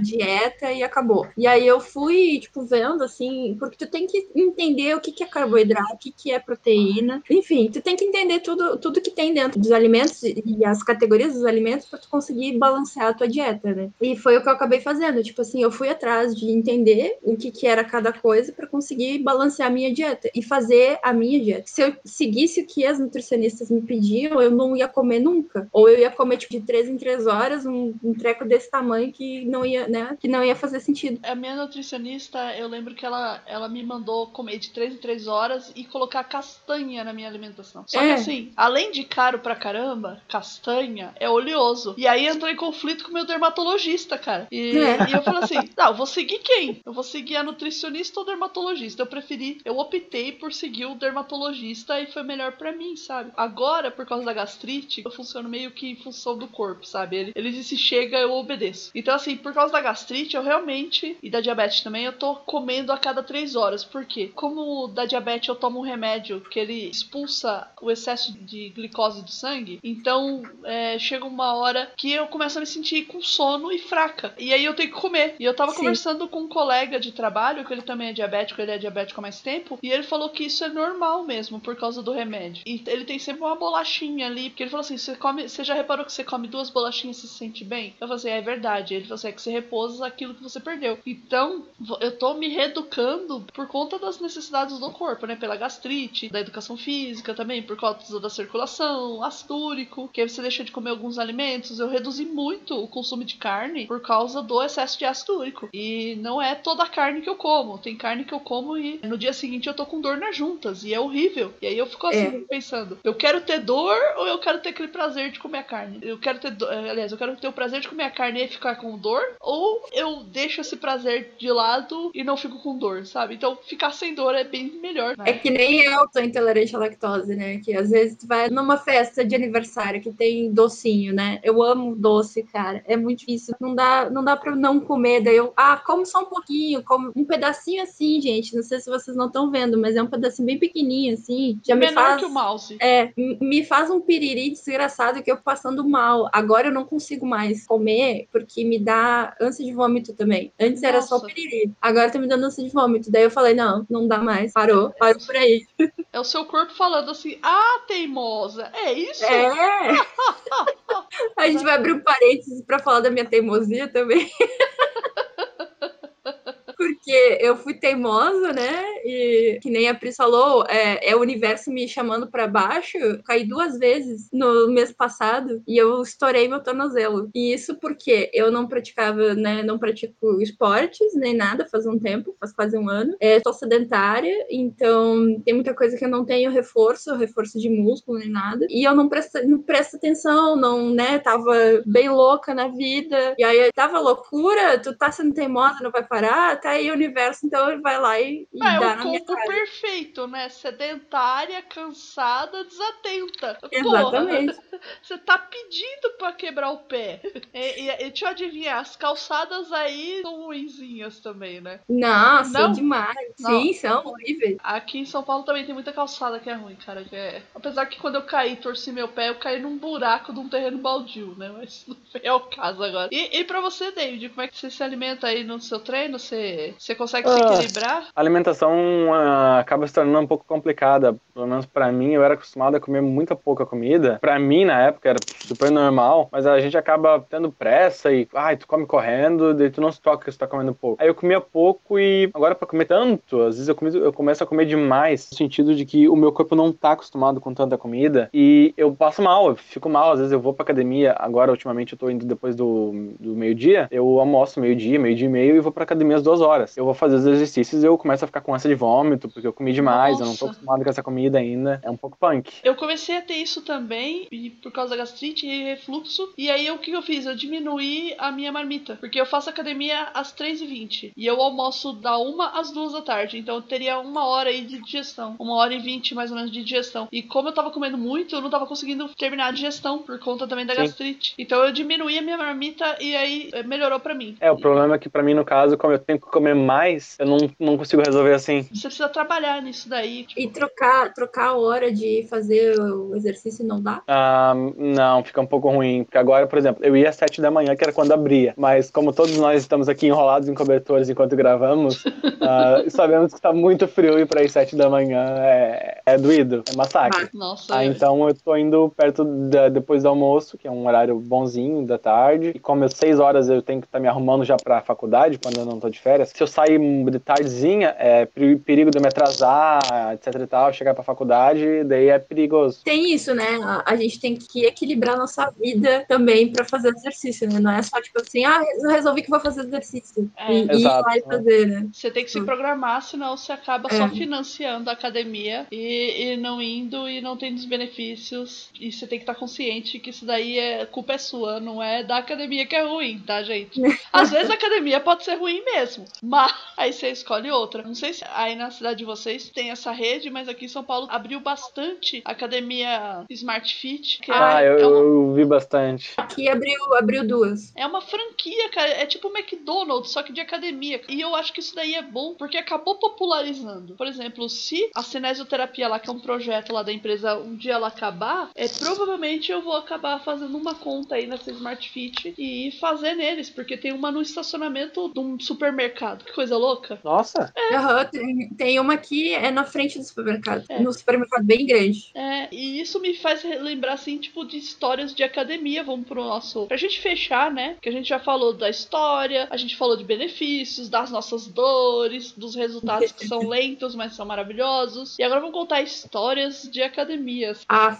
dieta 0.00 0.72
e 0.72 0.82
acabou. 0.82 1.26
E 1.36 1.46
aí 1.46 1.66
eu 1.66 1.80
fui, 1.80 2.38
tipo, 2.40 2.62
vendo 2.62 3.02
assim, 3.02 3.56
porque 3.58 3.76
tu 3.76 3.86
tem 3.90 4.06
que 4.06 4.28
entender 4.34 4.94
o 4.94 5.00
que, 5.00 5.12
que 5.12 5.22
é 5.22 5.26
carboidrato, 5.26 5.94
o 5.94 5.98
que, 5.98 6.12
que 6.12 6.30
é 6.30 6.38
proteína, 6.38 7.22
enfim, 7.30 7.70
tu 7.72 7.80
tem 7.80 7.96
que 7.96 8.04
entender 8.04 8.40
tudo, 8.40 8.76
tudo 8.78 9.00
que 9.00 9.10
tem 9.10 9.34
dentro 9.34 9.58
dos 9.58 9.72
alimentos 9.72 10.22
e 10.22 10.64
as 10.64 10.82
categorias 10.82 11.34
dos 11.34 11.44
alimentos 11.44 11.86
para 11.86 11.98
tu 11.98 12.08
conseguir 12.08 12.58
balancear 12.58 13.08
a 13.08 13.14
tua 13.14 13.28
dieta, 13.28 13.72
né? 13.72 13.90
E 14.00 14.16
foi 14.16 14.36
o 14.36 14.42
que 14.42 14.48
eu 14.48 14.52
acabei 14.52 14.80
fazendo, 14.80 15.22
tipo 15.22 15.40
assim, 15.40 15.62
eu 15.62 15.70
fui 15.70 15.88
atrás 15.88 16.34
de 16.34 16.50
entender 16.50 17.18
o 17.22 17.36
que, 17.36 17.50
que 17.50 17.66
era 17.66 17.84
cada 17.84 18.12
coisa 18.12 18.52
para 18.52 18.66
conseguir 18.66 19.18
balancear 19.18 19.68
a 19.68 19.72
minha 19.72 19.92
dieta 19.92 20.30
e 20.34 20.42
fazer 20.42 20.98
a 21.02 21.12
minha 21.12 21.40
dieta. 21.40 21.64
Se 21.66 21.82
eu 21.82 21.94
seguisse 22.04 22.60
o 22.60 22.66
que 22.66 22.84
as 22.84 22.98
nutricionistas 22.98 23.70
me 23.70 23.80
pediam, 23.80 24.40
eu 24.40 24.50
não 24.50 24.76
ia 24.76 24.88
comer 24.88 25.20
nunca. 25.20 25.68
Ou 25.72 25.88
eu 25.88 25.98
ia 25.98 26.10
comer, 26.10 26.36
tipo, 26.38 26.52
de 26.52 26.60
três 26.60 26.88
em 26.88 26.96
três 26.96 27.26
horas, 27.26 27.66
um, 27.66 27.94
um 28.02 28.14
treco 28.14 28.44
desse 28.44 28.70
tamanho 28.70 29.12
que 29.12 29.33
não 29.44 29.64
ia, 29.64 29.88
né? 29.88 30.16
Que 30.20 30.28
não 30.28 30.44
ia 30.44 30.54
fazer 30.54 30.80
sentido. 30.80 31.18
A 31.22 31.34
minha 31.34 31.56
nutricionista, 31.56 32.54
eu 32.56 32.68
lembro 32.68 32.94
que 32.94 33.04
ela, 33.06 33.42
ela 33.46 33.68
me 33.68 33.82
mandou 33.82 34.26
comer 34.28 34.58
de 34.58 34.70
3 34.70 34.94
em 34.94 34.98
3 34.98 35.26
horas 35.26 35.72
e 35.74 35.84
colocar 35.84 36.24
castanha 36.24 37.02
na 37.04 37.12
minha 37.12 37.28
alimentação. 37.28 37.84
Só 37.86 37.98
que 37.98 38.04
É. 38.04 38.14
assim, 38.14 38.52
além 38.56 38.90
de 38.90 39.04
caro 39.04 39.38
pra 39.38 39.54
caramba, 39.56 40.20
castanha 40.28 41.12
é 41.18 41.28
oleoso. 41.28 41.94
E 41.96 42.06
aí 42.06 42.26
entrou 42.26 42.50
em 42.50 42.56
conflito 42.56 43.04
com 43.04 43.10
o 43.10 43.14
meu 43.14 43.24
dermatologista, 43.24 44.18
cara. 44.18 44.46
E, 44.50 44.76
É. 44.76 45.08
e 45.08 45.12
eu 45.12 45.22
falei 45.22 45.42
assim: 45.44 45.70
não, 45.76 45.86
eu 45.88 45.94
vou 45.94 46.06
seguir 46.06 46.38
quem? 46.40 46.80
Eu 46.84 46.92
vou 46.92 47.02
seguir 47.04 47.36
a 47.36 47.42
nutricionista 47.42 48.18
ou 48.20 48.24
o 48.24 48.26
dermatologista? 48.26 49.02
Eu 49.02 49.06
preferi, 49.06 49.60
eu 49.64 49.78
optei 49.78 50.32
por 50.32 50.52
seguir 50.52 50.86
o 50.86 50.94
dermatologista 50.94 52.00
e 52.00 52.06
foi 52.06 52.22
melhor 52.22 52.52
pra 52.52 52.72
mim, 52.72 52.96
sabe? 52.96 53.30
Agora, 53.36 53.90
por 53.90 54.06
causa 54.06 54.24
da 54.24 54.32
gastrite, 54.32 55.02
eu 55.04 55.10
funciono 55.10 55.48
meio 55.48 55.70
que 55.70 55.86
em 55.88 55.96
função 55.96 56.36
do 56.36 56.46
corpo, 56.48 56.86
sabe? 56.86 57.16
Ele, 57.16 57.32
ele 57.34 57.50
disse 57.50 57.76
chega, 57.76 58.18
eu 58.18 58.32
obedeço. 58.32 58.90
Então, 58.94 59.14
assim, 59.14 59.23
por 59.36 59.52
causa 59.52 59.72
da 59.72 59.80
gastrite, 59.80 60.36
eu 60.36 60.42
realmente, 60.42 61.16
e 61.22 61.30
da 61.30 61.40
diabetes 61.40 61.80
também, 61.80 62.04
eu 62.04 62.12
tô 62.12 62.36
comendo 62.36 62.92
a 62.92 62.98
cada 62.98 63.22
três 63.22 63.56
horas. 63.56 63.84
Por 63.84 64.04
quê? 64.04 64.30
Como 64.34 64.88
da 64.88 65.04
diabetes 65.06 65.48
eu 65.48 65.54
tomo 65.54 65.80
um 65.80 65.82
remédio 65.82 66.40
que 66.40 66.58
ele 66.58 66.90
expulsa 66.90 67.68
o 67.80 67.90
excesso 67.90 68.32
de 68.32 68.70
glicose 68.70 69.22
do 69.22 69.30
sangue, 69.30 69.80
então 69.82 70.42
é, 70.64 70.98
chega 70.98 71.24
uma 71.24 71.54
hora 71.54 71.90
que 71.96 72.12
eu 72.12 72.26
começo 72.26 72.58
a 72.58 72.60
me 72.60 72.66
sentir 72.66 73.06
com 73.06 73.20
sono 73.20 73.72
e 73.72 73.78
fraca. 73.78 74.34
E 74.38 74.52
aí 74.52 74.64
eu 74.64 74.74
tenho 74.74 74.92
que 74.92 75.00
comer. 75.00 75.36
E 75.38 75.44
eu 75.44 75.54
tava 75.54 75.72
Sim. 75.72 75.78
conversando 75.78 76.28
com 76.28 76.40
um 76.40 76.48
colega 76.48 76.98
de 76.98 77.12
trabalho, 77.12 77.64
que 77.64 77.72
ele 77.72 77.82
também 77.82 78.08
é 78.08 78.12
diabético, 78.12 78.60
ele 78.60 78.72
é 78.72 78.78
diabético 78.78 79.20
há 79.20 79.22
mais 79.22 79.40
tempo, 79.40 79.78
e 79.82 79.90
ele 79.90 80.02
falou 80.02 80.28
que 80.28 80.44
isso 80.44 80.64
é 80.64 80.68
normal 80.68 81.24
mesmo, 81.24 81.60
por 81.60 81.76
causa 81.76 82.02
do 82.02 82.12
remédio. 82.12 82.62
E 82.66 82.82
ele 82.86 83.04
tem 83.04 83.18
sempre 83.18 83.42
uma 83.42 83.56
bolachinha 83.56 84.26
ali, 84.26 84.50
porque 84.50 84.62
ele 84.62 84.70
falou 84.70 84.82
assim: 84.82 84.96
você 84.96 85.14
come, 85.16 85.48
você 85.48 85.64
já 85.64 85.74
reparou 85.74 86.04
que 86.04 86.12
você 86.12 86.24
come 86.24 86.48
duas 86.48 86.70
bolachinhas 86.70 87.18
e 87.18 87.28
se 87.28 87.28
sente 87.28 87.64
bem? 87.64 87.94
Eu 88.00 88.08
falei 88.08 88.16
assim, 88.16 88.30
é 88.30 88.40
verdade. 88.40 88.94
Ele 88.94 89.04
falou 89.04 89.13
que 89.32 89.40
você 89.42 89.50
repousa 89.50 90.06
aquilo 90.06 90.34
que 90.34 90.42
você 90.42 90.60
perdeu. 90.60 90.98
Então, 91.06 91.64
eu 92.00 92.16
tô 92.18 92.34
me 92.34 92.48
reeducando 92.48 93.44
por 93.54 93.66
conta 93.66 93.98
das 93.98 94.20
necessidades 94.20 94.78
do 94.78 94.90
corpo, 94.90 95.26
né? 95.26 95.36
Pela 95.36 95.56
gastrite, 95.56 96.28
da 96.28 96.40
educação 96.40 96.76
física 96.76 97.34
também, 97.34 97.62
por 97.62 97.76
causa 97.78 98.18
da 98.20 98.28
circulação, 98.30 99.22
ácido 99.22 99.56
úrico, 99.56 100.08
que 100.08 100.26
você 100.26 100.42
deixa 100.42 100.64
de 100.64 100.72
comer 100.72 100.90
alguns 100.90 101.18
alimentos. 101.18 101.78
Eu 101.78 101.88
reduzi 101.88 102.24
muito 102.24 102.74
o 102.82 102.88
consumo 102.88 103.24
de 103.24 103.36
carne 103.36 103.86
por 103.86 104.00
causa 104.00 104.42
do 104.42 104.62
excesso 104.62 104.98
de 104.98 105.04
ácido 105.04 105.38
úrico. 105.38 105.68
E 105.72 106.16
não 106.20 106.40
é 106.40 106.54
toda 106.54 106.82
a 106.82 106.88
carne 106.88 107.20
que 107.20 107.28
eu 107.28 107.36
como. 107.36 107.78
Tem 107.78 107.96
carne 107.96 108.24
que 108.24 108.32
eu 108.34 108.40
como 108.40 108.76
e 108.76 109.00
no 109.02 109.18
dia 109.18 109.32
seguinte 109.32 109.66
eu 109.68 109.74
tô 109.74 109.86
com 109.86 110.00
dor 110.00 110.16
nas 110.16 110.36
juntas. 110.36 110.84
E 110.84 110.92
é 110.94 111.00
horrível. 111.00 111.52
E 111.60 111.66
aí 111.66 111.76
eu 111.78 111.86
fico 111.86 112.06
assim, 112.06 112.18
É. 112.18 112.40
pensando: 112.48 112.98
eu 113.04 113.14
quero 113.14 113.40
ter 113.40 113.60
dor 113.60 113.96
ou 114.16 114.26
eu 114.26 114.38
quero 114.38 114.60
ter 114.60 114.70
aquele 114.70 114.88
prazer 114.88 115.30
de 115.30 115.38
comer 115.38 115.58
a 115.58 115.62
carne? 115.64 115.98
Eu 116.02 116.18
quero 116.18 116.38
ter. 116.38 116.50
do- 116.50 116.70
eh, 116.70 116.90
Aliás, 116.90 117.10
eu 117.12 117.18
quero 117.18 117.36
ter 117.36 117.48
o 117.48 117.52
prazer 117.52 117.80
de 117.80 117.88
comer 117.88 118.04
a 118.04 118.10
carne 118.10 118.44
e 118.44 118.48
ficar 118.48 118.76
com 118.76 118.96
dor? 119.04 119.22
Ou 119.38 119.82
eu 119.92 120.24
deixo 120.24 120.62
esse 120.62 120.76
prazer 120.76 121.34
de 121.38 121.50
lado 121.52 122.10
e 122.14 122.24
não 122.24 122.36
fico 122.38 122.58
com 122.62 122.78
dor, 122.78 123.04
sabe? 123.06 123.34
Então 123.34 123.58
ficar 123.62 123.90
sem 123.92 124.14
dor 124.14 124.34
é 124.34 124.44
bem 124.44 124.80
melhor. 124.80 125.14
né? 125.18 125.24
É 125.26 125.32
que 125.34 125.50
nem 125.50 125.82
eu 125.82 126.08
tô 126.08 126.20
intolerante 126.20 126.74
à 126.74 126.78
lactose, 126.78 127.36
né? 127.36 127.58
Que 127.58 127.76
às 127.76 127.90
vezes 127.90 128.16
tu 128.16 128.26
vai 128.26 128.48
numa 128.48 128.78
festa 128.78 129.22
de 129.24 129.34
aniversário 129.34 130.00
que 130.00 130.10
tem 130.10 130.50
docinho, 130.50 131.12
né? 131.12 131.38
Eu 131.42 131.62
amo 131.62 131.94
doce, 131.94 132.42
cara. 132.44 132.82
É 132.86 132.96
muito 132.96 133.18
difícil. 133.20 133.54
Não 133.60 133.74
dá, 133.74 134.08
não 134.08 134.24
dá 134.24 134.36
pra 134.36 134.56
não 134.56 134.80
comer. 134.80 135.20
Daí 135.20 135.36
eu, 135.36 135.52
ah, 135.54 135.76
como 135.76 136.06
só 136.06 136.20
um 136.22 136.26
pouquinho, 136.26 136.82
como 136.82 137.12
um 137.14 137.24
pedacinho 137.24 137.82
assim, 137.82 138.20
gente. 138.22 138.56
Não 138.56 138.62
sei 138.62 138.80
se 138.80 138.88
vocês 138.88 139.14
não 139.16 139.26
estão 139.26 139.50
vendo, 139.50 139.78
mas 139.78 139.96
é 139.96 140.02
um 140.02 140.06
pedacinho 140.06 140.46
bem 140.46 140.58
pequenininho, 140.58 141.12
assim. 141.14 141.60
Já 141.62 141.74
me 141.74 141.86
Menor 141.86 142.02
faz. 142.02 142.20
que 142.20 142.26
o 142.26 142.30
mouse. 142.30 142.76
É, 142.80 143.12
me 143.16 143.62
faz 143.64 143.90
um 143.90 144.00
piriri 144.00 144.50
desgraçado 144.50 145.22
que 145.22 145.30
eu 145.30 145.36
passando 145.36 145.86
mal. 145.86 146.30
Agora 146.32 146.68
eu 146.68 146.72
não 146.72 146.84
consigo 146.86 147.26
mais 147.26 147.66
comer 147.66 148.28
porque 148.32 148.64
me 148.64 148.78
dá 148.78 148.93
ânsia 149.40 149.64
de 149.64 149.72
vômito 149.72 150.14
também. 150.14 150.52
Antes 150.58 150.82
era 150.82 151.02
só 151.02 151.16
Nossa. 151.16 151.26
piriri. 151.26 151.72
Agora 151.80 152.10
tá 152.10 152.18
me 152.18 152.26
dando 152.26 152.44
ânsia 152.44 152.64
de 152.64 152.70
vômito. 152.70 153.10
Daí 153.10 153.22
eu 153.22 153.30
falei, 153.30 153.54
não, 153.54 153.86
não 153.88 154.06
dá 154.06 154.18
mais. 154.18 154.52
Parou, 154.52 154.92
parou 154.98 155.20
por 155.24 155.36
aí. 155.36 155.64
É 156.12 156.20
o 156.20 156.24
seu 156.24 156.44
corpo 156.44 156.72
falando 156.72 157.10
assim: 157.10 157.40
ah, 157.42 157.82
teimosa, 157.88 158.70
é 158.72 158.92
isso? 158.92 159.24
É. 159.24 159.50
A 161.36 161.48
gente 161.48 161.64
vai 161.64 161.74
abrir 161.74 161.92
um 161.92 161.98
parênteses 161.98 162.62
pra 162.62 162.78
falar 162.78 163.00
da 163.00 163.10
minha 163.10 163.24
teimosia 163.24 163.88
também. 163.88 164.30
Porque 167.04 167.38
eu 167.38 167.54
fui 167.54 167.74
teimosa, 167.74 168.54
né? 168.54 168.82
E 169.04 169.58
que 169.60 169.68
nem 169.68 169.88
a 169.88 169.94
Pris 169.94 170.16
falou, 170.16 170.64
é, 170.66 171.10
é 171.10 171.14
o 171.14 171.20
universo 171.20 171.70
me 171.70 171.86
chamando 171.86 172.26
pra 172.26 172.48
baixo. 172.48 172.96
Eu 172.96 173.22
caí 173.22 173.44
duas 173.44 173.78
vezes 173.78 174.30
no 174.32 174.68
mês 174.70 174.90
passado 174.90 175.62
e 175.68 175.76
eu 175.76 176.00
estourei 176.00 176.48
meu 176.48 176.62
tornozelo. 176.62 177.28
E 177.34 177.52
isso 177.52 177.76
porque 177.76 178.30
eu 178.32 178.50
não 178.50 178.66
praticava, 178.66 179.34
né? 179.34 179.62
Não 179.62 179.78
pratico 179.78 180.40
esportes 180.40 181.14
nem 181.14 181.34
nada 181.34 181.68
faz 181.70 181.86
um 181.86 181.98
tempo, 181.98 182.34
faz 182.40 182.54
quase 182.54 182.78
um 182.78 182.88
ano. 182.88 183.14
É, 183.20 183.38
tô 183.38 183.52
sedentária, 183.52 184.46
então 184.50 185.42
tem 185.44 185.52
muita 185.52 185.74
coisa 185.74 185.98
que 185.98 186.06
eu 186.06 186.10
não 186.10 186.24
tenho 186.24 186.50
reforço, 186.50 187.14
reforço 187.16 187.60
de 187.60 187.68
músculo 187.68 188.18
nem 188.18 188.30
nada. 188.30 188.66
E 188.70 188.82
eu 188.82 188.94
não 188.94 189.10
presto, 189.10 189.46
não 189.46 189.58
presto 189.58 189.96
atenção, 189.96 190.56
não, 190.56 190.88
né? 190.88 191.18
Tava 191.18 191.52
bem 191.84 192.08
louca 192.08 192.54
na 192.54 192.68
vida. 192.68 193.34
E 193.38 193.44
aí 193.44 193.70
tava 193.74 193.98
loucura, 193.98 194.78
tu 194.78 194.96
tá 194.96 195.12
sendo 195.12 195.34
teimosa, 195.34 195.82
não 195.82 195.90
vai 195.90 196.02
parar, 196.02 196.58
tá 196.58 196.70
aí 196.70 196.93
universo, 196.94 197.46
então 197.46 197.70
ele 197.70 197.80
vai 197.80 197.98
lá 198.00 198.20
e, 198.20 198.46
e 198.52 198.58
Ah, 198.62 198.74
é 198.76 198.78
dá 198.80 198.94
o 198.94 198.96
na 198.96 199.04
minha 199.04 199.24
cara. 199.24 199.46
perfeito, 199.46 200.26
né? 200.26 200.48
Sedentária, 200.48 201.62
cansada, 201.62 202.64
desatenta. 202.64 203.58
Porra, 203.60 203.72
Exatamente. 203.72 204.58
você 205.02 205.18
tá 205.18 205.38
pedindo 205.38 206.10
pra 206.18 206.32
quebrar 206.32 206.70
o 206.70 206.78
pé. 206.78 207.20
E, 207.52 207.82
e, 207.82 207.90
e 207.90 207.96
deixa 208.10 208.26
eu 208.26 208.28
adivinhar, 208.30 208.78
as 208.78 208.96
calçadas 208.96 209.72
aí 209.72 210.20
são 210.22 210.36
ruinzinhas 210.46 211.20
também, 211.20 211.60
né? 211.60 211.80
Nossa, 211.88 212.58
Não? 212.60 212.72
demais. 212.72 213.34
Não. 213.38 213.62
Sim, 213.62 213.72
são 213.74 214.06
horríveis. 214.06 214.56
Aqui 214.62 214.98
em 214.98 215.04
São 215.04 215.22
Paulo 215.22 215.44
também 215.44 215.64
tem 215.64 215.74
muita 215.74 215.92
calçada 215.92 216.38
que 216.40 216.48
é 216.50 216.54
ruim, 216.54 216.76
cara. 216.76 217.04
que 217.04 217.14
é- 217.16 217.42
Apesar 217.54 217.86
que 217.86 217.98
quando 218.00 218.16
eu 218.16 218.22
caí, 218.22 218.56
torci 218.56 218.92
meu 218.92 219.08
pé, 219.08 219.28
eu 219.28 219.38
caí 219.38 219.60
num 219.60 219.76
buraco 219.78 220.32
de 220.32 220.38
um 220.40 220.48
terreno 220.48 220.78
baldio, 220.78 221.34
né? 221.36 221.48
Mas 221.50 221.84
não 221.88 221.96
é 222.22 222.32
o 222.32 222.40
caso 222.40 222.82
agora. 222.82 223.08
E, 223.12 223.38
e 223.38 223.44
pra 223.44 223.60
você, 223.60 223.90
David, 223.92 224.28
como 224.30 224.42
é 224.42 224.48
que 224.48 224.56
você 224.56 224.70
se 224.70 224.82
alimenta 224.82 225.26
aí 225.26 225.44
no 225.44 225.60
seu 225.60 225.80
treino? 225.80 226.18
Você, 226.18 226.74
Você 226.84 226.94
consegue 226.94 227.26
se 227.26 227.34
Ah. 227.34 227.54
equilibrar? 227.54 228.08
A 228.14 228.20
alimentação 228.20 228.74
ah, 229.14 229.58
acaba 229.58 229.86
se 229.86 229.94
tornando 229.94 230.18
um 230.18 230.26
pouco 230.26 230.44
complicada. 230.46 231.16
Pelo 231.32 231.46
menos 231.46 231.64
pra 231.64 231.90
mim, 231.90 232.10
eu 232.12 232.22
era 232.22 232.34
acostumado 232.34 232.76
a 232.76 232.80
comer 232.80 233.00
muita 233.00 233.34
pouca 233.34 233.64
comida. 233.64 234.18
Pra 234.20 234.38
mim, 234.38 234.66
na 234.66 234.82
época, 234.82 235.08
era 235.08 235.18
super 235.48 235.70
normal. 235.70 236.28
Mas 236.30 236.46
a 236.46 236.60
gente 236.60 236.76
acaba 236.76 237.24
tendo 237.30 237.50
pressa 237.50 238.12
e, 238.12 238.28
ai, 238.34 238.58
tu 238.58 238.66
come 238.66 238.84
correndo, 238.84 239.54
daí 239.54 239.70
tu 239.70 239.80
não 239.80 239.90
se 239.90 239.98
toca 239.98 240.26
que 240.26 240.30
você 240.30 240.36
tá 240.38 240.46
comendo 240.46 240.74
pouco. 240.74 241.02
Aí 241.02 241.08
eu 241.08 241.14
comia 241.14 241.40
pouco 241.40 241.98
e 241.98 242.28
agora 242.34 242.54
pra 242.54 242.68
comer 242.68 242.84
tanto, 242.84 243.40
às 243.40 243.54
vezes 243.54 243.68
eu, 243.68 243.74
come- 243.74 243.96
eu 243.96 244.12
começo 244.12 244.44
a 244.44 244.46
comer 244.46 244.66
demais. 244.66 245.30
No 245.32 245.38
sentido 245.38 245.74
de 245.74 245.86
que 245.86 246.06
o 246.06 246.14
meu 246.14 246.32
corpo 246.32 246.54
não 246.54 246.70
tá 246.70 246.92
acostumado 246.92 247.40
com 247.40 247.54
tanta 247.54 247.78
comida. 247.78 248.28
E 248.34 248.74
eu 248.76 248.92
passo 248.94 249.22
mal, 249.22 249.48
eu 249.48 249.56
fico 249.56 249.88
mal. 249.88 250.12
Às 250.12 250.18
vezes 250.18 250.32
eu 250.34 250.40
vou 250.40 250.52
pra 250.52 250.64
academia. 250.64 251.16
Agora, 251.18 251.50
ultimamente, 251.50 251.94
eu 251.94 251.98
tô 251.98 252.10
indo 252.10 252.26
depois 252.26 252.54
do, 252.54 252.92
do 253.18 253.34
meio-dia. 253.34 253.88
Eu 253.90 254.20
almoço 254.20 254.60
meio-dia, 254.60 254.98
meio-dia 254.98 255.26
e 255.26 255.30
meio 255.30 255.56
e 255.56 255.60
vou 255.60 255.72
pra 255.72 255.84
academia 255.84 256.16
às 256.16 256.22
duas 256.22 256.42
horas. 256.42 256.73
Eu 256.76 256.84
vou 256.84 256.94
fazer 256.94 257.16
os 257.16 257.26
exercícios 257.26 257.82
e 257.82 257.86
eu 257.86 257.96
começo 257.96 258.24
a 258.24 258.26
ficar 258.26 258.40
com 258.40 258.54
ânsia 258.54 258.68
de 258.68 258.74
vômito, 258.74 259.28
porque 259.28 259.46
eu 259.46 259.52
comi 259.52 259.72
demais, 259.72 260.20
eu 260.20 260.26
não 260.26 260.36
tô 260.36 260.46
Nossa. 260.46 260.58
acostumado 260.58 260.84
com 260.84 260.90
essa 260.90 261.02
comida 261.02 261.38
ainda. 261.38 261.80
É 261.82 261.90
um 261.90 261.96
pouco 261.96 262.16
punk. 262.18 262.50
Eu 262.62 262.74
comecei 262.74 263.16
a 263.16 263.22
ter 263.22 263.34
isso 263.34 263.62
também, 263.62 264.26
e 264.30 264.50
por 264.50 264.72
causa 264.72 264.90
da 264.90 264.96
gastrite 264.96 265.46
e 265.46 265.64
refluxo. 265.64 266.32
E 266.36 266.50
aí 266.50 266.70
o 266.70 266.78
que 266.78 266.90
eu 266.90 267.02
fiz? 267.02 267.26
Eu 267.26 267.34
diminuí 267.34 268.14
a 268.18 268.30
minha 268.32 268.52
marmita. 268.52 268.96
Porque 268.96 269.20
eu 269.20 269.26
faço 269.26 269.50
academia 269.50 270.08
às 270.14 270.32
3h20. 270.32 271.12
E 271.16 271.26
eu 271.26 271.40
almoço 271.40 271.92
da 271.92 272.18
1 272.18 272.42
às 272.42 272.70
2 272.70 272.92
da 272.92 273.02
tarde. 273.02 273.38
Então 273.38 273.56
eu 273.56 273.62
teria 273.62 273.98
uma 273.98 274.26
hora 274.26 274.50
aí 274.50 274.62
de 274.62 274.80
digestão. 274.80 275.36
Uma 275.38 275.56
hora 275.56 275.74
e 275.74 275.78
vinte 275.78 276.14
mais 276.14 276.30
ou 276.30 276.36
menos 276.36 276.50
de 276.50 276.62
digestão. 276.62 277.08
E 277.12 277.22
como 277.22 277.48
eu 277.48 277.52
tava 277.52 277.70
comendo 277.70 277.98
muito, 277.98 278.34
eu 278.34 278.40
não 278.40 278.50
tava 278.50 278.66
conseguindo 278.66 279.08
terminar 279.14 279.48
a 279.48 279.52
digestão 279.52 279.98
por 279.98 280.18
conta 280.18 280.46
também 280.46 280.66
da 280.66 280.74
Sim. 280.74 280.80
gastrite. 280.82 281.34
Então 281.38 281.64
eu 281.64 281.72
diminuí 281.72 282.18
a 282.18 282.22
minha 282.22 282.38
marmita 282.38 282.96
e 283.00 283.14
aí 283.14 283.50
eh, 283.52 283.62
melhorou 283.62 284.00
pra 284.00 284.14
mim. 284.14 284.36
É, 284.40 284.50
o 284.50 284.56
problema 284.56 284.94
é 284.94 284.98
que 284.98 285.08
pra 285.08 285.22
mim, 285.22 285.34
no 285.34 285.44
caso, 285.44 285.76
como 285.76 285.92
eu 285.92 285.98
tenho 285.98 286.18
que 286.18 286.26
comer 286.26 286.54
mais, 286.64 287.16
eu 287.18 287.26
não, 287.26 287.38
não 287.58 287.76
consigo 287.76 288.02
resolver 288.02 288.34
assim. 288.34 288.62
Você 288.72 288.88
precisa 288.88 289.08
trabalhar 289.08 289.60
nisso 289.62 289.88
daí. 289.88 290.24
tipo, 290.24 290.40
E 290.40 290.48
trocar, 290.48 291.12
trocar 291.12 291.48
a 291.48 291.56
hora 291.56 291.92
de 291.92 292.26
fazer 292.28 292.78
o 292.80 293.14
exercício 293.14 293.64
não 293.64 293.80
dá? 293.80 294.02
Ah, 294.08 294.54
não, 294.76 295.22
fica 295.22 295.40
um 295.40 295.46
pouco 295.46 295.68
ruim. 295.70 296.04
Porque 296.04 296.18
agora, 296.18 296.46
por 296.46 296.58
exemplo, 296.58 296.84
eu 296.84 296.96
ia 296.96 297.08
às 297.08 297.16
sete 297.16 297.40
da 297.40 297.50
manhã, 297.50 297.76
que 297.76 297.84
era 297.84 297.92
quando 297.92 298.12
abria. 298.12 298.54
Mas 298.56 298.90
como 298.90 299.12
todos 299.12 299.36
nós 299.36 299.62
estamos 299.62 299.88
aqui 299.88 300.06
enrolados 300.06 300.48
em 300.48 300.54
cobertores 300.54 301.08
enquanto 301.08 301.36
gravamos, 301.36 302.02
ah, 302.40 302.82
sabemos 302.88 303.34
que 303.34 303.40
tá 303.40 303.52
muito 303.52 303.86
frio 303.86 304.18
e 304.18 304.26
pra 304.26 304.42
ir 304.42 304.48
sete 304.48 304.76
da 304.76 304.88
manhã 304.88 305.24
é, 305.38 306.00
é 306.06 306.18
doído, 306.18 306.62
é 306.72 306.76
massacre. 306.76 307.28
Nossa, 307.34 307.76
Ah, 307.76 307.84
então 307.84 308.26
eu 308.28 308.34
tô 308.34 308.56
indo 308.56 308.92
perto 308.96 309.24
da, 309.24 309.68
depois 309.68 310.02
do 310.02 310.08
almoço, 310.08 310.56
que 310.56 310.66
é 310.66 310.70
um 310.70 310.86
horário 310.86 311.18
bonzinho 311.18 311.84
da 311.86 311.98
tarde. 311.98 312.52
E 312.54 312.58
como 312.58 312.84
eu 312.84 312.88
seis 312.88 313.18
horas 313.20 313.48
eu 313.48 313.62
tenho 313.62 313.80
que 313.80 313.86
estar 313.86 313.98
me 314.00 314.08
arrumando 314.08 314.44
já 314.44 314.56
pra 314.56 314.80
faculdade, 314.80 315.38
quando 315.42 315.58
eu 315.58 315.64
não 315.66 315.78
tô 315.80 315.88
de 315.90 316.00
férias. 316.00 316.30
Se 316.34 316.42
eu 316.42 316.46
sair 316.54 316.78
de 317.10 317.18
tardezinha, 317.18 317.94
é 317.98 318.26
peri- 318.26 318.56
perigo 318.56 318.90
de 318.90 318.98
eu 318.98 319.02
me 319.02 319.08
atrasar, 319.08 320.14
etc 320.14 320.40
e 320.42 320.46
tal, 320.46 320.72
chegar 320.72 320.94
pra 320.94 321.02
faculdade, 321.02 321.82
daí 321.84 322.08
é 322.08 322.18
perigoso. 322.18 322.80
Tem 322.84 323.12
isso, 323.12 323.34
né? 323.34 323.44
A, 323.84 323.96
gente 323.96 324.20
tem 324.20 324.36
que 324.36 324.64
equilibrar 324.64 325.16
nossa 325.16 325.50
vida 325.60 326.04
também 326.08 326.50
pra 326.52 326.64
fazer 326.64 326.88
exercício, 326.88 327.48
né? 327.48 327.58
Não 327.58 327.70
é 327.72 327.82
só 327.82 328.00
tipo 328.00 328.20
assim, 328.20 328.44
ah, 328.44 328.62
eu 328.82 328.90
resolvi 328.90 329.22
que 329.22 329.30
vou 329.30 329.40
fazer 329.40 329.62
exercício. 329.62 330.30
É. 330.36 330.52
e, 330.52 330.62
ir 330.64 330.70
Exato, 330.72 331.08
e 331.10 331.14
né? 331.16 331.22
fazer, 331.28 331.66
né? 331.66 331.88
Você 331.92 332.10
tem 332.10 332.24
que 332.24 332.30
se 332.30 332.40
Hum. 332.40 332.44
programar, 332.44 333.02
senão 333.02 333.36
você 333.36 333.52
acaba 333.52 333.88
só 333.90 334.04
É. 334.04 334.10
financiando 334.10 334.90
a 334.90 334.92
academia 334.92 335.66
e, 335.72 336.32
e 336.32 336.36
não 336.36 336.60
indo 336.60 337.08
e 337.08 337.20
não 337.20 337.36
tendo 337.36 337.56
os 337.56 337.64
benefícios. 337.64 338.68
E 338.78 338.92
você 338.92 339.06
tem 339.06 339.18
que 339.18 339.22
estar 339.24 339.34
consciente 339.34 339.98
que 339.98 340.10
isso 340.10 340.24
daí 340.24 340.58
é 340.58 340.86
culpa 340.86 341.14
é 341.14 341.18
sua, 341.18 341.58
não 341.60 341.82
é 341.82 342.02
da 342.04 342.18
academia 342.18 342.66
que 342.66 342.76
é 342.76 342.82
ruim, 342.82 343.18
tá, 343.26 343.42
gente? 343.42 343.80
Às 344.12 344.30
vezes 344.30 344.50
a 344.50 344.54
academia 344.54 345.00
pode 345.00 345.24
ser 345.24 345.34
ruim 345.36 345.62
mesmo, 345.64 346.04
mas 346.22 346.43
aí 346.76 346.92
você 346.92 347.08
escolhe 347.10 347.50
outra. 347.50 347.82
Não 347.82 347.94
sei 347.94 348.12
se 348.12 348.24
aí 348.34 348.54
na 348.54 348.70
cidade 348.70 348.98
de 348.98 349.04
vocês 349.04 349.48
tem 349.48 349.70
essa 349.70 349.90
rede, 349.90 350.30
mas 350.30 350.48
aqui 350.48 350.64
em 350.64 350.68
São 350.68 350.84
Paulo 350.84 351.06
abriu 351.10 351.40
bastante 351.40 352.22
academia 352.24 353.24
Smart 353.30 353.74
Fit. 353.74 354.18
Que 354.20 354.30
Ah, 354.30 354.62
é, 354.62 354.68
eu, 354.68 354.78
é 354.78 354.86
uma 354.86 354.96
eu 354.96 355.34
vi 355.34 355.44
bastante. 355.44 356.12
Aqui 356.16 356.48
abriu, 356.48 356.94
abriu 356.94 357.26
duas. 357.26 357.72
é 357.76 357.86
uma 357.86 358.00
franquia, 358.00 358.68
cara. 358.70 358.90
É 358.90 359.06
tipo 359.06 359.28
o 359.28 359.36
McDonald's, 359.36 360.10
só 360.10 360.22
que 360.22 360.32
de 360.32 360.40
academia. 360.40 361.00
E 361.08 361.20
eu 361.20 361.34
acho 361.34 361.52
que 361.52 361.60
isso 361.60 361.74
daí 361.74 361.94
é 361.94 362.02
bom 362.02 362.34
porque 362.34 362.56
acabou 362.56 362.96
popularizando. 362.96 363.94
Por 363.94 364.06
exemplo, 364.06 364.48
se 364.48 364.90
a 364.94 365.02
cinesioterapia 365.02 365.88
lá, 365.88 365.98
que 365.98 366.08
é 366.08 366.12
um 366.12 366.20
projeto 366.20 366.72
lá 366.72 366.82
da 366.82 366.92
empresa, 366.92 367.36
um 367.36 367.54
dia 367.54 367.74
ela 367.74 367.88
acabar, 367.88 368.50
é 368.54 368.68
provavelmente 368.68 369.50
eu 369.50 369.62
vou 369.62 369.76
acabar 369.76 370.18
fazendo 370.20 370.56
uma 370.56 370.74
conta 370.74 371.14
aí 371.14 371.26
nessa 371.26 371.50
Smart 371.50 371.88
Fit 371.88 372.34
e 372.36 372.72
fazer 372.80 373.14
neles, 373.14 373.50
porque 373.50 373.76
tem 373.76 373.92
uma 373.92 374.10
no 374.10 374.22
estacionamento 374.22 375.12
de 375.12 375.20
um 375.20 375.38
supermercado. 375.38 376.23
Que 376.24 376.32
coisa 376.32 376.56
louca. 376.56 376.98
Nossa, 377.04 377.52
Aham, 377.72 378.04
tem, 378.06 378.48
tem 378.50 378.80
uma 378.80 378.96
que 378.96 379.32
é 379.34 379.50
na 379.50 379.64
frente 379.64 379.98
do 379.98 380.04
supermercado. 380.04 380.64
É. 380.68 380.80
No 380.80 380.92
supermercado 380.92 381.44
bem 381.44 381.66
grande. 381.66 382.10
É, 382.14 382.48
e 382.52 382.80
isso 382.80 383.00
me 383.00 383.14
faz 383.14 383.42
lembrar, 383.44 383.94
assim, 383.94 384.18
tipo, 384.18 384.44
de 384.44 384.56
histórias 384.56 385.14
de 385.14 385.22
academia. 385.22 385.82
Vamos 385.84 386.06
pro 386.06 386.22
nosso. 386.24 386.66
Pra 386.66 386.76
gente 386.76 387.00
fechar, 387.00 387.50
né? 387.50 387.76
Que 387.80 387.88
a 387.88 387.92
gente 387.92 388.08
já 388.08 388.18
falou 388.18 388.52
da 388.52 388.68
história, 388.70 389.46
a 389.50 389.56
gente 389.56 389.76
falou 389.76 389.96
de 389.96 390.04
benefícios, 390.04 390.88
das 390.88 391.10
nossas 391.10 391.46
dores, 391.46 392.32
dos 392.32 392.54
resultados 392.54 393.12
que 393.12 393.26
são 393.26 393.40
lentos, 393.48 393.94
mas 393.94 394.14
são 394.14 394.24
maravilhosos. 394.26 395.18
E 395.18 395.22
agora 395.22 395.40
vamos 395.40 395.54
contar 395.54 395.82
histórias 395.82 396.62
de 396.70 396.82
academias. 396.82 397.64
Ah, 397.68 397.98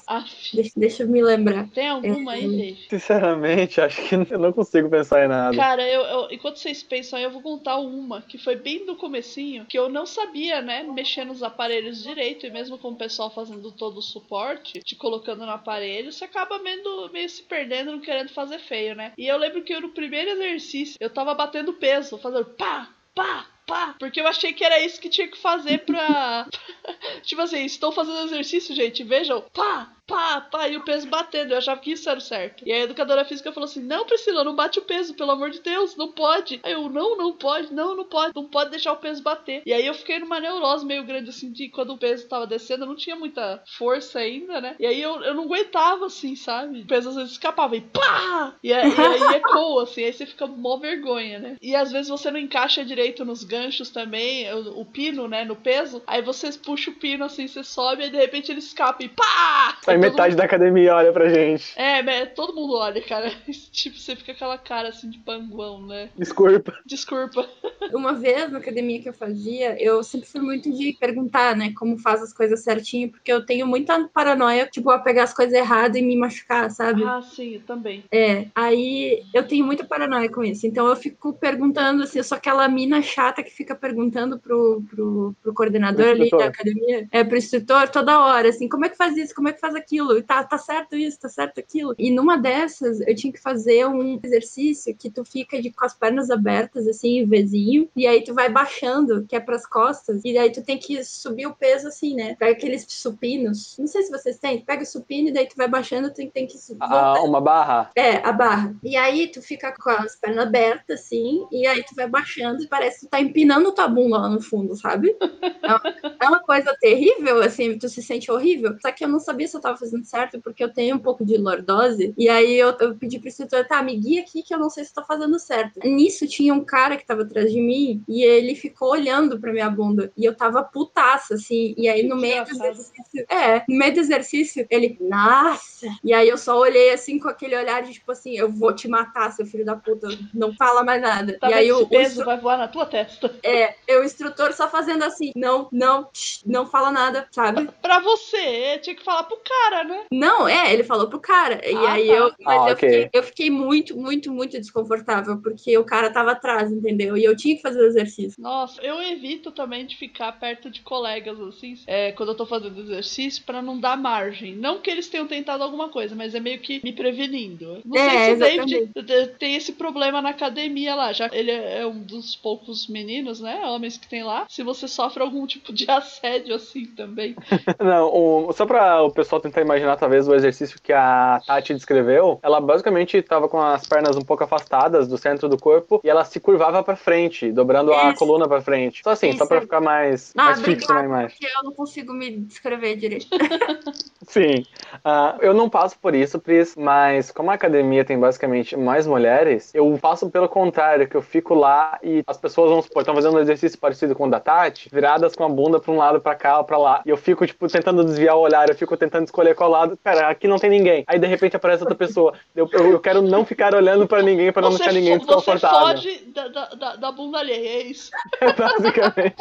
deixa, 0.52 0.72
deixa 0.76 1.02
eu 1.02 1.08
me 1.08 1.22
lembrar. 1.22 1.68
tem 1.68 1.88
alguma 1.88 2.32
aí, 2.32 2.48
Dave? 2.48 2.86
sinceramente, 2.88 3.80
acho 3.80 4.02
que 4.08 4.14
eu 4.14 4.38
não 4.38 4.52
consigo 4.52 4.88
pensar 4.88 5.24
em 5.24 5.28
nada. 5.28 5.56
Cara, 5.56 5.86
eu, 5.88 6.02
eu- 6.02 6.28
enquanto 6.30 6.56
vocês 6.58 6.82
pensam 6.82 7.18
aí, 7.18 7.24
eu 7.24 7.30
vou 7.30 7.42
contar 7.42 7.76
uma 7.78 8.13
que 8.22 8.38
foi 8.38 8.56
bem 8.56 8.84
no 8.84 8.96
comecinho, 8.96 9.66
que 9.66 9.78
eu 9.78 9.88
não 9.88 10.06
sabia, 10.06 10.60
né, 10.60 10.82
mexer 10.82 11.24
nos 11.24 11.42
aparelhos 11.42 12.02
direito, 12.02 12.46
e 12.46 12.50
mesmo 12.50 12.78
com 12.78 12.90
o 12.90 12.96
pessoal 12.96 13.30
fazendo 13.30 13.72
todo 13.72 13.98
o 13.98 14.02
suporte, 14.02 14.80
te 14.80 14.96
colocando 14.96 15.44
no 15.44 15.52
aparelho, 15.52 16.12
você 16.12 16.24
acaba 16.24 16.58
meio, 16.58 17.10
meio 17.12 17.28
se 17.28 17.42
perdendo, 17.42 17.92
não 17.92 18.00
querendo 18.00 18.30
fazer 18.30 18.58
feio, 18.58 18.94
né? 18.94 19.12
E 19.16 19.26
eu 19.26 19.38
lembro 19.38 19.62
que 19.62 19.74
eu, 19.74 19.80
no 19.80 19.90
primeiro 19.90 20.30
exercício, 20.30 20.96
eu 21.00 21.10
tava 21.10 21.34
batendo 21.34 21.72
peso, 21.74 22.18
fazendo 22.18 22.44
pá, 22.44 22.90
pá, 23.14 23.46
pá, 23.66 23.94
porque 23.98 24.20
eu 24.20 24.26
achei 24.26 24.52
que 24.52 24.64
era 24.64 24.80
isso 24.80 25.00
que 25.00 25.08
tinha 25.08 25.28
que 25.28 25.38
fazer 25.38 25.78
pra... 25.84 26.46
tipo 27.22 27.40
assim, 27.40 27.64
estou 27.64 27.92
fazendo 27.92 28.24
exercício, 28.24 28.74
gente, 28.74 29.02
vejam, 29.02 29.42
pá, 29.52 29.92
pá, 30.06 30.40
pá, 30.40 30.68
e 30.68 30.76
o 30.76 30.84
peso 30.84 31.06
batendo. 31.08 31.52
Eu 31.52 31.58
achava 31.58 31.80
que 31.80 31.92
isso 31.92 32.08
era 32.08 32.18
o 32.18 32.22
certo. 32.22 32.66
E 32.66 32.72
a 32.72 32.80
educadora 32.80 33.24
física 33.24 33.52
falou 33.52 33.68
assim: 33.68 33.82
Não, 33.82 34.06
Priscila, 34.06 34.44
não 34.44 34.54
bate 34.54 34.78
o 34.78 34.82
peso, 34.82 35.14
pelo 35.14 35.30
amor 35.30 35.50
de 35.50 35.60
Deus, 35.60 35.96
não 35.96 36.12
pode. 36.12 36.60
Aí 36.62 36.72
eu, 36.72 36.88
não, 36.88 37.16
não 37.16 37.32
pode, 37.32 37.72
não, 37.72 37.96
não 37.96 38.04
pode, 38.04 38.32
não 38.34 38.44
pode 38.44 38.70
deixar 38.70 38.92
o 38.92 38.98
peso 38.98 39.22
bater. 39.22 39.62
E 39.66 39.72
aí 39.72 39.86
eu 39.86 39.94
fiquei 39.94 40.18
numa 40.18 40.40
neurose 40.40 40.84
meio 40.84 41.04
grande, 41.04 41.30
assim, 41.30 41.50
de 41.50 41.68
quando 41.68 41.92
o 41.92 41.98
peso 41.98 42.28
tava 42.28 42.46
descendo, 42.46 42.84
eu 42.84 42.88
não 42.88 42.96
tinha 42.96 43.16
muita 43.16 43.62
força 43.66 44.18
ainda, 44.18 44.60
né? 44.60 44.76
E 44.78 44.86
aí 44.86 45.00
eu, 45.00 45.22
eu 45.22 45.34
não 45.34 45.44
aguentava, 45.44 46.06
assim, 46.06 46.36
sabe? 46.36 46.82
O 46.82 46.86
peso 46.86 47.10
às 47.10 47.16
vezes 47.16 47.32
escapava 47.32 47.76
e 47.76 47.80
pá! 47.80 48.54
E 48.62 48.72
aí, 48.72 48.90
e 48.90 49.00
aí 49.00 49.36
ecoa, 49.36 49.84
assim, 49.84 50.04
aí 50.04 50.12
você 50.12 50.26
fica 50.26 50.46
mó 50.46 50.76
vergonha, 50.76 51.38
né? 51.38 51.56
E 51.60 51.74
às 51.74 51.90
vezes 51.90 52.08
você 52.08 52.30
não 52.30 52.38
encaixa 52.38 52.84
direito 52.84 53.24
nos 53.24 53.44
ganchos 53.44 53.90
também, 53.90 54.52
o, 54.52 54.80
o 54.80 54.84
pino, 54.84 55.26
né, 55.28 55.44
no 55.44 55.56
peso. 55.56 56.02
Aí 56.06 56.22
você 56.22 56.52
puxa 56.52 56.90
o 56.90 56.94
pino 56.94 57.24
assim, 57.24 57.46
você 57.46 57.64
sobe, 57.64 58.04
e 58.04 58.10
de 58.10 58.16
repente 58.16 58.50
ele 58.50 58.58
escapa 58.58 59.02
e 59.02 59.08
pá! 59.08 59.76
Aí 59.94 59.98
metade 60.00 60.36
da 60.36 60.44
academia 60.44 60.94
olha 60.94 61.12
pra 61.12 61.28
gente. 61.28 61.72
é, 61.76 62.02
mas 62.02 62.32
todo 62.34 62.54
mundo 62.54 62.74
olha, 62.74 63.00
cara. 63.02 63.30
tipo, 63.72 63.98
você 63.98 64.16
fica 64.16 64.32
aquela 64.32 64.58
cara 64.58 64.88
assim 64.88 65.08
de 65.08 65.18
panguão, 65.18 65.86
né? 65.86 66.10
Desculpa. 66.16 66.74
Desculpa. 66.84 67.48
Uma 67.92 68.14
vez 68.14 68.50
na 68.50 68.58
academia 68.58 69.00
que 69.00 69.08
eu 69.08 69.12
fazia, 69.12 69.80
eu 69.82 70.02
sempre 70.02 70.28
fui 70.28 70.40
muito 70.40 70.72
de 70.72 70.96
perguntar, 70.98 71.54
né, 71.56 71.72
como 71.76 71.98
faz 71.98 72.22
as 72.22 72.32
coisas 72.32 72.62
certinho, 72.62 73.10
porque 73.10 73.32
eu 73.32 73.44
tenho 73.44 73.66
muita 73.66 74.08
paranoia, 74.08 74.66
tipo, 74.66 74.90
a 74.90 74.98
pegar 74.98 75.24
as 75.24 75.34
coisas 75.34 75.52
erradas 75.52 75.96
e 75.96 76.02
me 76.02 76.16
machucar, 76.16 76.70
sabe? 76.70 77.04
Ah, 77.04 77.20
sim, 77.22 77.54
eu 77.54 77.60
também. 77.60 78.04
É, 78.10 78.46
aí 78.54 79.22
eu 79.32 79.46
tenho 79.46 79.64
muita 79.64 79.84
paranoia 79.84 80.30
com 80.30 80.42
isso. 80.42 80.66
Então 80.66 80.86
eu 80.86 80.96
fico 80.96 81.32
perguntando, 81.34 82.02
assim, 82.02 82.18
eu 82.18 82.24
sou 82.24 82.36
aquela 82.36 82.66
mina 82.68 83.02
chata 83.02 83.42
que 83.42 83.50
fica 83.50 83.74
perguntando 83.74 84.38
pro, 84.38 84.82
pro, 84.90 85.34
pro 85.42 85.54
coordenador 85.54 86.04
Pro 86.04 86.22
ali 86.22 86.30
da 86.30 86.44
academia, 86.46 87.06
é, 87.10 87.22
pro 87.22 87.36
instrutor 87.36 87.88
toda 87.88 88.20
hora, 88.20 88.48
assim, 88.48 88.68
como 88.68 88.84
é 88.84 88.88
que 88.88 88.96
faz 88.96 89.16
isso, 89.16 89.34
como 89.34 89.48
é 89.48 89.52
que 89.52 89.60
faz 89.60 89.74
aquilo? 89.74 89.83
Tá, 90.26 90.42
tá 90.44 90.58
certo 90.58 90.96
isso, 90.96 91.18
tá 91.20 91.28
certo 91.28 91.58
aquilo. 91.60 91.94
E 91.98 92.10
numa 92.10 92.36
dessas, 92.36 93.00
eu 93.00 93.14
tinha 93.14 93.32
que 93.32 93.40
fazer 93.40 93.86
um 93.86 94.18
exercício 94.22 94.94
que 94.96 95.10
tu 95.10 95.24
fica 95.24 95.60
de, 95.60 95.70
com 95.70 95.84
as 95.84 95.94
pernas 95.94 96.30
abertas, 96.30 96.86
assim, 96.86 97.18
em 97.18 97.26
Vzinho, 97.26 97.88
e 97.94 98.06
aí 98.06 98.22
tu 98.22 98.34
vai 98.34 98.48
baixando, 98.48 99.24
que 99.26 99.36
é 99.36 99.40
pras 99.40 99.66
costas, 99.66 100.22
e 100.24 100.36
aí 100.38 100.50
tu 100.50 100.62
tem 100.62 100.78
que 100.78 101.02
subir 101.04 101.46
o 101.46 101.54
peso, 101.54 101.88
assim, 101.88 102.14
né? 102.14 102.34
Pega 102.38 102.52
aqueles 102.52 102.84
supinos. 102.88 103.76
Não 103.78 103.86
sei 103.86 104.02
se 104.02 104.10
vocês 104.10 104.38
têm, 104.38 104.60
pega 104.60 104.82
o 104.82 104.86
supino 104.86 105.28
e 105.28 105.32
daí 105.32 105.46
tu 105.46 105.56
vai 105.56 105.68
baixando, 105.68 106.10
tu 106.10 106.16
tem 106.30 106.46
que 106.46 106.58
Ah, 106.80 107.22
uma 107.22 107.40
barra. 107.40 107.90
é, 107.94 108.16
a 108.16 108.32
barra. 108.32 108.74
E 108.82 108.96
aí 108.96 109.28
tu 109.28 109.42
fica 109.42 109.72
com 109.72 109.90
as 109.90 110.16
pernas 110.16 110.46
abertas, 110.46 111.00
assim, 111.00 111.46
e 111.50 111.66
aí 111.66 111.82
tu 111.84 111.94
vai 111.94 112.08
baixando 112.08 112.62
e 112.62 112.66
parece 112.68 113.00
que 113.00 113.06
tu 113.06 113.10
tá 113.10 113.20
empinando 113.20 113.72
tua 113.72 113.88
bunda 113.88 114.18
lá 114.18 114.28
no 114.28 114.40
fundo, 114.40 114.74
sabe? 114.76 115.14
É 115.64 115.68
uma, 115.68 116.16
é 116.20 116.28
uma 116.28 116.40
coisa 116.40 116.76
terrível, 116.78 117.40
assim, 117.40 117.78
tu 117.78 117.88
se 117.88 118.02
sente 118.02 118.30
horrível. 118.30 118.76
Só 118.82 118.92
que 118.92 119.04
eu 119.04 119.08
não 119.08 119.18
sabia 119.18 119.48
se 119.48 119.56
eu 119.56 119.60
tava 119.60 119.73
fazendo 119.76 120.04
certo, 120.04 120.40
porque 120.40 120.62
eu 120.62 120.72
tenho 120.72 120.96
um 120.96 120.98
pouco 120.98 121.24
de 121.24 121.36
lordose. 121.36 122.14
E 122.16 122.28
aí 122.28 122.54
eu, 122.54 122.70
eu 122.80 122.94
pedi 122.94 123.18
pro 123.18 123.28
instrutor, 123.28 123.66
tá, 123.66 123.82
me 123.82 123.96
guia 123.96 124.22
aqui 124.22 124.42
que 124.42 124.54
eu 124.54 124.58
não 124.58 124.70
sei 124.70 124.84
se 124.84 124.90
eu 124.90 125.02
tô 125.02 125.04
fazendo 125.04 125.38
certo. 125.38 125.80
Nisso 125.84 126.26
tinha 126.26 126.52
um 126.54 126.64
cara 126.64 126.96
que 126.96 127.06
tava 127.06 127.22
atrás 127.22 127.52
de 127.52 127.60
mim 127.60 128.02
e 128.08 128.22
ele 128.22 128.54
ficou 128.54 128.90
olhando 128.90 129.38
pra 129.38 129.52
minha 129.52 129.70
bunda. 129.70 130.12
E 130.16 130.24
eu 130.24 130.34
tava 130.34 130.62
putaça, 130.62 131.34
assim. 131.34 131.74
E 131.76 131.88
aí, 131.88 132.02
no 132.02 132.16
meio 132.16 132.44
do 132.44 132.50
exercício. 132.50 133.26
É, 133.28 133.64
no 133.68 133.78
meio 133.78 133.94
do 133.94 134.00
exercício, 134.00 134.66
ele, 134.70 134.96
nossa! 135.00 135.86
E 136.02 136.12
aí 136.12 136.28
eu 136.28 136.38
só 136.38 136.58
olhei 136.58 136.92
assim 136.92 137.18
com 137.18 137.28
aquele 137.28 137.56
olhar 137.56 137.82
de 137.82 137.92
tipo 137.92 138.12
assim, 138.12 138.36
eu 138.36 138.50
vou 138.50 138.74
te 138.74 138.88
matar, 138.88 139.32
seu 139.32 139.46
filho 139.46 139.64
da 139.64 139.76
puta. 139.76 140.08
Não 140.32 140.54
fala 140.54 140.82
mais 140.82 141.00
nada. 141.00 141.38
Tá 141.38 141.50
e 141.50 141.54
aí 141.54 141.72
o, 141.72 141.86
peso 141.86 142.10
instru- 142.10 142.26
vai 142.26 142.38
voar 142.38 142.58
na 142.58 142.68
tua 142.68 142.86
testa. 142.86 143.34
é, 143.42 143.74
é, 143.86 143.98
o 143.98 144.04
instrutor 144.04 144.52
só 144.52 144.68
fazendo 144.68 145.04
assim, 145.04 145.32
não, 145.36 145.68
não, 145.70 146.04
tch, 146.12 146.42
não 146.44 146.66
fala 146.66 146.90
nada, 146.90 147.26
sabe? 147.30 147.68
Pra 147.80 148.00
você, 148.00 148.78
tinha 148.78 148.94
que 148.94 149.04
falar 149.04 149.24
pro 149.24 149.36
cara, 149.36 149.63
né? 149.84 150.04
Não, 150.12 150.46
é, 150.46 150.72
ele 150.72 150.84
falou 150.84 151.08
pro 151.08 151.20
cara. 151.20 151.60
E 151.68 151.74
Ah, 151.74 151.92
aí 151.92 152.06
tá. 152.06 152.14
eu, 152.14 152.32
mas 152.40 152.62
Ah, 152.62 152.70
eu, 152.70 152.76
fiquei, 152.76 153.08
eu 153.12 153.22
fiquei 153.22 153.50
muito, 153.50 153.96
muito, 153.96 154.32
muito 154.32 154.58
desconfortável, 154.58 155.40
porque 155.40 155.76
o 155.78 155.84
cara 155.84 156.10
tava 156.12 156.32
atrás, 156.32 156.70
entendeu? 156.70 157.16
E 157.16 157.24
eu 157.24 157.36
tinha 157.36 157.56
que 157.56 157.62
fazer 157.62 157.80
o 157.80 157.86
exercício. 157.86 158.40
Nossa, 158.40 158.80
eu 158.82 159.00
evito 159.02 159.50
também 159.50 159.86
de 159.86 159.96
ficar 159.96 160.32
perto 160.32 160.70
de 160.70 160.80
colegas, 160.82 161.40
assim, 161.40 161.74
é, 161.86 162.12
quando 162.12 162.30
eu 162.30 162.34
tô 162.36 162.46
fazendo 162.46 162.80
exercício, 162.80 163.42
pra 163.44 163.62
não 163.62 163.78
dar 163.78 163.96
margem. 163.96 164.54
Não 164.54 164.80
que 164.80 164.90
eles 164.90 165.08
tenham 165.08 165.26
tentado 165.26 165.62
alguma 165.62 165.88
coisa, 165.88 166.14
mas 166.14 166.34
é 166.34 166.40
meio 166.40 166.58
que 166.60 166.80
me 166.84 166.92
prevenindo. 166.92 167.80
Não 167.84 167.96
É, 167.96 168.10
sei 168.10 168.18
se 168.18 168.32
o. 168.32 168.38
David 168.38 168.92
tem 169.38 169.54
esse 169.56 169.72
problema 169.72 170.20
na 170.20 170.30
academia 170.30 170.94
lá, 170.94 171.12
já 171.12 171.28
que 171.28 171.36
ele 171.36 171.50
é 171.50 171.86
um 171.86 172.00
dos 172.00 172.36
poucos 172.36 172.86
meninos, 172.88 173.40
né, 173.40 173.64
homens 173.66 173.96
que 173.96 174.08
tem 174.08 174.22
lá. 174.22 174.46
Se 174.48 174.62
você 174.62 174.86
sofre 174.88 175.22
algum 175.22 175.46
tipo 175.46 175.72
de 175.72 175.86
assédio, 175.90 176.54
assim, 176.54 176.86
também. 176.86 177.34
Não, 177.82 178.08
o- 178.48 178.52
só 178.52 178.66
pra 178.66 179.02
o 179.02 179.10
pessoal 179.10 179.40
tentar 179.40 179.53
imaginar, 179.62 179.96
talvez, 179.96 180.26
o 180.28 180.34
exercício 180.34 180.80
que 180.82 180.92
a 180.92 181.40
Tati 181.46 181.74
descreveu, 181.74 182.38
ela 182.42 182.60
basicamente 182.60 183.20
tava 183.22 183.48
com 183.48 183.60
as 183.60 183.86
pernas 183.86 184.16
um 184.16 184.22
pouco 184.22 184.44
afastadas 184.44 185.06
do 185.08 185.16
centro 185.18 185.48
do 185.48 185.56
corpo 185.58 186.00
e 186.04 186.08
ela 186.10 186.24
se 186.24 186.40
curvava 186.40 186.82
pra 186.82 186.96
frente, 186.96 187.50
dobrando 187.52 187.92
a 187.92 188.10
Isso. 188.10 188.18
coluna 188.18 188.48
pra 188.48 188.60
frente. 188.60 189.02
Só 189.02 189.10
assim, 189.10 189.28
só 189.32 189.38
Isso 189.44 189.48
pra 189.48 189.56
aí. 189.58 189.62
ficar 189.62 189.80
mais, 189.80 190.32
Ah, 190.36 190.44
mais 190.46 190.62
fixo 190.62 190.92
na 190.92 191.04
imagem. 191.04 191.30
porque 191.38 191.46
eu 191.46 191.62
não 191.64 191.72
consigo 191.72 192.12
me 192.12 192.30
descrever 192.38 192.96
direito. 192.96 193.26
Sim. 194.26 194.64
Ah, 195.04 195.36
eu 195.40 195.52
não 195.52 195.68
passo 195.68 195.98
por 195.98 196.14
isso, 196.14 196.38
Pris, 196.38 196.74
mas 196.76 197.30
como 197.30 197.50
a 197.50 197.54
academia 197.54 198.04
tem 198.04 198.18
basicamente 198.18 198.74
mais 198.76 199.06
mulheres, 199.06 199.70
eu 199.74 199.94
faço 199.98 200.30
pelo 200.30 200.48
contrário, 200.48 201.06
que 201.06 201.14
eu 201.16 201.20
fico 201.20 201.54
lá 201.54 201.98
e 202.02 202.22
as 202.26 202.38
pessoas, 202.38 202.70
vamos 202.70 202.86
supor, 202.86 203.02
estão 203.02 203.14
fazendo 203.14 203.36
um 203.36 203.40
exercício 203.40 203.78
parecido 203.78 204.14
com 204.14 204.26
o 204.26 204.30
da 204.30 204.40
Tati, 204.40 204.88
viradas 204.90 205.34
com 205.36 205.44
a 205.44 205.48
bunda 205.48 205.78
pra 205.78 205.92
um 205.92 205.98
lado, 205.98 206.20
pra 206.20 206.34
cá 206.34 206.58
ou 206.58 206.64
pra 206.64 206.78
lá. 206.78 207.02
E 207.04 207.10
eu 207.10 207.16
fico, 207.18 207.46
tipo, 207.46 207.68
tentando 207.68 208.02
desviar 208.02 208.36
o 208.36 208.40
olhar, 208.40 208.66
eu 208.68 208.74
fico 208.74 208.96
tentando 208.96 209.24
escolher 209.26 209.43
qual 209.52 209.68
lado. 209.68 209.96
Pera, 209.96 210.28
aqui 210.28 210.46
não 210.46 210.58
tem 210.60 210.70
ninguém. 210.70 211.02
Aí, 211.08 211.18
de 211.18 211.26
repente, 211.26 211.56
aparece 211.56 211.82
outra 211.82 211.96
pessoa. 211.96 212.32
Eu, 212.54 212.68
eu, 212.72 212.92
eu 212.92 213.00
quero 213.00 213.20
não 213.20 213.44
ficar 213.44 213.74
olhando 213.74 214.06
pra 214.06 214.22
ninguém, 214.22 214.52
pra 214.52 214.62
não 214.62 214.70
Você, 214.70 214.84
deixar 214.84 214.92
ninguém 214.92 215.18
fo- 215.18 215.26
você 215.26 215.34
desconfortável. 215.34 215.80
foge 215.96 216.24
da, 216.34 216.48
da, 216.48 216.64
da, 216.68 216.96
da 216.96 217.12
bunda 217.12 217.38
alheia, 217.40 217.80
é 217.80 217.82
isso. 217.82 218.10
basicamente. 218.56 219.34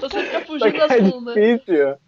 Você 0.00 0.22
fica 0.24 0.40
fugindo 0.46 0.78
das 0.78 0.90
é 0.90 1.00
bundas. 1.02 1.34
difícil. 1.34 1.74
Eu 1.76 1.98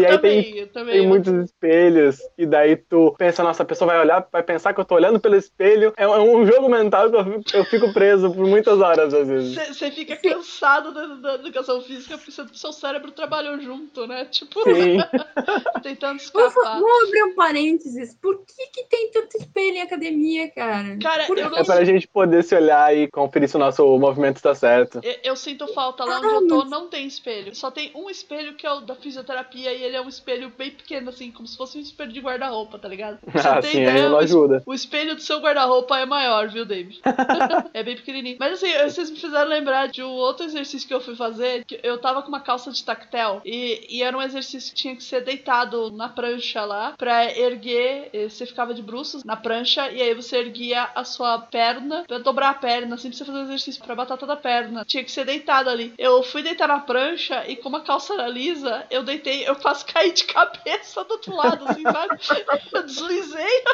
E 0.00 0.06
aí 0.06 0.12
também, 0.16 0.58
eu 0.58 0.66
também. 0.68 0.94
Tem 0.94 1.02
eu- 1.04 1.08
muitos 1.08 1.32
espelhos, 1.44 2.18
e 2.36 2.44
daí 2.46 2.76
tu 2.76 3.14
pensa, 3.16 3.42
nossa, 3.42 3.62
a 3.62 3.66
pessoa 3.66 3.92
vai 3.92 4.00
olhar, 4.00 4.26
vai 4.32 4.42
pensar 4.42 4.74
que 4.74 4.80
eu 4.80 4.84
tô 4.84 4.94
olhando 4.96 5.20
pelo 5.20 5.36
espelho. 5.36 5.92
É 5.96 6.06
um- 6.08 6.14
é 6.14 6.18
um 6.20 6.46
jogo 6.46 6.68
mental 6.68 7.10
que 7.10 7.16
eu 7.16 7.24
fico, 7.24 7.56
eu 7.56 7.64
fico 7.64 7.92
preso 7.92 8.32
por 8.32 8.46
muitas 8.46 8.80
horas, 8.80 9.14
às 9.14 9.28
vezes. 9.28 9.54
Você 9.76 9.90
fica 9.90 10.16
cansado 10.16 10.92
da, 10.92 11.06
da 11.06 11.34
educação 11.36 11.80
física 11.80 12.16
porque 12.16 12.32
seu- 12.32 12.48
seu 12.52 12.72
cérebro 12.72 13.10
trabalhou 13.12 13.58
junto, 13.60 14.06
né? 14.06 14.24
Tipo, 14.26 14.60
tentando 15.82 16.16
Vamos, 16.32 16.54
vamos 16.74 17.08
abrir 17.08 17.22
um 17.24 17.34
parênteses. 17.34 18.14
Por 18.14 18.38
que, 18.44 18.66
que 18.72 18.84
tem 18.84 19.10
tanto 19.10 19.36
espelho 19.36 19.76
em 19.76 19.80
academia, 19.82 20.50
cara? 20.50 20.96
Cara, 21.00 21.24
Por 21.26 21.38
eu 21.38 21.50
não 21.50 21.58
É 21.58 21.64
pra 21.64 21.84
gente 21.84 22.06
poder 22.08 22.42
se 22.44 22.54
olhar 22.54 22.96
e 22.96 23.08
conferir 23.08 23.48
se 23.48 23.56
o 23.56 23.58
nosso 23.58 23.84
movimento 23.98 24.36
está 24.36 24.54
certo. 24.54 25.00
Eu, 25.02 25.16
eu 25.24 25.36
sinto 25.36 25.66
falta 25.68 26.04
lá 26.04 26.16
Ah, 26.16 26.20
onde 26.20 26.26
eu 26.28 26.48
tô, 26.48 26.58
mas- 26.58 26.70
não 26.70 26.88
tem 26.88 27.06
espelho. 27.06 27.54
Só 27.54 27.70
tem 27.70 27.90
um 27.94 28.08
espelho 28.10 28.54
que 28.54 28.66
é 28.66 28.72
o 28.72 28.80
da 28.80 28.94
fisioterapia 28.94 29.72
e 29.72 29.82
ele 29.82 29.96
é 29.96 30.00
um 30.00 30.08
espelho 30.08 30.52
bem 30.56 30.70
pequeno, 30.70 31.10
assim, 31.10 31.30
como 31.30 31.46
se 31.46 31.56
fosse 31.56 31.78
um 31.78 31.80
espelho 31.80 32.12
de 32.12 32.20
guarda-roupa, 32.20 32.78
tá 32.78 32.88
ligado? 32.88 33.18
Você 33.26 33.48
Ah, 33.48 33.62
sim, 33.62 33.82
ideia, 33.82 34.04
aí 34.04 34.08
não 34.08 34.18
ajuda. 34.18 34.62
O 34.66 34.74
espelho 34.74 35.14
do 35.14 35.22
seu 35.22 35.38
guarda-roupa 35.40 35.98
é 35.98 36.06
maior, 36.06 36.48
viu, 36.48 36.64
David? 36.64 37.00
é 37.74 37.82
bem 37.82 37.96
pequenininho. 37.96 38.36
Mas 38.38 38.54
assim, 38.54 38.72
vocês 38.84 39.10
me 39.10 39.16
fizeram 39.18 39.48
lembrar 39.48 39.88
de 39.88 40.02
um 40.02 40.10
outro 40.10 40.44
exercício 40.44 40.86
que 40.86 40.94
eu 40.94 41.00
fui 41.00 41.14
fazer, 41.16 41.64
que 41.64 41.78
eu 41.82 41.98
tava 42.00 42.22
com 42.22 42.28
uma 42.28 42.40
calça 42.40 42.70
de 42.70 42.84
tactel 42.84 43.40
e, 43.44 43.86
e 43.98 44.02
era 44.02 44.16
um 44.16 44.22
exercício 44.22 44.70
que 44.70 44.76
tinha 44.80 44.96
que 44.96 45.02
ser 45.04 45.22
deitado 45.22 45.90
na 45.90 46.08
prancha 46.08 46.55
lá 46.64 46.94
pra 46.96 47.24
erguer, 47.36 48.10
eh, 48.12 48.28
você 48.28 48.46
ficava 48.46 48.74
de 48.74 48.82
bruços 48.82 49.24
na 49.24 49.36
prancha 49.36 49.90
e 49.90 50.00
aí 50.00 50.14
você 50.14 50.36
erguia 50.38 50.88
a 50.94 51.04
sua 51.04 51.38
perna 51.38 52.04
pra 52.06 52.18
dobrar 52.18 52.50
a 52.50 52.54
perna, 52.54 52.94
assim, 52.94 53.08
pra 53.08 53.18
você 53.18 53.24
fazer 53.24 53.40
exercício 53.42 53.82
pra 53.84 53.94
batata 53.94 54.26
da 54.26 54.36
perna. 54.36 54.84
Tinha 54.84 55.04
que 55.04 55.10
ser 55.10 55.24
deitado 55.24 55.70
ali. 55.70 55.94
Eu 55.98 56.22
fui 56.22 56.42
deitar 56.42 56.68
na 56.68 56.80
prancha 56.80 57.44
e 57.48 57.56
como 57.56 57.76
a 57.76 57.82
calça 57.82 58.14
era 58.14 58.28
lisa, 58.28 58.86
eu 58.90 59.02
deitei, 59.02 59.48
eu 59.48 59.56
quase 59.56 59.84
caí 59.86 60.12
de 60.12 60.24
cabeça 60.24 61.04
do 61.04 61.12
outro 61.12 61.34
lado, 61.34 61.64
assim, 61.68 61.82
sabe? 61.82 62.46
Eu 62.72 62.82
deslizei. 62.82 63.46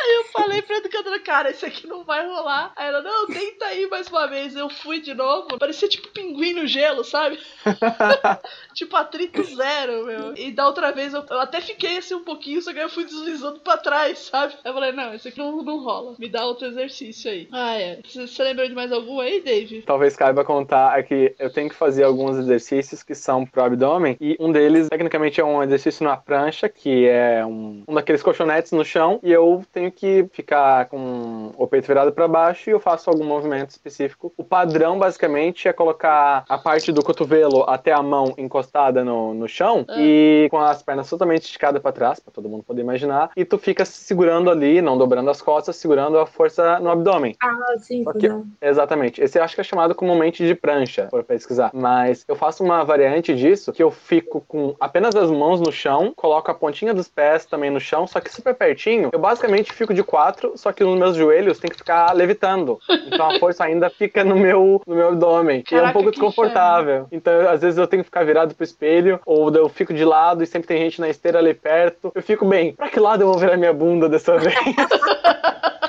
Aí 0.00 0.14
eu 0.16 0.24
falei 0.32 0.62
pra 0.62 0.78
educadora, 0.78 1.20
cara, 1.20 1.50
esse 1.50 1.64
aqui 1.66 1.86
não 1.86 2.02
vai 2.02 2.26
rolar. 2.26 2.72
Aí 2.74 2.88
ela, 2.88 3.02
não, 3.02 3.26
tenta 3.26 3.66
aí 3.66 3.86
mais 3.88 4.08
uma 4.08 4.26
vez. 4.26 4.56
Eu 4.56 4.68
fui 4.70 5.00
de 5.00 5.14
novo. 5.14 5.58
Parecia 5.58 5.88
tipo 5.88 6.08
pinguim 6.08 6.54
no 6.54 6.66
gelo, 6.66 7.04
sabe? 7.04 7.38
tipo 8.74 8.96
atrito 8.96 9.42
zero, 9.44 10.06
meu. 10.06 10.36
E 10.36 10.50
da 10.50 10.66
outra 10.66 10.92
vez 10.92 11.12
eu, 11.12 11.24
eu 11.28 11.40
até 11.40 11.60
fiquei 11.60 11.98
assim 12.00 12.14
um 12.14 12.24
pouquinho, 12.24 12.60
só 12.60 12.72
que 12.72 12.78
eu 12.78 12.88
fui 12.88 13.04
deslizando 13.04 13.60
pra 13.60 13.76
trás, 13.76 14.18
sabe? 14.30 14.54
Eu 14.64 14.72
falei, 14.74 14.92
não, 14.92 15.14
esse 15.14 15.28
aqui 15.28 15.38
não, 15.38 15.62
não 15.62 15.82
rola. 15.82 16.14
Me 16.18 16.28
dá 16.28 16.44
outro 16.44 16.66
exercício 16.66 17.30
aí. 17.30 17.48
Ah, 17.52 17.76
é. 17.78 18.00
Você 18.04 18.42
lembrou 18.42 18.66
de 18.68 18.74
mais 18.74 18.90
algum 18.92 19.20
aí, 19.20 19.40
Dave? 19.40 19.82
Talvez 19.82 20.16
caiba 20.16 20.44
contar 20.44 20.94
aqui, 20.98 21.34
eu 21.38 21.50
tenho 21.50 21.68
que 21.68 21.74
fazer 21.74 22.04
alguns 22.04 22.36
exercícios 22.38 23.02
que 23.02 23.14
são 23.14 23.46
pro 23.46 23.62
abdômen, 23.62 24.16
e 24.20 24.36
um 24.40 24.50
deles, 24.50 24.88
tecnicamente, 24.88 25.40
é 25.40 25.44
um 25.44 25.62
exercício 25.62 26.04
na 26.04 26.16
prancha, 26.16 26.68
que 26.68 27.06
é 27.06 27.44
um, 27.44 27.82
um 27.86 27.94
daqueles 27.94 28.22
colchonetes 28.22 28.72
no 28.72 28.84
chão, 28.84 29.20
e 29.22 29.30
eu 29.30 29.62
tenho 29.72 29.92
que 29.92 30.26
ficar 30.32 30.86
com 30.86 31.52
o 31.56 31.66
peito 31.66 31.86
virado 31.86 32.12
para 32.12 32.26
baixo 32.26 32.68
e 32.70 32.72
eu 32.72 32.80
faço 32.80 33.10
algum 33.10 33.24
movimento 33.24 33.70
específico. 33.70 34.32
O 34.36 34.44
padrão, 34.44 34.98
basicamente, 34.98 35.68
é 35.68 35.72
colocar 35.72 36.44
a 36.48 36.58
parte 36.58 36.90
do 36.92 37.02
cotovelo 37.02 37.64
até 37.68 37.92
a 37.92 38.02
mão 38.02 38.34
encostada 38.38 39.04
no, 39.04 39.34
no 39.34 39.46
chão 39.48 39.84
Ah. 39.88 39.96
e 39.98 40.48
com 40.50 40.58
as 40.58 40.82
pernas 40.82 41.08
totalmente 41.08 41.42
esticadas 41.42 41.82
para 41.92 42.10
trás, 42.10 42.20
para 42.20 42.32
todo 42.32 42.48
mundo 42.48 42.62
poder 42.62 42.82
imaginar, 42.82 43.30
e 43.36 43.44
tu 43.44 43.58
fica 43.58 43.84
se 43.84 43.98
segurando 44.04 44.50
ali, 44.50 44.80
não 44.80 44.96
dobrando 44.96 45.30
as 45.30 45.42
costas, 45.42 45.76
segurando 45.76 46.18
a 46.18 46.26
força 46.26 46.78
no 46.80 46.90
abdômen. 46.90 47.36
Ah, 47.42 47.74
sim, 47.78 48.04
Só 48.04 48.12
que-. 48.12 48.30
Exatamente. 48.60 49.22
Esse 49.22 49.38
eu 49.38 49.44
acho 49.44 49.54
que 49.54 49.60
é 49.60 49.64
chamado 49.64 49.94
comumente 49.94 50.46
de 50.46 50.54
prancha, 50.54 51.08
por 51.10 51.22
pesquisar. 51.24 51.70
Mas 51.72 52.24
eu 52.26 52.34
faço 52.36 52.64
uma 52.64 52.84
variante 52.84 53.34
disso, 53.34 53.72
que 53.72 53.82
eu 53.82 53.90
fico 53.90 54.42
com 54.46 54.74
apenas 54.80 55.14
as 55.14 55.30
mãos 55.30 55.60
no 55.60 55.72
chão, 55.72 56.12
coloco 56.16 56.50
a 56.50 56.54
pontinha 56.54 56.94
dos 56.94 57.08
pés 57.08 57.44
também 57.44 57.70
no 57.70 57.80
chão, 57.80 58.06
só 58.06 58.20
que 58.20 58.32
super 58.32 58.54
pertinho. 58.54 59.10
Eu 59.12 59.18
basicamente 59.18 59.72
fico 59.72 59.92
de 59.92 60.02
quatro, 60.02 60.52
só 60.56 60.72
que 60.72 60.84
nos 60.84 60.98
meus 60.98 61.16
joelhos 61.16 61.58
tem 61.58 61.70
que 61.70 61.76
ficar 61.76 62.14
levitando. 62.14 62.78
Então 63.06 63.30
a 63.30 63.38
força 63.38 63.64
ainda 63.64 63.90
fica 63.90 64.24
no 64.24 64.36
meu, 64.36 64.80
no 64.86 64.94
meu 64.94 65.08
abdômen. 65.08 65.64
e 65.70 65.74
é 65.74 65.78
um 65.78 65.80
Caraca, 65.80 65.92
pouco 65.92 66.10
desconfortável. 66.10 67.06
Então, 67.10 67.48
às 67.48 67.60
vezes 67.60 67.78
eu 67.78 67.86
tenho 67.86 68.02
que 68.02 68.08
ficar 68.08 68.24
virado 68.24 68.54
pro 68.54 68.64
espelho, 68.64 69.20
ou 69.26 69.52
eu 69.54 69.68
fico 69.68 69.92
de 69.92 70.04
lado 70.04 70.42
e 70.42 70.46
sempre 70.46 70.68
tem 70.68 70.78
gente 70.78 71.00
na 71.00 71.08
esteira 71.08 71.38
ali 71.38 71.54
perto. 71.54 71.79
Eu 72.14 72.22
fico 72.22 72.44
bem, 72.46 72.72
pra 72.74 72.88
que 72.88 73.00
lado 73.00 73.22
eu 73.22 73.28
vou 73.28 73.38
virar 73.38 73.56
minha 73.56 73.72
bunda 73.72 74.08
dessa 74.08 74.36
vez? 74.38 74.54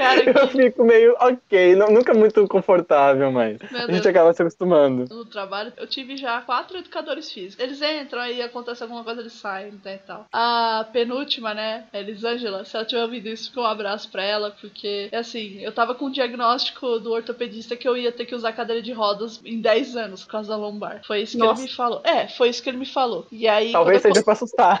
Cara, 0.00 0.22
Eu 0.24 0.48
que 0.48 0.56
fico 0.56 0.84
meio 0.84 1.14
ok, 1.20 1.76
não- 1.76 1.88
nunca 1.90 2.14
muito 2.14 2.46
confortável, 2.48 3.30
mas 3.30 3.58
Meu 3.70 3.80
a 3.82 3.86
Deus. 3.86 3.96
gente 3.98 4.08
acaba 4.08 4.32
se 4.32 4.42
acostumando. 4.42 5.04
no 5.14 5.24
trabalho, 5.24 5.72
eu 5.76 5.86
tive 5.86 6.16
já 6.16 6.40
quatro 6.40 6.78
educadores 6.78 7.30
físicos. 7.30 7.62
Eles 7.62 7.80
entram 7.82 8.20
aí, 8.20 8.40
acontece 8.42 8.82
alguma 8.82 9.04
coisa, 9.04 9.20
eles 9.20 9.32
saem, 9.32 9.72
né, 9.84 9.94
e 9.96 10.06
tal. 10.06 10.26
A 10.32 10.86
penúltima, 10.92 11.52
né, 11.54 11.84
Elisângela, 11.92 12.64
se 12.64 12.76
ela 12.76 12.84
tiver 12.84 13.02
ouvido 13.02 13.28
isso, 13.28 13.48
fica 13.50 13.60
um 13.60 13.66
abraço 13.66 14.10
pra 14.10 14.22
ela, 14.24 14.50
porque, 14.60 15.08
é 15.12 15.18
assim, 15.18 15.60
eu 15.60 15.72
tava 15.72 15.94
com 15.94 16.06
um 16.06 16.10
diagnóstico 16.10 16.98
do 16.98 17.12
ortopedista 17.12 17.76
que 17.76 17.88
eu 17.88 17.96
ia 17.96 18.12
ter 18.12 18.24
que 18.26 18.34
usar 18.34 18.52
cadeira 18.52 18.80
de 18.82 18.92
rodas 18.92 19.40
em 19.44 19.60
10 19.60 19.96
anos, 19.96 20.24
por 20.24 20.30
causa 20.32 20.50
da 20.50 20.56
lombar. 20.56 21.02
Foi 21.06 21.20
isso 21.22 21.32
que 21.36 21.44
Nossa. 21.44 21.60
ele 21.62 21.70
me 21.70 21.76
falou. 21.76 22.00
É, 22.04 22.28
foi 22.28 22.48
isso 22.48 22.62
que 22.62 22.68
ele 22.70 22.78
me 22.78 22.86
falou. 22.86 23.26
E 23.30 23.46
aí... 23.48 23.72
Talvez 23.72 24.00
quando 24.02 24.06
eu 24.10 24.14
seja 24.14 24.24
pra 24.24 24.32
assustar. 24.32 24.80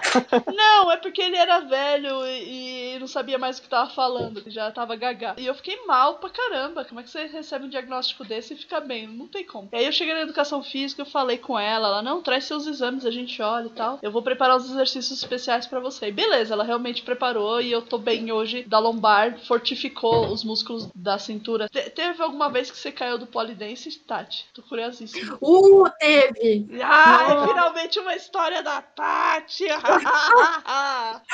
não, 0.54 0.90
é 0.90 0.96
porque 0.96 1.20
ele 1.22 1.36
era 1.36 1.60
velho 1.60 2.26
e, 2.26 2.94
e 2.94 2.98
não 2.98 3.06
sabia 3.06 3.38
mais 3.38 3.58
o 3.58 3.62
que 3.62 3.68
tava 3.68 3.90
falando, 3.90 4.40
ele 4.40 4.50
já 4.50 4.70
tava 4.70 4.96
E 5.38 5.46
eu 5.46 5.54
fiquei 5.54 5.84
mal 5.86 6.14
pra 6.14 6.30
caramba. 6.30 6.84
Como 6.84 7.00
é 7.00 7.02
que 7.02 7.10
você 7.10 7.26
recebe 7.26 7.64
um 7.66 7.68
diagnóstico 7.68 8.24
desse 8.24 8.54
e 8.54 8.56
fica 8.56 8.80
bem? 8.80 9.06
Não 9.06 9.26
tem 9.26 9.44
como. 9.44 9.68
E 9.72 9.76
aí 9.76 9.84
eu 9.84 9.92
cheguei 9.92 10.14
na 10.14 10.20
educação 10.20 10.62
física, 10.62 11.02
eu 11.02 11.06
falei 11.06 11.38
com 11.38 11.58
ela, 11.58 11.88
ela, 11.88 12.02
não, 12.02 12.22
traz 12.22 12.44
seus 12.44 12.66
exames, 12.66 13.04
a 13.04 13.10
gente 13.10 13.40
olha 13.42 13.66
e 13.66 13.70
tal. 13.70 13.98
Eu 14.02 14.10
vou 14.10 14.22
preparar 14.22 14.56
os 14.56 14.70
exercícios 14.70 15.18
especiais 15.18 15.66
pra 15.66 15.80
você. 15.80 16.08
E 16.08 16.12
beleza, 16.12 16.54
ela 16.54 16.64
realmente 16.64 17.02
preparou 17.02 17.60
e 17.60 17.70
eu 17.70 17.82
tô 17.82 17.98
bem 17.98 18.30
hoje 18.32 18.62
da 18.64 18.78
lombar, 18.78 19.38
fortificou 19.46 20.28
os 20.28 20.44
músculos 20.44 20.88
da 20.94 21.18
cintura. 21.18 21.68
Te- 21.68 21.90
teve 21.90 22.22
alguma 22.22 22.48
vez 22.48 22.70
que 22.70 22.76
você 22.76 22.92
caiu 22.92 23.18
do 23.18 23.26
polidense, 23.26 23.98
Tati? 24.00 24.46
Tô 24.54 24.62
curiosíssima. 24.62 25.38
Uh, 25.40 25.88
teve! 25.98 26.68
Ai, 26.82 27.34
Nossa. 27.34 27.48
finalmente 27.48 27.98
uma 27.98 28.14
história 28.14 28.62
da 28.62 28.80
Tati! 28.82 29.64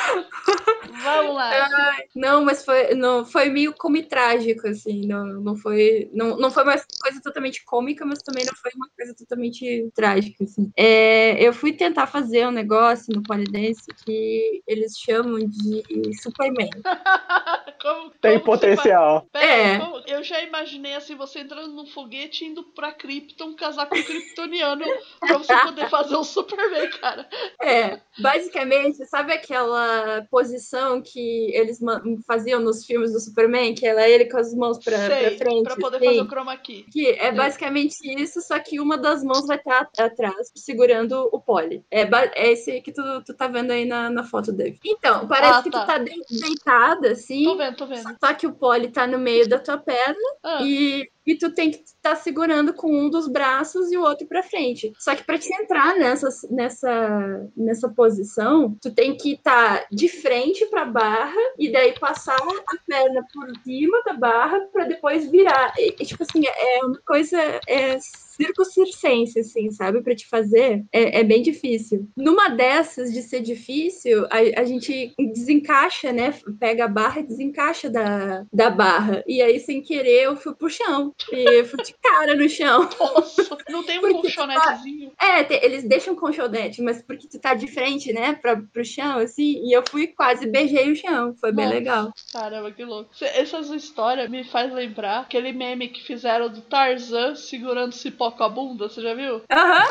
Vamos 1.03 1.35
lá. 1.35 1.97
Não, 2.15 2.45
mas 2.45 2.65
foi, 2.65 2.95
não, 2.95 3.25
foi 3.25 3.49
meio 3.49 3.66
meio 3.67 3.75
comitrágico, 3.75 4.69
assim, 4.69 5.07
não, 5.07 5.25
não 5.41 5.57
foi 5.57 6.09
não, 6.13 6.37
não 6.37 6.51
foi 6.51 6.63
uma 6.63 6.77
coisa 7.01 7.21
totalmente 7.23 7.65
cômica, 7.65 8.05
mas 8.05 8.23
também 8.23 8.45
não 8.45 8.55
foi 8.55 8.71
uma 8.77 8.89
coisa 8.97 9.15
totalmente 9.15 9.91
trágica, 9.95 10.45
assim. 10.45 10.71
É, 10.77 11.43
eu 11.43 11.53
fui 11.53 11.73
tentar 11.73 12.07
fazer 12.07 12.47
um 12.47 12.53
negócio 12.53 13.13
no 13.15 13.23
Polidense 13.23 13.87
que 14.05 14.63
eles 14.67 14.97
chamam 14.99 15.39
de 15.39 15.83
Superman. 16.23 16.71
como, 17.83 18.11
Tem 18.21 18.39
potencial. 18.39 19.27
Pera, 19.33 19.47
é. 19.47 19.79
Como, 19.79 20.03
eu 20.07 20.23
já 20.23 20.43
imaginei, 20.43 20.95
assim, 20.95 21.17
você 21.17 21.41
entrando 21.41 21.73
num 21.73 21.87
foguete 21.87 22.45
indo 22.45 22.63
pra 22.63 22.93
Krypton 22.93 23.55
casar 23.55 23.87
com 23.87 23.97
um 23.97 24.03
kryptoniano 24.03 24.85
pra 25.21 25.39
você 25.39 25.57
poder 25.57 25.89
fazer 25.89 26.17
o 26.17 26.25
Superman, 26.25 26.91
cara. 27.01 27.29
É, 27.63 28.01
basicamente, 28.19 29.05
sabe 29.07 29.33
aquela 29.33 30.27
posição 30.31 31.03
que 31.03 31.55
eles 31.55 31.81
faziam 32.27 32.61
nos 32.61 32.85
filmes 32.85 33.13
do 33.13 33.21
Superman, 33.21 33.46
que 33.75 33.87
era 33.87 34.09
ele 34.09 34.27
com 34.27 34.39
as 34.39 34.55
mãos 34.55 34.79
pra, 34.79 34.99
Sei, 34.99 35.37
pra 35.37 35.39
frente? 35.39 35.63
Pra 35.65 35.77
poder 35.77 35.99
fazer 35.99 36.21
o 36.21 36.27
chroma 36.27 36.57
key. 36.57 36.85
Que 36.91 37.11
é 37.11 37.33
basicamente 37.33 37.97
isso, 38.05 38.41
só 38.41 38.59
que 38.59 38.81
uma 38.81 38.97
das 38.97 39.23
mãos 39.23 39.47
vai 39.47 39.57
estar 39.57 39.89
atrás, 39.99 40.51
segurando 40.55 41.29
o 41.33 41.41
pole. 41.41 41.85
É, 41.91 42.03
é 42.35 42.53
esse 42.53 42.81
que 42.81 42.93
tu, 42.93 43.03
tu 43.25 43.35
tá 43.35 43.49
vendo 43.49 43.71
aí 43.71 43.85
na, 43.85 44.11
na 44.11 44.25
foto 44.25 44.53
dele. 44.53 44.79
Então, 44.85 45.27
parece 45.27 45.59
ah, 45.59 45.63
que 45.63 45.71
tá. 45.71 45.81
tu 45.81 45.87
tá 45.87 45.99
deitada, 45.99 47.13
assim. 47.13 47.45
Tô 47.45 47.57
vendo, 47.57 47.77
tô 47.77 47.87
vendo. 47.87 48.17
Só 48.23 48.35
que 48.35 48.47
o 48.47 48.55
pole 48.55 48.89
tá 48.89 49.07
no 49.07 49.19
meio 49.19 49.49
da 49.49 49.59
tua 49.59 49.79
perna 49.79 50.17
ah. 50.43 50.63
e 50.63 51.09
e 51.27 51.35
tu 51.35 51.51
tem 51.51 51.71
que 51.71 51.79
estar 51.79 52.11
tá 52.11 52.17
segurando 52.17 52.73
com 52.73 52.89
um 52.89 53.11
dos 53.11 53.27
braços 53.27 53.91
e 53.91 53.97
o 53.97 54.03
outro 54.03 54.27
para 54.27 54.43
frente. 54.43 54.93
Só 54.99 55.15
que 55.15 55.25
para 55.25 55.39
te 55.39 55.53
entrar 55.53 55.97
nessa, 55.97 56.29
nessa, 56.51 57.51
nessa 57.57 57.89
posição, 57.89 58.77
tu 58.81 58.95
tem 58.95 59.17
que 59.17 59.33
estar 59.33 59.81
tá 59.81 59.87
de 59.91 60.09
frente 60.09 60.65
para 60.67 60.83
a 60.83 60.87
barra 60.87 61.55
e 61.59 61.71
daí 61.71 61.99
passar 61.99 62.37
a 62.37 62.77
perna 62.87 63.27
por 63.33 63.51
cima 63.65 64.03
da 64.05 64.15
barra 64.15 64.61
para 64.73 64.85
depois 64.85 65.29
virar. 65.31 65.75
E, 65.79 65.93
tipo 66.05 66.23
assim, 66.23 66.47
é 66.47 66.85
uma 66.85 67.01
coisa 67.05 67.39
é 67.67 67.99
circunstância, 68.37 69.41
assim, 69.41 69.71
sabe? 69.71 70.03
Para 70.03 70.15
te 70.15 70.27
fazer, 70.27 70.85
é, 70.93 71.21
é, 71.21 71.25
bem 71.25 71.43
difícil. 71.43 72.09
Numa 72.17 72.49
dessas 72.49 73.13
de 73.13 73.23
ser 73.23 73.41
difícil, 73.41 74.27
a, 74.27 74.61
a 74.61 74.65
gente 74.65 75.15
desencaixa, 75.33 76.13
né? 76.13 76.35
Pega 76.59 76.85
a 76.85 76.89
barra 76.89 77.21
e 77.21 77.27
desencaixa 77.27 77.89
da, 77.89 78.45
da 78.53 78.71
barra. 78.71 79.25
E 79.27 79.41
aí, 79.41 79.59
sem 79.61 79.83
querer, 79.83 80.25
eu 80.25 80.37
fui 80.37 80.55
pro 80.55 80.71
chão. 80.71 81.15
E 81.33 81.61
eu 81.61 81.65
fui 81.65 81.83
de 81.83 81.95
cara 82.03 82.35
no 82.35 82.49
chão. 82.49 82.89
Nossa, 82.99 83.59
não 83.71 83.83
tem 83.83 83.99
um 83.99 84.03
porque 84.03 84.23
colchonetezinho. 84.23 85.11
Tá... 85.11 85.39
É, 85.39 85.45
te, 85.45 85.55
eles 85.55 85.85
deixam 85.85 86.15
colchonete, 86.15 86.83
mas 86.83 87.03
porque 87.03 87.29
tu 87.29 87.39
tá 87.39 87.55
de 87.55 87.67
frente, 87.67 88.13
né? 88.13 88.35
Pra, 88.35 88.57
pro 88.57 88.85
chão, 88.85 89.19
assim. 89.19 89.67
E 89.67 89.77
eu 89.77 89.83
fui 89.89 90.07
quase 90.09 90.47
beijei 90.47 90.91
o 90.91 90.97
chão. 90.97 91.35
Foi 91.41 91.53
bem 91.53 91.65
Nossa, 91.65 91.79
legal. 91.79 92.13
Caramba, 92.33 92.71
que 92.71 92.85
louco. 92.85 93.11
Essas 93.21 93.71
histórias 93.71 94.29
me 94.29 94.45
faz 94.45 94.73
lembrar 94.73 95.21
aquele 95.21 95.53
meme 95.53 95.89
que 95.89 96.05
fizeram 96.05 96.49
do 96.49 96.61
Tarzan 96.61 97.35
segurando 97.35 97.93
cipó 97.93 98.26
com 98.33 98.45
a 98.45 98.49
bunda, 98.49 98.89
você 98.89 99.01
já 99.01 99.15
viu? 99.15 99.43
Aham. 99.51 99.85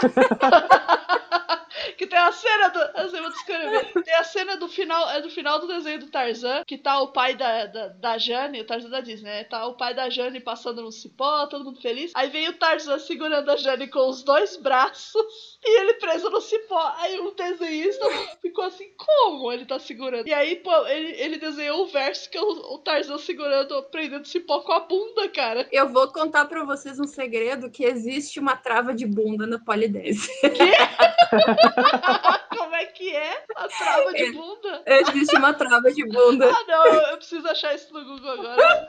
que 1.98 2.08
tem 2.08 2.20
a 2.20 2.32
cena 2.32 2.70
do. 2.70 2.80
Assim, 2.96 3.22
vou 3.22 3.30
descrever. 3.32 4.04
Tem 4.04 4.16
a 4.16 4.24
cena 4.24 4.58
do 4.58 4.68
final. 4.68 5.10
É 5.10 5.22
do 5.22 5.30
final 5.30 5.60
do 5.60 5.68
desenho 5.68 6.00
do 6.00 6.08
Tarzan, 6.08 6.64
que 6.66 6.78
tá 6.78 7.02
o 7.02 7.12
pai 7.12 7.36
da, 7.36 7.66
da, 7.66 7.88
da 7.90 8.18
Jane, 8.18 8.62
o 8.62 8.66
Tarzan 8.66 8.90
da 8.90 9.02
Disney, 9.02 9.30
né? 9.30 9.44
Tá 9.44 9.66
o 9.68 9.76
pai 9.76 9.94
da 9.94 10.10
Jane 10.10 10.40
passando 10.40 10.82
no 10.82 10.92
cipó, 10.92 11.48
todo 11.48 11.66
mundo 11.66 11.82
feliz. 11.82 12.12
Aí 12.16 12.30
vem 12.30 12.48
o 12.50 12.54
Tarzan 12.54 13.00
segurando 13.00 13.50
a 13.50 13.56
Jane 13.56 13.88
com 13.88 14.08
os 14.08 14.24
dois 14.24 14.58
braços 14.58 15.26
e 15.64 15.80
ele 15.80 15.94
preso 15.96 16.30
no 16.30 16.42
cipó. 16.42 16.94
Aí 16.98 17.20
o 17.20 17.32
desenhista 17.32 18.06
ficou 18.42 18.66
assim, 18.66 18.90
como 18.98 19.52
ele 19.52 19.66
tá 19.66 19.80
segurando? 19.80 20.28
E 20.28 20.34
aí, 20.34 20.58
pô, 20.58 20.86
ele, 20.88 21.12
ele 21.22 21.38
desenhou 21.38 21.84
o 21.84 21.88
verso 21.88 22.30
que 22.30 22.38
é 22.38 22.42
o, 22.42 22.74
o 22.74 22.80
Tarzan 22.80 23.18
segurando, 23.18 23.82
prendendo 23.84 24.28
cipó 24.28 24.62
com 24.62 24.74
a 24.74 24.80
bunda, 24.82 25.28
cara. 25.30 25.68
Eu 25.72 25.90
vou 25.90 26.08
contar 26.12 26.46
pra 26.46 26.64
vocês 26.64 27.00
um 27.00 27.08
segredo 27.08 27.70
que 27.70 27.84
existe 27.84 28.40
uma 28.40 28.56
trava 28.56 28.94
de 28.94 29.06
bunda 29.06 29.46
no 29.46 29.64
polidense. 29.64 30.30
Quê? 30.42 30.72
Como 32.58 32.76
é 32.76 32.86
que 32.86 33.16
é? 33.16 33.44
A 33.56 33.68
trava 33.68 34.14
de 34.14 34.32
bunda? 34.32 34.84
Existe 34.86 35.36
uma 35.36 35.54
trava 35.54 35.92
de 35.92 36.06
bunda. 36.06 36.50
Ah, 36.50 36.64
não, 36.68 36.86
eu 37.12 37.18
preciso 37.18 37.48
achar 37.48 37.76
isso 37.76 37.94
no 37.94 38.04
Google 38.06 38.32
agora. 38.32 38.88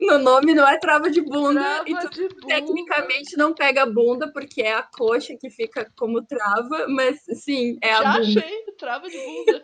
No 0.00 0.18
nome 0.18 0.54
não 0.54 0.66
é 0.66 0.78
trava 0.78 1.10
de 1.10 1.20
bunda. 1.20 1.60
Trava 1.60 1.88
e 1.88 1.94
tu, 1.94 2.10
de 2.10 2.28
bunda. 2.28 2.46
tecnicamente 2.46 3.36
não 3.36 3.54
pega 3.54 3.82
a 3.82 3.86
bunda, 3.86 4.30
porque 4.32 4.62
é 4.62 4.74
a 4.74 4.82
coxa 4.82 5.36
que 5.36 5.50
fica 5.50 5.90
como 5.96 6.22
trava, 6.22 6.86
mas 6.88 7.20
sim, 7.34 7.78
é 7.82 7.92
a 7.92 8.02
Já 8.02 8.12
bunda. 8.12 8.24
Já 8.24 8.40
achei, 8.40 8.62
trava 8.78 9.08
de 9.08 9.18
bunda. 9.18 9.62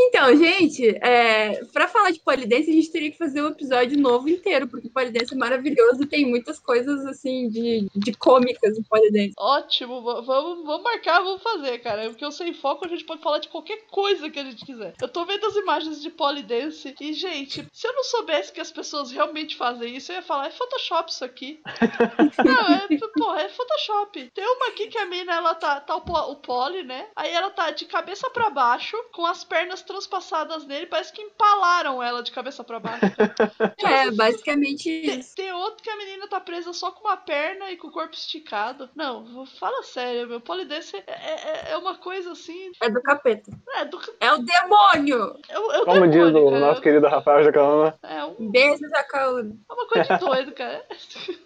Então, 0.00 0.36
gente, 0.36 0.88
é, 1.02 1.64
para 1.72 1.88
falar 1.88 2.10
de 2.10 2.20
polidense, 2.20 2.70
a 2.70 2.74
gente 2.74 2.90
teria 2.90 3.10
que 3.10 3.18
fazer 3.18 3.42
um 3.42 3.48
episódio 3.48 3.98
novo 3.98 4.28
inteiro, 4.28 4.68
porque 4.68 4.88
polidense 4.88 5.34
é 5.34 5.36
maravilhoso 5.36 6.02
e 6.02 6.06
tem 6.06 6.24
muitas 6.24 6.58
coisas, 6.58 7.04
assim, 7.06 7.48
de, 7.48 7.88
de 7.94 8.12
cômicas 8.12 8.78
no 8.78 8.84
polidense. 8.84 9.34
Ótimo, 9.36 10.02
vamos, 10.02 10.64
vamos 10.64 10.86
marcar, 10.88 11.20
vamos 11.20 11.42
fazer, 11.42 11.78
cara. 11.78 12.08
Porque 12.08 12.24
eu 12.24 12.32
sem 12.32 12.52
foco, 12.54 12.84
a 12.84 12.88
gente 12.88 13.04
pode 13.04 13.22
falar 13.22 13.38
de 13.38 13.48
qualquer 13.48 13.86
coisa 13.90 14.30
que 14.30 14.38
a 14.38 14.44
gente 14.44 14.64
quiser. 14.64 14.94
Eu 15.00 15.08
tô 15.08 15.24
vendo 15.24 15.46
as 15.46 15.56
imagens 15.56 16.00
de 16.00 16.10
polidense 16.10 16.94
e, 17.00 17.12
gente, 17.12 17.66
se 17.72 17.86
eu 17.86 17.92
não 17.92 18.04
soubesse 18.04 18.52
que 18.52 18.60
as 18.60 18.70
pessoas 18.70 19.10
realmente 19.10 19.56
fazem 19.56 19.96
isso, 19.96 20.12
eu 20.12 20.16
ia 20.16 20.22
falar, 20.22 20.46
é 20.46 20.50
Photoshop 20.50 21.10
isso 21.10 21.24
aqui. 21.24 21.60
não, 22.44 22.74
é, 22.74 22.86
porra, 23.16 23.42
é 23.42 23.48
Photoshop. 23.48 24.30
Tem 24.34 24.46
uma 24.46 24.68
aqui 24.68 24.88
que 24.88 24.98
a 24.98 25.06
mina, 25.06 25.34
ela 25.34 25.54
tá, 25.54 25.80
tá 25.80 25.96
o, 25.96 26.02
o 26.32 26.36
poli, 26.36 26.82
né? 26.82 27.08
Aí 27.14 27.32
ela 27.32 27.50
tá 27.50 27.70
de 27.70 27.84
cabeça 27.84 28.30
para 28.30 28.50
baixo, 28.50 28.96
com 29.12 29.26
as 29.26 29.44
pernas 29.44 29.82
transpassadas 29.82 30.64
nele, 30.64 30.86
parece 30.86 31.12
que 31.12 31.22
empalaram 31.22 32.02
ela 32.02 32.22
de 32.22 32.32
cabeça 32.32 32.64
para 32.64 32.80
baixo. 32.80 33.04
é, 33.84 34.10
basicamente 34.10 34.84
tem, 34.84 35.18
isso. 35.18 35.36
Tem 35.36 35.52
outro 35.52 35.82
que 35.82 35.90
a 35.90 35.96
menina 35.96 36.28
tá 36.28 36.40
presa 36.40 36.72
só 36.72 36.90
com 36.90 37.06
uma 37.06 37.16
perna 37.16 37.70
e 37.70 37.76
com 37.76 37.88
o 37.88 37.92
corpo 37.92 38.14
esticado. 38.14 38.88
Não, 38.94 39.46
fala 39.58 39.82
sério, 39.82 40.28
meu 40.28 40.40
polidense 40.40 40.67
é, 40.74 41.70
é, 41.70 41.72
é 41.72 41.76
uma 41.76 41.96
coisa 41.96 42.32
assim. 42.32 42.72
É 42.80 42.90
do 42.90 43.02
capeta. 43.02 43.50
É, 43.76 43.84
do... 43.84 43.98
é 44.20 44.32
o 44.32 44.38
demônio! 44.38 45.36
É 45.48 45.58
o, 45.58 45.72
é 45.72 45.78
o 45.80 45.84
Como 45.84 46.06
demônio, 46.08 46.32
diz 46.32 46.40
o 46.40 46.50
cara. 46.50 46.60
nosso 46.60 46.80
querido 46.80 47.06
Rafael 47.08 47.44
Jacaúna. 47.44 47.98
É 48.02 48.24
um. 48.24 48.50
Beijo, 48.50 48.88
Jacaúna. 48.88 49.56
É 49.68 49.72
uma 49.72 49.86
coisa 49.86 50.14
de 50.14 50.20
doido, 50.24 50.52
cara. 50.52 50.84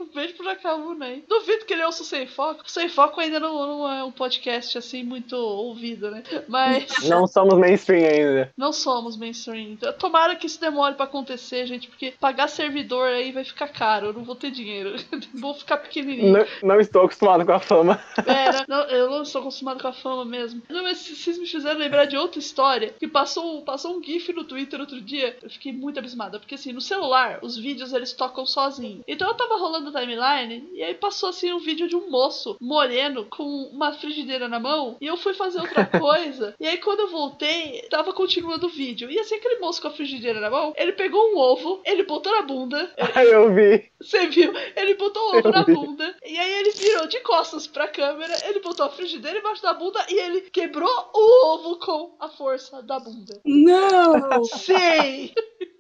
Um 0.00 0.06
beijo 0.14 0.34
pro 0.34 0.44
Jacaúna 0.44 1.06
aí. 1.06 1.24
Duvido 1.28 1.64
que 1.64 1.72
ele 1.72 1.84
ouça 1.84 2.02
o 2.02 2.06
Sem 2.06 2.26
Foco. 2.26 2.62
O 2.64 2.70
Sem 2.70 2.88
Foco 2.88 3.20
ainda 3.20 3.40
não, 3.40 3.66
não 3.66 3.92
é 3.92 4.04
um 4.04 4.12
podcast 4.12 4.78
assim 4.78 5.02
muito 5.02 5.36
ouvido, 5.36 6.10
né? 6.10 6.22
Mas. 6.48 6.86
Não 7.12 7.26
somos 7.26 7.58
mainstream 7.58 8.08
ainda. 8.08 8.52
Não 8.56 8.72
somos 8.72 9.16
mainstream. 9.16 9.76
Tomara 9.98 10.34
que 10.34 10.46
isso 10.46 10.60
demore 10.60 10.94
para 10.94 11.04
acontecer, 11.04 11.66
gente, 11.66 11.88
porque 11.88 12.14
pagar 12.18 12.48
servidor 12.48 13.08
aí 13.08 13.32
vai 13.32 13.44
ficar 13.44 13.68
caro. 13.68 14.06
Eu 14.06 14.12
não 14.12 14.24
vou 14.24 14.34
ter 14.34 14.50
dinheiro. 14.50 14.94
vou 15.34 15.54
ficar 15.54 15.78
pequenininho. 15.78 16.32
Não, 16.32 16.46
não, 16.62 16.80
estou 16.80 17.04
acostumado 17.04 17.44
com 17.44 17.52
a 17.52 17.60
fama. 17.60 18.02
É, 18.26 18.64
não, 18.68 18.82
eu 18.84 19.10
não 19.16 19.22
estou 19.22 19.40
acostumado 19.40 19.80
com 19.80 19.88
a 19.88 19.92
fama 19.92 20.24
mesmo. 20.24 20.62
Não, 20.68 20.82
mas 20.82 20.98
vocês 20.98 21.38
me 21.38 21.46
fizeram 21.46 21.78
lembrar 21.78 22.04
de 22.06 22.16
outra 22.16 22.38
história 22.38 22.94
que 22.98 23.08
passou, 23.08 23.62
passou 23.62 23.96
um 23.96 24.02
GIF 24.02 24.32
no 24.32 24.44
Twitter 24.44 24.80
outro 24.80 25.00
dia. 25.00 25.36
Eu 25.42 25.50
fiquei 25.50 25.72
muito 25.72 25.98
abismada, 25.98 26.38
porque 26.38 26.54
assim, 26.54 26.72
no 26.72 26.80
celular, 26.80 27.38
os 27.42 27.56
vídeos 27.56 27.92
eles 27.92 28.12
tocam 28.12 28.44
sozinho. 28.46 29.02
Então 29.06 29.28
eu 29.28 29.34
tava 29.34 29.56
rolando 29.56 29.88
a 29.96 30.00
timeline 30.00 30.68
e 30.72 30.82
aí 30.82 30.94
passou 30.94 31.28
assim 31.28 31.52
um 31.52 31.58
vídeo 31.58 31.88
de 31.88 31.96
um 31.96 32.10
moço 32.10 32.56
moreno 32.60 33.26
com 33.26 33.44
uma 33.72 33.92
frigideira 33.92 34.48
na 34.48 34.58
mão 34.60 34.96
e 35.00 35.06
eu 35.06 35.16
fui 35.16 35.34
fazer 35.34 35.60
outra 35.60 35.84
coisa. 35.98 36.54
e 36.58 36.66
aí 36.66 36.78
quando 36.78 37.00
eu 37.00 37.08
voltei, 37.08 37.82
tava 37.90 38.12
continuando 38.12 38.66
o 38.66 38.70
vídeo. 38.70 39.10
E 39.10 39.18
assim, 39.18 39.34
aquele 39.36 39.58
moço 39.60 39.80
com 39.80 39.88
a 39.88 39.92
frigideira 39.92 40.40
na 40.40 40.50
mão, 40.50 40.72
ele 40.76 40.92
pegou 40.92 41.32
um 41.32 41.38
ovo, 41.38 41.80
ele 41.84 42.02
botou 42.04 42.32
na 42.32 42.42
bunda. 42.42 42.92
Ah, 43.14 43.24
eu 43.24 43.52
vi. 43.52 43.90
Você 44.00 44.26
viu? 44.28 44.52
Ele 44.74 44.94
botou 44.94 45.22
o 45.22 45.38
ovo 45.38 45.48
eu 45.48 45.52
na 45.52 45.62
vi. 45.64 45.74
bunda. 45.74 46.16
E 46.24 46.38
aí 46.38 46.52
ele 46.60 46.70
virou 46.70 47.06
de 47.06 47.20
costas 47.20 47.66
pra 47.66 47.86
câmera, 47.88 48.34
ele 48.48 48.60
botou 48.60 48.86
a 48.86 48.88
frigideira 48.88 49.01
embaixo 49.04 49.62
da 49.62 49.74
bunda 49.74 50.04
e 50.08 50.18
ele 50.18 50.40
quebrou 50.42 51.10
o 51.14 51.46
ovo 51.54 51.78
com 51.78 52.16
a 52.20 52.28
força 52.28 52.82
da 52.82 52.98
bunda. 52.98 53.40
Não! 53.44 54.44
Sim! 54.44 55.32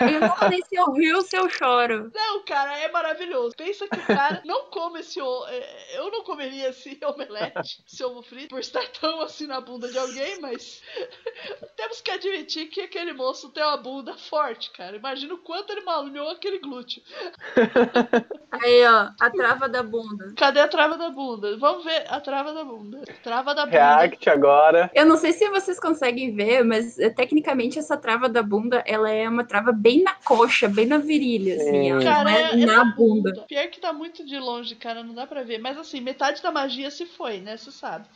Eu 0.00 0.20
não 0.20 0.36
sei 0.36 0.62
se 0.62 0.76
eu 0.76 0.92
rio 0.92 1.16
ou 1.16 1.22
se 1.22 1.36
eu 1.36 1.48
choro. 1.48 2.10
Não, 2.14 2.44
cara, 2.44 2.78
é 2.78 2.90
maravilhoso. 2.90 3.56
Pensa 3.56 3.88
que 3.88 3.98
o 3.98 4.06
cara 4.06 4.42
não 4.44 4.70
come 4.70 5.00
esse 5.00 5.20
ovo. 5.20 5.46
É, 5.48 5.98
eu 5.98 6.10
não 6.10 6.22
comeria 6.24 6.68
esse 6.68 6.98
omelete, 7.04 7.82
esse 7.86 8.04
ovo 8.04 8.22
frito, 8.22 8.48
por 8.48 8.60
estar 8.60 8.86
tão 8.88 9.20
assim 9.20 9.46
na 9.46 9.60
bunda 9.60 9.88
de 9.88 9.98
alguém, 9.98 10.40
mas 10.40 10.82
temos 11.76 12.00
que 12.00 12.10
admitir 12.10 12.68
que 12.68 12.80
aquele 12.80 13.12
moço 13.12 13.50
tem 13.50 13.62
uma 13.62 13.76
bunda 13.76 14.16
forte, 14.16 14.70
cara. 14.70 14.96
Imagina 14.96 15.34
o 15.34 15.38
quanto 15.38 15.70
ele 15.70 15.82
malhou 15.82 16.28
aquele 16.28 16.58
glúteo. 16.58 17.02
Aí, 18.62 18.84
ó, 18.86 19.08
a 19.20 19.30
trava 19.30 19.68
da 19.68 19.82
bunda. 19.82 20.32
Cadê 20.36 20.60
a 20.60 20.68
trava 20.68 20.96
da 20.96 21.10
bunda? 21.10 21.56
Vamos 21.58 21.84
ver 21.84 22.04
a 22.08 22.20
trava 22.20 22.52
da 22.52 22.64
bunda. 22.64 23.02
Trava 23.22 23.54
da 23.54 23.64
bunda. 23.64 23.76
React 23.76 24.30
agora. 24.30 24.90
Eu 24.94 25.06
não 25.06 25.16
sei 25.16 25.32
se 25.32 25.48
vocês 25.50 25.78
conseguem 25.78 26.34
ver, 26.34 26.64
mas 26.64 26.98
eh, 26.98 27.10
tecnicamente 27.10 27.78
essa 27.78 27.96
trava 27.96 28.28
da 28.28 28.42
bunda, 28.42 28.82
ela 28.86 29.10
é 29.10 29.28
uma 29.28 29.44
trava 29.44 29.72
bem 29.72 30.02
na 30.02 30.14
coxa, 30.24 30.68
bem 30.68 30.86
na 30.86 30.98
virilha, 30.98 31.56
assim. 31.56 31.70
Sim. 31.70 31.90
Ela 31.90 32.02
Cara, 32.02 32.30
é, 32.30 32.42
é 32.42 32.62
é 32.62 32.66
na 32.66 32.84
bunda. 32.84 33.44
Pior 33.48 33.66
que 33.68 33.80
tá 33.80 33.92
muito 33.92 34.24
de 34.24 34.38
longe, 34.38 34.74
cara, 34.74 35.02
não 35.02 35.14
dá 35.14 35.26
pra 35.26 35.42
ver. 35.42 35.58
Mas 35.58 35.78
assim, 35.78 36.00
metade 36.00 36.42
da 36.42 36.50
magia 36.50 36.90
se 36.90 37.06
foi, 37.06 37.38
né? 37.40 37.56
Você 37.56 37.70
sabe. 37.70 38.06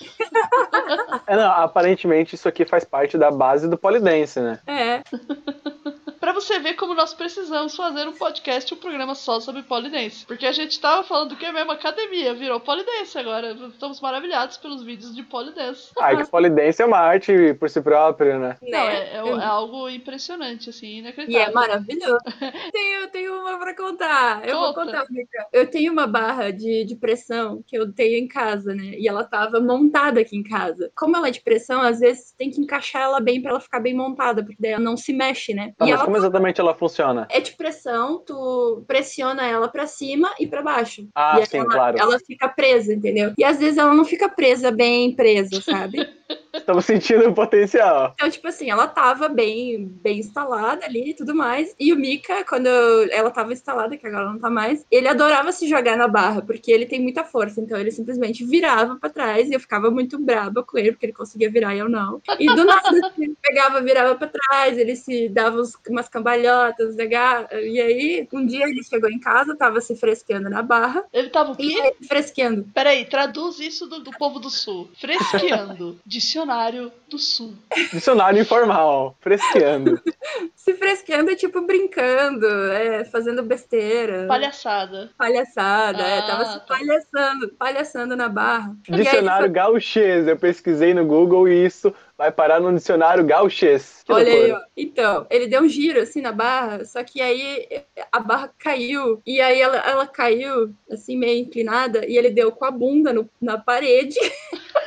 É, 1.26 1.36
não, 1.36 1.50
aparentemente 1.50 2.34
isso 2.34 2.48
aqui 2.48 2.64
faz 2.64 2.84
parte 2.84 3.18
da 3.18 3.30
base 3.30 3.68
do 3.68 3.76
polidense, 3.76 4.40
né? 4.40 4.58
É, 4.66 5.02
você 6.40 6.58
ver 6.58 6.74
como 6.74 6.94
nós 6.94 7.12
precisamos 7.14 7.74
fazer 7.74 8.06
um 8.06 8.12
podcast, 8.12 8.72
um 8.72 8.76
programa 8.76 9.14
só 9.14 9.40
sobre 9.40 9.62
polidense. 9.62 10.24
Porque 10.26 10.46
a 10.46 10.52
gente 10.52 10.80
tava 10.80 11.02
falando 11.02 11.36
que 11.36 11.44
é 11.44 11.52
mesmo 11.52 11.72
academia, 11.72 12.34
virou 12.34 12.60
polidense 12.60 13.18
agora. 13.18 13.52
Estamos 13.68 14.00
maravilhados 14.00 14.56
pelos 14.56 14.82
vídeos 14.82 15.14
de 15.14 15.22
polidense. 15.22 15.90
Ah, 15.98 16.14
que 16.16 16.28
polidense 16.30 16.82
é 16.82 16.86
uma 16.86 16.98
arte 16.98 17.54
por 17.54 17.68
si 17.68 17.80
própria, 17.80 18.38
né? 18.38 18.56
Não, 18.62 18.70
né? 18.86 18.96
é, 18.96 19.16
é- 19.16 19.28
é 19.38 19.44
algo 19.44 19.88
impressionante, 19.88 20.70
assim, 20.70 20.86
E 20.86 20.98
inacreditável. 20.98 21.48
é 21.48 21.52
maravilhoso. 21.52 22.18
tenho, 22.72 23.08
tenho 23.08 23.40
uma 23.40 23.58
pra 23.58 23.74
contar. 23.76 24.46
Eu 24.48 24.58
vou 24.58 24.74
Conta. 24.74 24.86
contar, 24.86 25.06
Mica. 25.10 25.46
Eu 25.52 25.66
tenho 25.70 25.92
uma 25.92 26.06
barra 26.06 26.50
de, 26.50 26.84
de 26.84 26.94
pressão 26.96 27.62
que 27.66 27.76
eu 27.76 27.92
tenho 27.92 28.16
em 28.18 28.28
casa, 28.28 28.74
né? 28.74 28.94
E 28.98 29.08
ela 29.08 29.24
tava 29.24 29.60
montada 29.60 30.20
aqui 30.20 30.36
em 30.36 30.42
casa. 30.42 30.90
Como 30.96 31.16
ela 31.16 31.28
é 31.28 31.30
de 31.30 31.40
pressão, 31.40 31.80
às 31.82 32.00
vezes 32.00 32.32
tem 32.36 32.50
que 32.50 32.60
encaixar 32.60 33.02
ela 33.02 33.20
bem 33.20 33.40
pra 33.42 33.50
ela 33.50 33.60
ficar 33.60 33.80
bem 33.80 33.94
montada, 33.94 34.42
porque 34.42 34.56
daí 34.60 34.72
ela 34.72 34.82
não 34.82 34.96
se 34.96 35.12
mexe, 35.12 35.54
né? 35.54 35.72
Tá, 35.76 35.86
e 35.86 35.90
mas 35.90 35.98
ela 36.00 36.04
como 36.04 36.16
exatamente 36.28 36.60
ela 36.60 36.74
funciona? 36.74 37.26
é 37.30 37.40
de 37.40 37.52
pressão, 37.52 38.22
tu 38.24 38.84
pressiona 38.86 39.46
ela 39.46 39.68
pra 39.68 39.86
cima 39.86 40.30
e 40.38 40.46
pra 40.46 40.62
baixo. 40.62 41.08
Ah, 41.14 41.40
e 41.40 41.46
sim, 41.46 41.58
ela, 41.58 41.68
claro. 41.68 41.98
ela 41.98 42.18
fica 42.20 42.48
presa, 42.48 42.92
entendeu? 42.92 43.32
E 43.36 43.44
às 43.44 43.58
vezes 43.58 43.78
ela 43.78 43.94
não 43.94 44.04
fica 44.04 44.28
presa, 44.28 44.70
bem 44.70 45.12
presa, 45.12 45.60
sabe? 45.60 45.98
Estamos 46.52 46.84
sentindo 46.84 47.28
o 47.28 47.34
potencial. 47.34 48.12
Então, 48.14 48.28
tipo 48.30 48.46
assim, 48.48 48.70
ela 48.70 48.86
tava 48.86 49.28
bem, 49.28 49.86
bem 50.02 50.18
instalada 50.18 50.84
ali 50.84 51.10
e 51.10 51.14
tudo 51.14 51.34
mais. 51.34 51.74
E 51.78 51.92
o 51.92 51.96
Mika, 51.96 52.44
quando 52.44 52.66
eu- 52.66 53.08
ela 53.10 53.30
tava 53.30 53.52
instalada, 53.52 53.96
que 53.96 54.06
agora 54.06 54.26
não 54.26 54.38
tá 54.38 54.50
mais, 54.50 54.84
ele 54.90 55.08
adorava 55.08 55.50
se 55.52 55.66
jogar 55.68 55.96
na 55.96 56.06
barra, 56.08 56.42
porque 56.42 56.70
ele 56.70 56.84
tem 56.86 57.00
muita 57.00 57.24
força. 57.24 57.60
Então 57.60 57.78
ele 57.78 57.90
simplesmente 57.90 58.44
virava 58.44 58.96
pra 58.96 59.08
trás 59.08 59.48
e 59.48 59.54
eu 59.54 59.60
ficava 59.60 59.90
muito 59.90 60.18
braba 60.18 60.62
com 60.62 60.76
ele, 60.76 60.92
porque 60.92 61.06
ele 61.06 61.12
conseguia 61.12 61.50
virar 61.50 61.74
e 61.74 61.78
eu 61.78 61.88
não. 61.88 62.20
E 62.38 62.46
do 62.46 62.64
nada 62.64 62.88
assim, 62.88 63.22
ele 63.24 63.36
pegava, 63.42 63.80
virava 63.80 64.14
pra 64.14 64.28
trás, 64.28 64.76
ele 64.76 64.96
se 64.96 65.28
dava 65.28 65.60
uns- 65.60 65.76
umas 65.88 66.08
cambalhotas, 66.08 66.94
legal. 66.96 67.46
E 67.52 67.80
aí, 67.80 68.28
um 68.32 68.44
dia 68.44 68.64
ele 68.68 68.82
chegou 68.82 69.10
em 69.10 69.18
casa, 69.20 69.56
tava 69.56 69.80
se 69.80 69.96
fresqueando 69.96 70.50
na 70.50 70.62
barra. 70.62 71.04
Ele 71.12 71.30
tava 71.30 71.52
o 71.52 71.56
E 71.58 71.74
quê? 71.74 71.94
fresqueando. 72.06 72.66
Peraí, 72.74 73.04
traduz 73.06 73.58
isso 73.58 73.86
do, 73.86 74.00
do 74.00 74.10
povo 74.10 74.38
do 74.38 74.50
sul. 74.50 74.90
Fresqueando. 74.98 75.98
Dicionário 76.22 76.90
do 77.08 77.16
sul. 77.16 77.54
Dicionário 77.92 78.40
informal, 78.40 79.16
fresqueando. 79.20 80.00
Se 80.56 80.74
fresqueando 80.74 81.30
é 81.30 81.36
tipo 81.36 81.60
brincando, 81.62 82.44
é, 82.72 83.04
fazendo 83.04 83.40
besteira. 83.44 84.26
Palhaçada. 84.26 85.10
Palhaçada, 85.16 86.02
é, 86.02 86.18
Ah, 86.18 86.22
tava 86.26 86.44
se 86.44 86.58
tá. 86.58 86.64
palhaçando, 86.66 87.48
palhaçando 87.56 88.16
na 88.16 88.28
barra. 88.28 88.74
Dicionário 88.88 89.48
gauchês. 89.50 90.26
Eu 90.26 90.36
pesquisei 90.36 90.92
no 90.92 91.06
Google 91.06 91.48
e 91.48 91.64
isso 91.64 91.94
vai 92.18 92.32
parar 92.32 92.58
no 92.60 92.74
dicionário 92.74 93.24
gauchês. 93.24 94.02
Que 94.04 94.12
Olha 94.12 94.32
aí, 94.32 94.50
ó. 94.52 94.58
Então, 94.76 95.24
ele 95.30 95.46
deu 95.46 95.62
um 95.62 95.68
giro 95.68 96.00
assim 96.00 96.20
na 96.20 96.32
barra, 96.32 96.84
só 96.84 97.02
que 97.04 97.22
aí 97.22 97.66
eh, 97.70 97.84
a 98.10 98.18
barra 98.18 98.52
caiu. 98.58 99.22
E 99.24 99.40
aí 99.40 99.60
ela, 99.60 99.76
ela 99.78 100.06
caiu, 100.06 100.74
assim, 100.90 101.16
meio 101.16 101.38
inclinada, 101.42 102.04
e 102.04 102.18
ele 102.18 102.28
deu 102.30 102.50
com 102.50 102.64
a 102.64 102.70
bunda 102.72 103.12
no- 103.12 103.30
na 103.40 103.56
parede. 103.56 104.18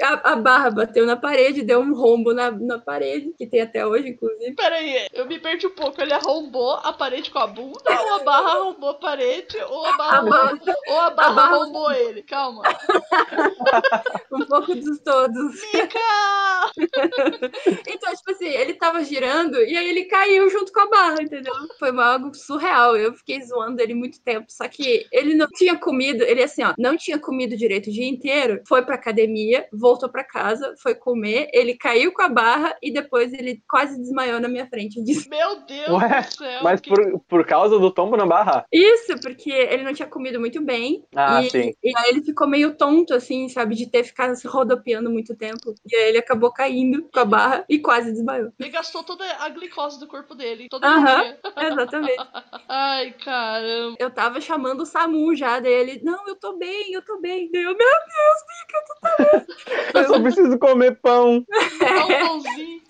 a, 0.03 0.33
a 0.33 0.35
barra 0.35 0.69
bateu 0.69 1.05
na 1.05 1.15
parede, 1.15 1.61
deu 1.61 1.79
um 1.79 1.93
rombo 1.93 2.33
na, 2.33 2.51
na 2.51 2.79
parede, 2.79 3.33
que 3.37 3.47
tem 3.47 3.61
até 3.61 3.85
hoje, 3.85 4.09
inclusive. 4.09 4.53
Peraí, 4.55 5.07
eu 5.13 5.25
me 5.25 5.39
perdi 5.39 5.67
um 5.67 5.71
pouco. 5.71 6.01
Ele 6.01 6.13
arrombou 6.13 6.73
a 6.73 6.91
parede 6.93 7.31
com 7.31 7.39
a 7.39 7.47
bunda, 7.47 7.79
ou 8.01 8.13
a 8.15 8.19
barra 8.23 8.49
arrombou 8.51 8.89
a 8.89 8.93
parede, 8.95 9.57
ou 9.69 9.85
a 9.85 9.97
barra, 9.97 10.17
A 10.17 10.21
barra, 10.23 10.59
ou 10.87 10.99
a 10.99 11.09
barra, 11.09 11.29
a 11.31 11.33
barra- 11.33 11.55
arrombou 11.55 11.91
ele. 11.91 12.23
Calma. 12.23 12.61
um 14.31 14.45
pouco 14.45 14.75
dos 14.75 14.99
todos. 14.99 15.53
Mica! 15.73 15.99
Então, 17.87 18.13
tipo 18.15 18.31
assim, 18.31 18.47
ele 18.47 18.73
tava 18.73 19.03
girando 19.03 19.57
e 19.61 19.77
aí 19.77 19.87
ele 19.89 20.05
caiu 20.05 20.49
junto 20.49 20.71
com 20.71 20.79
a 20.81 20.89
barra, 20.89 21.21
entendeu? 21.21 21.53
Foi 21.77 21.89
algo 21.89 22.33
surreal. 22.33 22.95
Eu 22.97 23.13
fiquei 23.13 23.41
zoando 23.41 23.81
ele 23.81 23.93
muito 23.93 24.21
tempo. 24.21 24.45
Só 24.49 24.67
que 24.67 25.05
ele 25.11 25.35
não 25.35 25.47
tinha 25.47 25.77
comido, 25.77 26.23
ele 26.23 26.41
assim, 26.41 26.63
ó, 26.63 26.73
não 26.77 26.97
tinha 26.97 27.19
comido 27.19 27.55
direito 27.55 27.89
o 27.89 27.93
dia 27.93 28.07
inteiro, 28.07 28.61
foi 28.67 28.81
pra 28.83 28.95
academia, 28.95 29.67
voltou 29.71 29.92
pra 30.09 30.23
casa, 30.23 30.73
foi 30.81 30.95
comer, 30.95 31.47
ele 31.53 31.75
caiu 31.75 32.11
com 32.13 32.21
a 32.21 32.29
barra 32.29 32.75
e 32.81 32.91
depois 32.91 33.31
ele 33.33 33.61
quase 33.69 33.97
desmaiou 33.97 34.39
na 34.39 34.47
minha 34.47 34.67
frente. 34.67 35.03
Disse, 35.03 35.27
Meu 35.33 35.61
Deus 35.65 35.89
Ué, 35.89 36.21
do 36.21 36.37
céu. 36.37 36.63
Mas 36.63 36.81
que- 36.81 36.89
por, 36.89 37.19
por 37.27 37.45
causa 37.45 37.79
do 37.79 37.91
tombo 37.91 38.15
na 38.17 38.25
barra? 38.25 38.65
Isso, 38.71 39.17
porque 39.21 39.51
ele 39.51 39.83
não 39.83 39.93
tinha 39.93 40.07
comido 40.07 40.39
muito 40.39 40.61
bem. 40.61 41.03
Ah, 41.15 41.41
e, 41.41 41.49
sim. 41.49 41.73
e 41.83 41.97
aí 41.97 42.09
ele 42.09 42.23
ficou 42.23 42.47
meio 42.47 42.75
tonto, 42.75 43.13
assim, 43.13 43.47
sabe, 43.49 43.75
de 43.75 43.89
ter 43.89 44.03
ficado 44.03 44.35
se 44.35 44.47
rodopiando 44.47 45.09
muito 45.09 45.35
tempo. 45.35 45.73
E 45.91 45.95
aí 45.95 46.09
ele 46.09 46.17
acabou 46.17 46.51
caindo 46.51 47.07
com 47.13 47.19
a 47.19 47.25
barra 47.25 47.65
e 47.69 47.79
quase 47.79 48.11
desmaiou. 48.11 48.51
Ele 48.59 48.69
gastou 48.69 49.03
toda 49.03 49.23
a 49.39 49.49
glicose 49.49 49.99
do 49.99 50.07
corpo 50.07 50.35
dele. 50.35 50.67
Toda 50.69 50.87
Aham. 50.87 51.21
dia. 51.23 51.39
Exatamente. 51.57 52.17
Ai, 52.69 53.11
caramba. 53.23 53.95
Eu 53.99 54.09
tava 54.11 54.39
chamando 54.41 54.81
o 54.81 54.85
Samu 54.85 55.35
já, 55.35 55.59
daí 55.59 55.71
ele, 55.73 56.01
não, 56.03 56.27
eu 56.27 56.35
tô 56.35 56.57
bem, 56.57 56.93
eu 56.93 57.01
tô 57.03 57.19
bem. 57.19 57.49
Daí 57.51 57.63
eu, 57.63 57.69
meu 57.69 57.77
Deus, 57.77 58.43
Mica, 58.49 58.83
tu 58.85 59.01
tá 59.01 59.17
bem. 59.17 59.72
Eu 59.93 60.07
só 60.07 60.19
preciso 60.19 60.57
comer 60.59 60.99
pão. 61.01 61.45
Dá 61.79 62.05
um 62.05 62.27
pãozinho. 62.27 62.81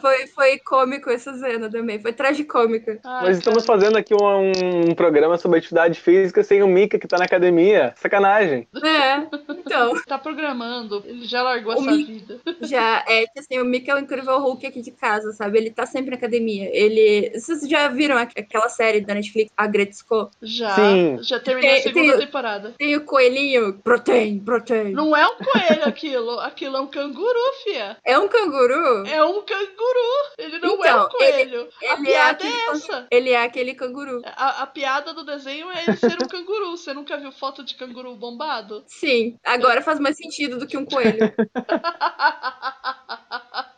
Foi, 0.00 0.26
foi 0.28 0.58
cômico 0.58 1.08
essa 1.10 1.32
cena 1.38 1.70
também, 1.70 1.98
foi 1.98 2.12
tragicômica. 2.12 2.98
Ai, 3.02 3.28
Nós 3.28 3.38
estamos 3.38 3.64
cara. 3.64 3.78
fazendo 3.80 3.96
aqui 3.96 4.14
um, 4.14 4.90
um 4.90 4.94
programa 4.94 5.38
sobre 5.38 5.58
atividade 5.58 5.98
física 5.98 6.42
sem 6.44 6.62
o 6.62 6.66
Mika 6.68 6.98
que 6.98 7.08
tá 7.08 7.16
na 7.16 7.24
academia. 7.24 7.94
Sacanagem. 7.96 8.68
É, 8.82 9.26
então, 9.50 9.94
Tá 10.06 10.18
programando. 10.18 11.02
Ele 11.06 11.24
já 11.24 11.42
largou 11.42 11.72
O 11.74 11.78
essa 11.80 11.90
Mi- 11.90 12.04
vida. 12.04 12.38
já 12.62 13.02
é 13.08 13.24
que 13.26 13.40
assim, 13.40 13.58
o 13.58 13.64
Mica 13.64 13.92
é 13.92 13.94
o 13.94 13.98
incrível 13.98 14.38
Hulk 14.38 14.66
aqui 14.66 14.82
de 14.82 14.90
casa, 14.90 15.32
sabe? 15.32 15.56
Ele 15.58 15.70
tá 15.70 15.86
sempre 15.86 16.10
na 16.10 16.16
academia. 16.16 16.68
Ele. 16.70 17.30
Vocês 17.34 17.66
já 17.66 17.88
viram 17.88 18.18
aqu- 18.18 18.38
aquela 18.38 18.68
série 18.68 19.00
da 19.00 19.14
Netflix, 19.14 19.50
a 19.56 19.66
Gretzko? 19.66 20.30
Já. 20.42 20.74
Sim. 20.74 21.18
Já 21.22 21.40
terminei 21.40 21.78
a 21.78 21.82
segunda 21.82 22.12
tem- 22.18 22.26
temporada. 22.26 22.74
Tem 22.76 22.94
o 22.96 23.00
coelhinho, 23.04 23.72
protein, 23.82 24.38
protein. 24.40 24.92
Não 24.92 25.16
é 25.16 25.26
um 25.26 25.36
coelho 25.36 25.84
aquilo. 25.88 26.38
Aquilo 26.44 26.76
é 26.76 26.80
um 26.80 26.86
canguru, 26.86 27.38
fia. 27.64 27.96
É 28.04 28.18
um 28.18 28.28
canguru? 28.34 29.06
É 29.06 29.24
um 29.24 29.42
canguru. 29.42 30.34
Ele 30.38 30.58
não 30.58 30.84
é 30.84 30.88
Então, 30.88 31.04
um 31.04 31.08
coelho. 31.08 31.68
a 31.82 31.84
ele 31.84 32.12
é 32.12 32.34
piada 32.34 32.44
é 32.46 32.50
can- 32.50 32.72
essa. 32.72 33.06
Ele 33.10 33.30
é 33.30 33.42
aquele 33.42 33.74
canguru. 33.74 34.22
A, 34.24 34.62
a 34.62 34.66
piada 34.66 35.12
do 35.14 35.24
desenho 35.24 35.70
é 35.70 35.84
ele 35.84 35.96
ser 35.96 36.16
um 36.22 36.28
canguru. 36.28 36.70
Você 36.76 36.92
nunca 36.92 37.16
viu 37.16 37.30
foto 37.32 37.64
de 37.64 37.74
canguru 37.74 38.14
bombado? 38.16 38.84
Sim, 38.86 39.36
agora 39.44 39.82
faz 39.82 39.98
mais 40.00 40.16
sentido 40.16 40.58
do 40.58 40.66
que 40.66 40.76
um 40.76 40.84
coelho. 40.84 41.32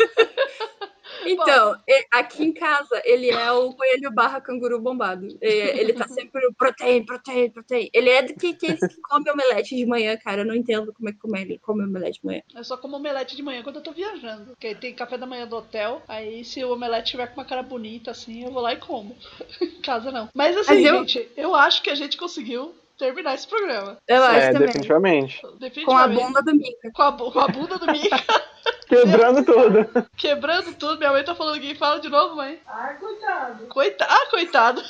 Então, 1.31 1.75
aqui 2.11 2.43
em 2.43 2.53
casa, 2.53 3.01
ele 3.05 3.29
é 3.29 3.51
o 3.51 3.73
coelho 3.73 4.11
barra 4.11 4.41
canguru 4.41 4.79
bombado. 4.79 5.27
Ele 5.41 5.93
tá 5.93 6.07
sempre 6.07 6.41
protein, 6.57 7.05
protein, 7.05 7.49
protein. 7.49 7.89
Ele 7.93 8.09
é 8.09 8.21
do 8.23 8.33
que, 8.35 8.53
que, 8.53 8.75
que 8.75 9.01
come 9.01 9.29
omelete 9.29 9.75
de 9.75 9.85
manhã, 9.85 10.17
cara. 10.17 10.41
Eu 10.41 10.45
não 10.45 10.55
entendo 10.55 10.93
como 10.93 11.09
é 11.09 11.11
que 11.11 11.19
come, 11.19 11.41
ele 11.41 11.57
come 11.59 11.83
omelete 11.83 12.19
de 12.19 12.25
manhã. 12.25 12.41
Eu 12.55 12.63
só 12.63 12.77
como 12.77 12.95
omelete 12.97 13.35
de 13.35 13.43
manhã 13.43 13.63
quando 13.63 13.77
eu 13.77 13.83
tô 13.83 13.91
viajando. 13.91 14.45
Porque 14.47 14.75
tem 14.75 14.93
café 14.93 15.17
da 15.17 15.25
manhã 15.25 15.47
do 15.47 15.55
hotel. 15.57 16.01
Aí 16.07 16.43
se 16.43 16.63
o 16.63 16.73
omelete 16.73 17.11
tiver 17.11 17.27
com 17.27 17.39
uma 17.39 17.45
cara 17.45 17.63
bonita 17.63 18.11
assim, 18.11 18.43
eu 18.43 18.51
vou 18.51 18.61
lá 18.61 18.73
e 18.73 18.77
como. 18.77 19.15
em 19.61 19.81
casa 19.81 20.11
não. 20.11 20.29
Mas 20.33 20.55
assim, 20.57 20.75
Mas 20.75 20.85
eu- 20.85 20.97
gente, 20.99 21.29
eu 21.35 21.55
acho 21.55 21.81
que 21.81 21.89
a 21.89 21.95
gente 21.95 22.17
conseguiu 22.17 22.73
terminar 22.97 23.35
esse 23.35 23.47
programa. 23.47 23.97
Eu 24.07 24.23
acho 24.23 24.37
É, 24.39 24.51
também. 24.51 24.67
definitivamente. 24.67 25.41
Com 25.85 25.97
a 25.97 26.07
bunda 26.07 26.41
do 26.41 26.55
Mika. 26.55 26.91
Com 26.93 27.01
a, 27.03 27.11
com 27.13 27.39
a 27.39 27.47
bunda 27.47 27.77
do 27.77 27.85
Mika, 27.91 28.17
Quebrando 28.87 29.43
tudo. 29.45 30.07
quebrando 30.15 30.73
tudo. 30.75 30.97
Minha 30.97 31.11
mãe 31.11 31.23
tá 31.23 31.35
falando 31.35 31.57
aqui. 31.57 31.75
Fala 31.75 31.99
de 31.99 32.09
novo, 32.09 32.35
mãe. 32.35 32.59
Ah, 32.67 32.95
coitado. 32.99 33.67
Coitado. 33.67 34.11
Ah, 34.13 34.29
coitado. 34.29 34.81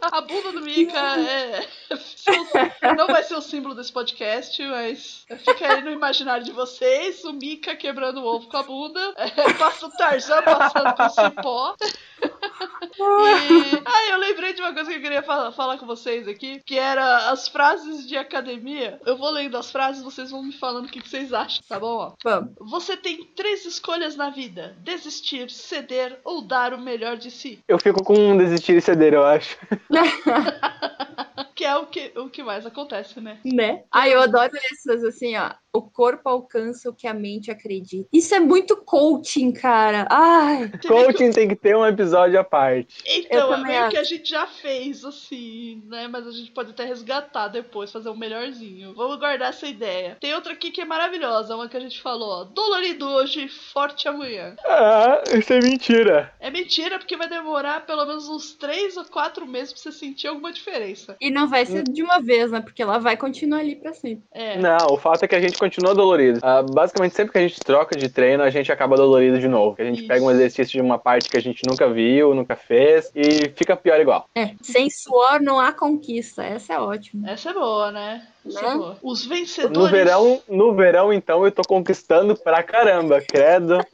A 0.00 0.20
bunda 0.20 0.52
do 0.52 0.60
Mika 0.60 0.98
é. 1.18 1.66
Não 2.96 3.06
vai 3.06 3.22
ser 3.22 3.34
o 3.34 3.42
símbolo 3.42 3.74
desse 3.74 3.92
podcast, 3.92 4.62
mas 4.62 5.26
fica 5.44 5.72
aí 5.72 5.82
no 5.82 5.90
imaginário 5.90 6.44
de 6.44 6.52
vocês. 6.52 7.24
O 7.24 7.32
Mika 7.32 7.74
quebrando 7.74 8.20
o 8.20 8.24
ovo 8.24 8.48
com 8.48 8.56
a 8.56 8.62
bunda. 8.62 9.14
É, 9.16 9.52
passa 9.54 9.86
o 9.86 9.90
Tarzan 9.90 10.42
passando 10.42 10.94
com 10.94 11.08
cipó. 11.08 11.76
E. 12.98 13.82
Ah, 13.84 14.10
eu 14.10 14.18
lembrei 14.18 14.52
de 14.54 14.60
uma 14.62 14.72
coisa 14.72 14.90
que 14.90 14.96
eu 14.96 15.02
queria 15.02 15.22
falar, 15.22 15.52
falar 15.52 15.78
com 15.78 15.86
vocês 15.86 16.26
aqui, 16.26 16.60
que 16.64 16.78
era 16.78 17.30
as 17.30 17.48
frases 17.48 18.06
de 18.06 18.16
academia. 18.16 19.00
Eu 19.04 19.16
vou 19.16 19.30
lendo 19.30 19.56
as 19.56 19.70
frases, 19.70 20.02
vocês 20.02 20.30
vão 20.30 20.42
me 20.42 20.52
falando 20.52 20.86
o 20.86 20.88
que, 20.88 21.00
que 21.00 21.08
vocês 21.08 21.32
acham, 21.32 21.62
tá 21.68 21.78
bom? 21.78 21.96
Ó. 21.96 22.12
Vamos. 22.22 22.52
Você 22.60 22.96
tem 22.96 23.24
três 23.36 23.64
escolhas 23.64 24.16
na 24.16 24.30
vida: 24.30 24.76
desistir, 24.80 25.50
ceder 25.50 26.18
ou 26.24 26.40
dar 26.42 26.72
o 26.72 26.80
melhor 26.80 27.16
de 27.16 27.30
si. 27.30 27.58
Eu 27.68 27.78
fico 27.78 28.02
com 28.02 28.14
um 28.14 28.36
desistir 28.36 28.76
e 28.76 28.80
ceder, 28.80 29.14
eu 29.14 29.24
acho. 29.24 29.45
Que 31.56 31.64
é 31.64 31.74
o 31.74 31.86
que, 31.86 32.12
o 32.16 32.28
que 32.28 32.42
mais 32.42 32.66
acontece, 32.66 33.18
né? 33.18 33.38
Né? 33.42 33.82
Ai, 33.90 34.12
eu 34.12 34.20
adoro 34.20 34.52
essas, 34.72 35.02
assim, 35.02 35.34
ó. 35.36 35.52
O 35.72 35.82
corpo 35.82 36.28
alcança 36.28 36.88
o 36.88 36.94
que 36.94 37.06
a 37.06 37.12
mente 37.12 37.50
acredita. 37.50 38.08
Isso 38.10 38.34
é 38.34 38.40
muito 38.40 38.76
coaching, 38.76 39.52
cara. 39.52 40.06
Ai, 40.10 40.70
Coaching 40.86 41.30
tem 41.30 41.48
que 41.48 41.56
ter 41.56 41.76
um 41.76 41.84
episódio 41.84 42.38
à 42.40 42.44
parte. 42.44 43.02
Então, 43.06 43.52
é 43.52 43.56
meio 43.58 43.88
que 43.90 43.96
acho. 43.96 44.00
a 44.00 44.16
gente 44.16 44.28
já 44.28 44.46
fez, 44.46 45.04
assim, 45.04 45.82
né? 45.86 46.08
Mas 46.08 46.26
a 46.26 46.30
gente 46.30 46.50
pode 46.50 46.70
até 46.70 46.84
resgatar 46.84 47.48
depois, 47.48 47.92
fazer 47.92 48.08
um 48.08 48.16
melhorzinho. 48.16 48.94
Vamos 48.94 49.18
guardar 49.18 49.50
essa 49.50 49.66
ideia. 49.66 50.16
Tem 50.18 50.34
outra 50.34 50.54
aqui 50.54 50.70
que 50.70 50.80
é 50.80 50.84
maravilhosa, 50.86 51.54
uma 51.54 51.68
que 51.68 51.76
a 51.76 51.80
gente 51.80 52.00
falou, 52.00 52.28
ó. 52.28 52.44
Dolorido 52.44 53.06
hoje, 53.08 53.48
forte 53.48 54.08
amanhã. 54.08 54.56
Ah, 54.64 55.22
isso 55.30 55.52
é 55.52 55.60
mentira. 55.60 56.32
É 56.40 56.50
mentira, 56.50 56.98
porque 56.98 57.16
vai 57.18 57.28
demorar 57.28 57.84
pelo 57.84 58.06
menos 58.06 58.28
uns 58.28 58.54
3 58.54 58.96
ou 58.96 59.04
4 59.36 59.46
meses 59.46 59.72
pra 59.72 59.82
você 59.82 59.92
sentir 59.92 60.26
alguma 60.28 60.50
diferença. 60.52 61.16
e 61.20 61.30
não 61.30 61.46
vai 61.48 61.66
ser 61.66 61.82
de 61.82 62.02
uma 62.02 62.20
vez, 62.20 62.50
né? 62.50 62.60
Porque 62.60 62.82
ela 62.82 62.98
vai 62.98 63.16
continuar 63.16 63.58
ali 63.58 63.76
pra 63.76 63.92
sempre. 63.92 64.24
É. 64.32 64.56
Não, 64.58 64.78
o 64.90 64.96
fato 64.96 65.24
é 65.24 65.28
que 65.28 65.34
a 65.34 65.40
gente 65.40 65.58
continua 65.58 65.94
dolorido. 65.94 66.40
Ah, 66.42 66.62
basicamente, 66.62 67.14
sempre 67.14 67.32
que 67.32 67.38
a 67.38 67.42
gente 67.42 67.60
troca 67.60 67.96
de 67.96 68.08
treino, 68.08 68.42
a 68.42 68.50
gente 68.50 68.72
acaba 68.72 68.96
dolorido 68.96 69.38
de 69.38 69.48
novo. 69.48 69.76
A 69.78 69.84
gente 69.84 69.98
Isso. 70.00 70.08
pega 70.08 70.24
um 70.24 70.30
exercício 70.30 70.72
de 70.72 70.80
uma 70.80 70.98
parte 70.98 71.28
que 71.28 71.36
a 71.36 71.42
gente 71.42 71.62
nunca 71.68 71.88
viu, 71.92 72.34
nunca 72.34 72.56
fez, 72.56 73.10
e 73.14 73.50
fica 73.54 73.76
pior 73.76 74.00
igual. 74.00 74.28
É, 74.34 74.54
sem 74.62 74.88
suor 74.90 75.40
não 75.42 75.60
há 75.60 75.72
conquista. 75.72 76.42
Essa 76.42 76.74
é 76.74 76.78
ótima. 76.80 77.30
Essa 77.30 77.50
é 77.50 77.54
boa, 77.54 77.90
né? 77.92 78.26
É 78.46 78.48
Né? 78.62 78.74
boa. 78.74 78.96
Os 79.02 79.26
vencedores. 79.26 79.76
No 79.76 79.88
verão, 79.88 80.40
no 80.48 80.74
verão, 80.74 81.12
então, 81.12 81.44
eu 81.44 81.50
tô 81.52 81.62
conquistando 81.62 82.34
pra 82.36 82.62
caramba, 82.62 83.20
credo. 83.20 83.78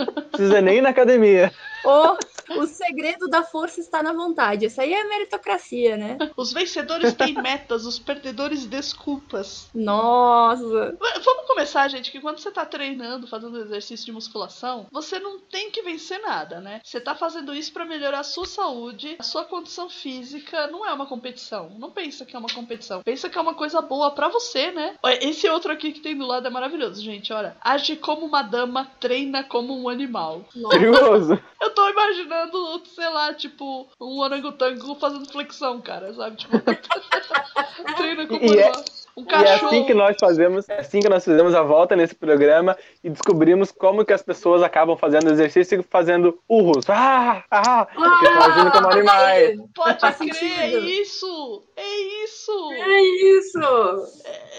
Não 0.00 0.06
precisa 0.30 0.60
nem 0.62 0.78
ir 0.78 0.80
na 0.80 0.88
academia. 0.90 1.52
Ou 1.84 2.16
o 2.56 2.66
segredo 2.66 3.28
da 3.28 3.42
força 3.42 3.80
está 3.80 4.02
na 4.02 4.12
vontade. 4.12 4.66
Isso 4.66 4.80
aí 4.80 4.92
é 4.92 5.04
meritocracia, 5.04 5.96
né? 5.96 6.18
Os 6.36 6.52
vencedores 6.52 7.14
têm 7.14 7.34
metas, 7.34 7.84
os 7.84 7.98
perdedores 7.98 8.66
desculpas. 8.66 9.68
Nossa. 9.74 10.96
Vamos 11.24 11.46
começar, 11.46 11.88
gente, 11.88 12.10
que 12.10 12.20
quando 12.20 12.38
você 12.38 12.50
tá 12.50 12.64
treinando, 12.64 13.26
fazendo 13.26 13.58
exercício 13.58 14.06
de 14.06 14.12
musculação, 14.12 14.86
você 14.90 15.18
não 15.18 15.38
tem 15.38 15.70
que 15.70 15.82
vencer 15.82 16.20
nada, 16.20 16.60
né? 16.60 16.80
Você 16.84 17.00
tá 17.00 17.14
fazendo 17.14 17.54
isso 17.54 17.72
pra 17.72 17.84
melhorar 17.84 18.20
a 18.20 18.24
sua 18.24 18.46
saúde, 18.46 19.16
a 19.18 19.22
sua 19.22 19.44
condição 19.44 19.88
física, 19.90 20.66
não 20.68 20.86
é 20.86 20.92
uma 20.92 21.06
competição. 21.06 21.70
Não 21.78 21.90
pensa 21.90 22.24
que 22.24 22.34
é 22.34 22.38
uma 22.38 22.48
competição. 22.48 23.02
Pensa 23.02 23.28
que 23.28 23.36
é 23.36 23.40
uma 23.40 23.54
coisa 23.54 23.80
boa 23.80 24.10
pra 24.10 24.28
você, 24.28 24.70
né? 24.70 24.96
Esse 25.20 25.48
outro 25.48 25.72
aqui 25.72 25.92
que 25.92 26.00
tem 26.00 26.16
do 26.16 26.26
lado 26.26 26.46
é 26.46 26.50
maravilhoso, 26.50 27.02
gente, 27.02 27.32
olha. 27.32 27.56
Age 27.60 27.96
como 27.96 28.26
uma 28.26 28.42
dama, 28.42 28.90
treina 28.98 29.44
como 29.44 29.76
um 29.78 29.88
animal. 29.88 30.44
Perigoso. 30.70 31.38
Eu 31.60 31.70
tô 31.74 31.88
imaginando, 31.88 32.39
sei 32.86 33.08
lá, 33.08 33.34
tipo, 33.34 33.88
um 34.00 34.18
orangotango 34.20 34.94
fazendo 34.96 35.30
flexão, 35.30 35.80
cara, 35.80 36.12
sabe? 36.14 36.36
Tipo, 36.36 36.56
treina 37.96 38.26
como 38.26 38.44
E 38.54 38.58
é- 38.58 38.72
um 39.20 39.24
E 39.24 39.34
é 39.34 39.44
cachorro. 39.44 39.66
assim 39.68 39.84
que 39.84 39.94
nós 39.94 40.16
fazemos, 40.20 40.68
é 40.68 40.80
assim 40.80 41.00
que 41.00 41.08
nós 41.08 41.24
fizemos 41.24 41.54
a 41.54 41.62
volta 41.62 41.94
nesse 41.96 42.14
programa 42.14 42.76
e 43.02 43.10
descobrimos 43.10 43.70
como 43.72 44.04
que 44.04 44.12
as 44.12 44.22
pessoas 44.22 44.62
acabam 44.62 44.96
fazendo 44.96 45.30
exercício 45.30 45.80
e 45.80 45.82
fazendo 45.82 46.38
urros. 46.48 46.84
Ah, 46.88 47.44
ah, 47.50 47.86
porque 47.86 48.26
estão 48.26 48.42
agindo 48.42 48.70
como 48.72 48.90
animais. 48.90 49.58
Pode 49.74 50.00
Faz 50.00 50.16
crer, 50.16 50.34
sentido. 50.34 50.60
é 50.60 50.78
isso! 50.90 51.62
É 51.76 51.96
isso! 52.24 52.72
É 52.72 53.00
isso! 53.00 53.58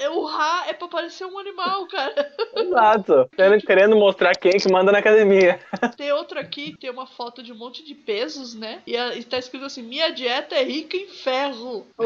É, 0.02 0.10
o 0.10 0.24
Ra 0.26 0.66
é 0.68 0.74
pra 0.74 0.88
parecer 0.88 1.26
um 1.26 1.38
animal, 1.38 1.88
cara. 1.88 2.32
Exato. 2.56 3.30
Querendo, 3.36 3.62
querendo 3.66 3.96
mostrar 3.96 4.36
quem 4.36 4.54
que 4.54 4.72
manda 4.72 4.92
na 4.92 5.00
academia. 5.00 5.60
Tem 5.98 6.12
outro 6.12 6.40
aqui, 6.40 6.76
tem 6.80 6.90
uma 6.90 7.06
foto 7.06 7.44
de 7.44 7.52
um 7.54 7.56
monte 7.58 7.84
de 7.84 7.94
pesos, 7.94 8.56
né? 8.56 8.82
E, 8.88 8.96
a- 8.98 9.16
e 9.16 9.24
tá 9.24 9.38
escrito 9.38 9.66
assim: 9.66 9.82
Minha 9.84 10.10
dieta 10.12 10.56
é 10.56 10.64
rica 10.64 10.98
em 10.98 11.08
ferro. 11.08 11.86
Ô, 11.98 12.04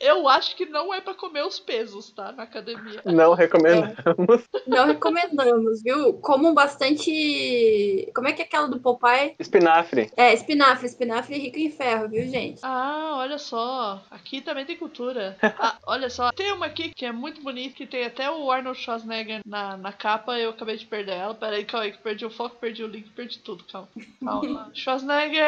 Eu 0.00 0.28
acho 0.28 0.56
que 0.56 0.66
não 0.66 0.92
é 0.92 1.00
pra 1.00 1.14
comer 1.14 1.44
os 1.46 1.58
pesos, 1.64 2.10
tá? 2.10 2.32
Na 2.32 2.44
academia. 2.44 3.02
Não 3.04 3.34
recomendamos. 3.34 4.44
não 4.66 4.86
recomendamos, 4.86 5.82
viu? 5.82 6.14
Comam 6.14 6.54
bastante. 6.54 8.10
Como 8.14 8.28
é 8.28 8.32
que 8.32 8.42
é 8.42 8.44
aquela 8.44 8.68
do 8.68 8.80
Popeye? 8.80 9.34
Espinafre. 9.38 10.10
É, 10.16 10.32
espinafre. 10.32 10.86
Espinafre 10.86 11.38
rico 11.38 11.58
em 11.58 11.70
ferro, 11.70 12.08
viu, 12.08 12.28
gente? 12.28 12.60
Ah, 12.62 13.14
olha 13.16 13.38
só. 13.38 14.02
Aqui 14.10 14.40
também 14.40 14.64
tem 14.64 14.76
cultura. 14.76 15.36
Ah, 15.56 15.78
olha 15.86 16.10
só. 16.10 16.30
Tem 16.32 16.52
uma 16.52 16.66
aqui 16.66 16.90
que 16.94 17.06
é 17.06 17.12
muito 17.12 17.40
bonita, 17.40 17.76
que 17.76 17.86
tem 17.86 18.04
até 18.04 18.30
o 18.30 18.50
Arnold 18.50 18.78
Schwarzenegger 18.78 19.40
na, 19.46 19.76
na 19.76 19.92
capa. 19.92 20.38
Eu 20.38 20.50
acabei 20.50 20.76
de 20.76 20.84
perder 20.84 21.12
ela. 21.12 21.34
Pera 21.34 21.56
aí, 21.56 21.64
calma 21.64 21.86
aí, 21.86 21.92
que 21.92 21.98
perdi 21.98 22.26
o 22.26 22.30
foco, 22.30 22.56
perdi 22.56 22.82
o 22.82 22.88
link, 22.88 23.08
perdi 23.10 23.38
tudo. 23.38 23.64
Calma. 23.64 23.88
Calma. 24.22 24.70
Schwarzenegger! 24.74 25.44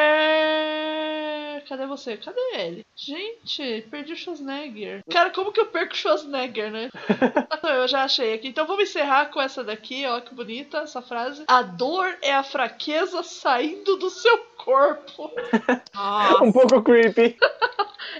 Cadê 1.68 1.86
você? 1.86 2.16
Cadê 2.16 2.40
ele? 2.54 2.86
Gente, 2.94 3.84
perdi 3.90 4.12
o 4.12 4.16
Schwarzenegger. 4.16 5.02
Cara, 5.10 5.30
como 5.30 5.52
que 5.52 5.60
eu 5.60 5.66
perco 5.66 5.95
Schwarzenegger, 5.96 6.70
né? 6.70 6.90
Não, 7.62 7.70
eu 7.70 7.88
já 7.88 8.04
achei 8.04 8.34
aqui. 8.34 8.48
Então 8.48 8.66
vamos 8.66 8.84
encerrar 8.84 9.26
com 9.26 9.40
essa 9.40 9.64
daqui. 9.64 10.06
Ó, 10.06 10.20
que 10.20 10.34
bonita 10.34 10.78
essa 10.78 11.02
frase. 11.02 11.44
A 11.48 11.62
dor 11.62 12.16
é 12.22 12.34
a 12.34 12.42
fraqueza 12.42 13.22
saindo 13.22 13.96
do 13.96 14.10
seu 14.10 14.38
corpo. 14.56 15.30
Nossa. 15.94 16.44
Um 16.44 16.52
pouco 16.52 16.82
creepy. 16.82 17.36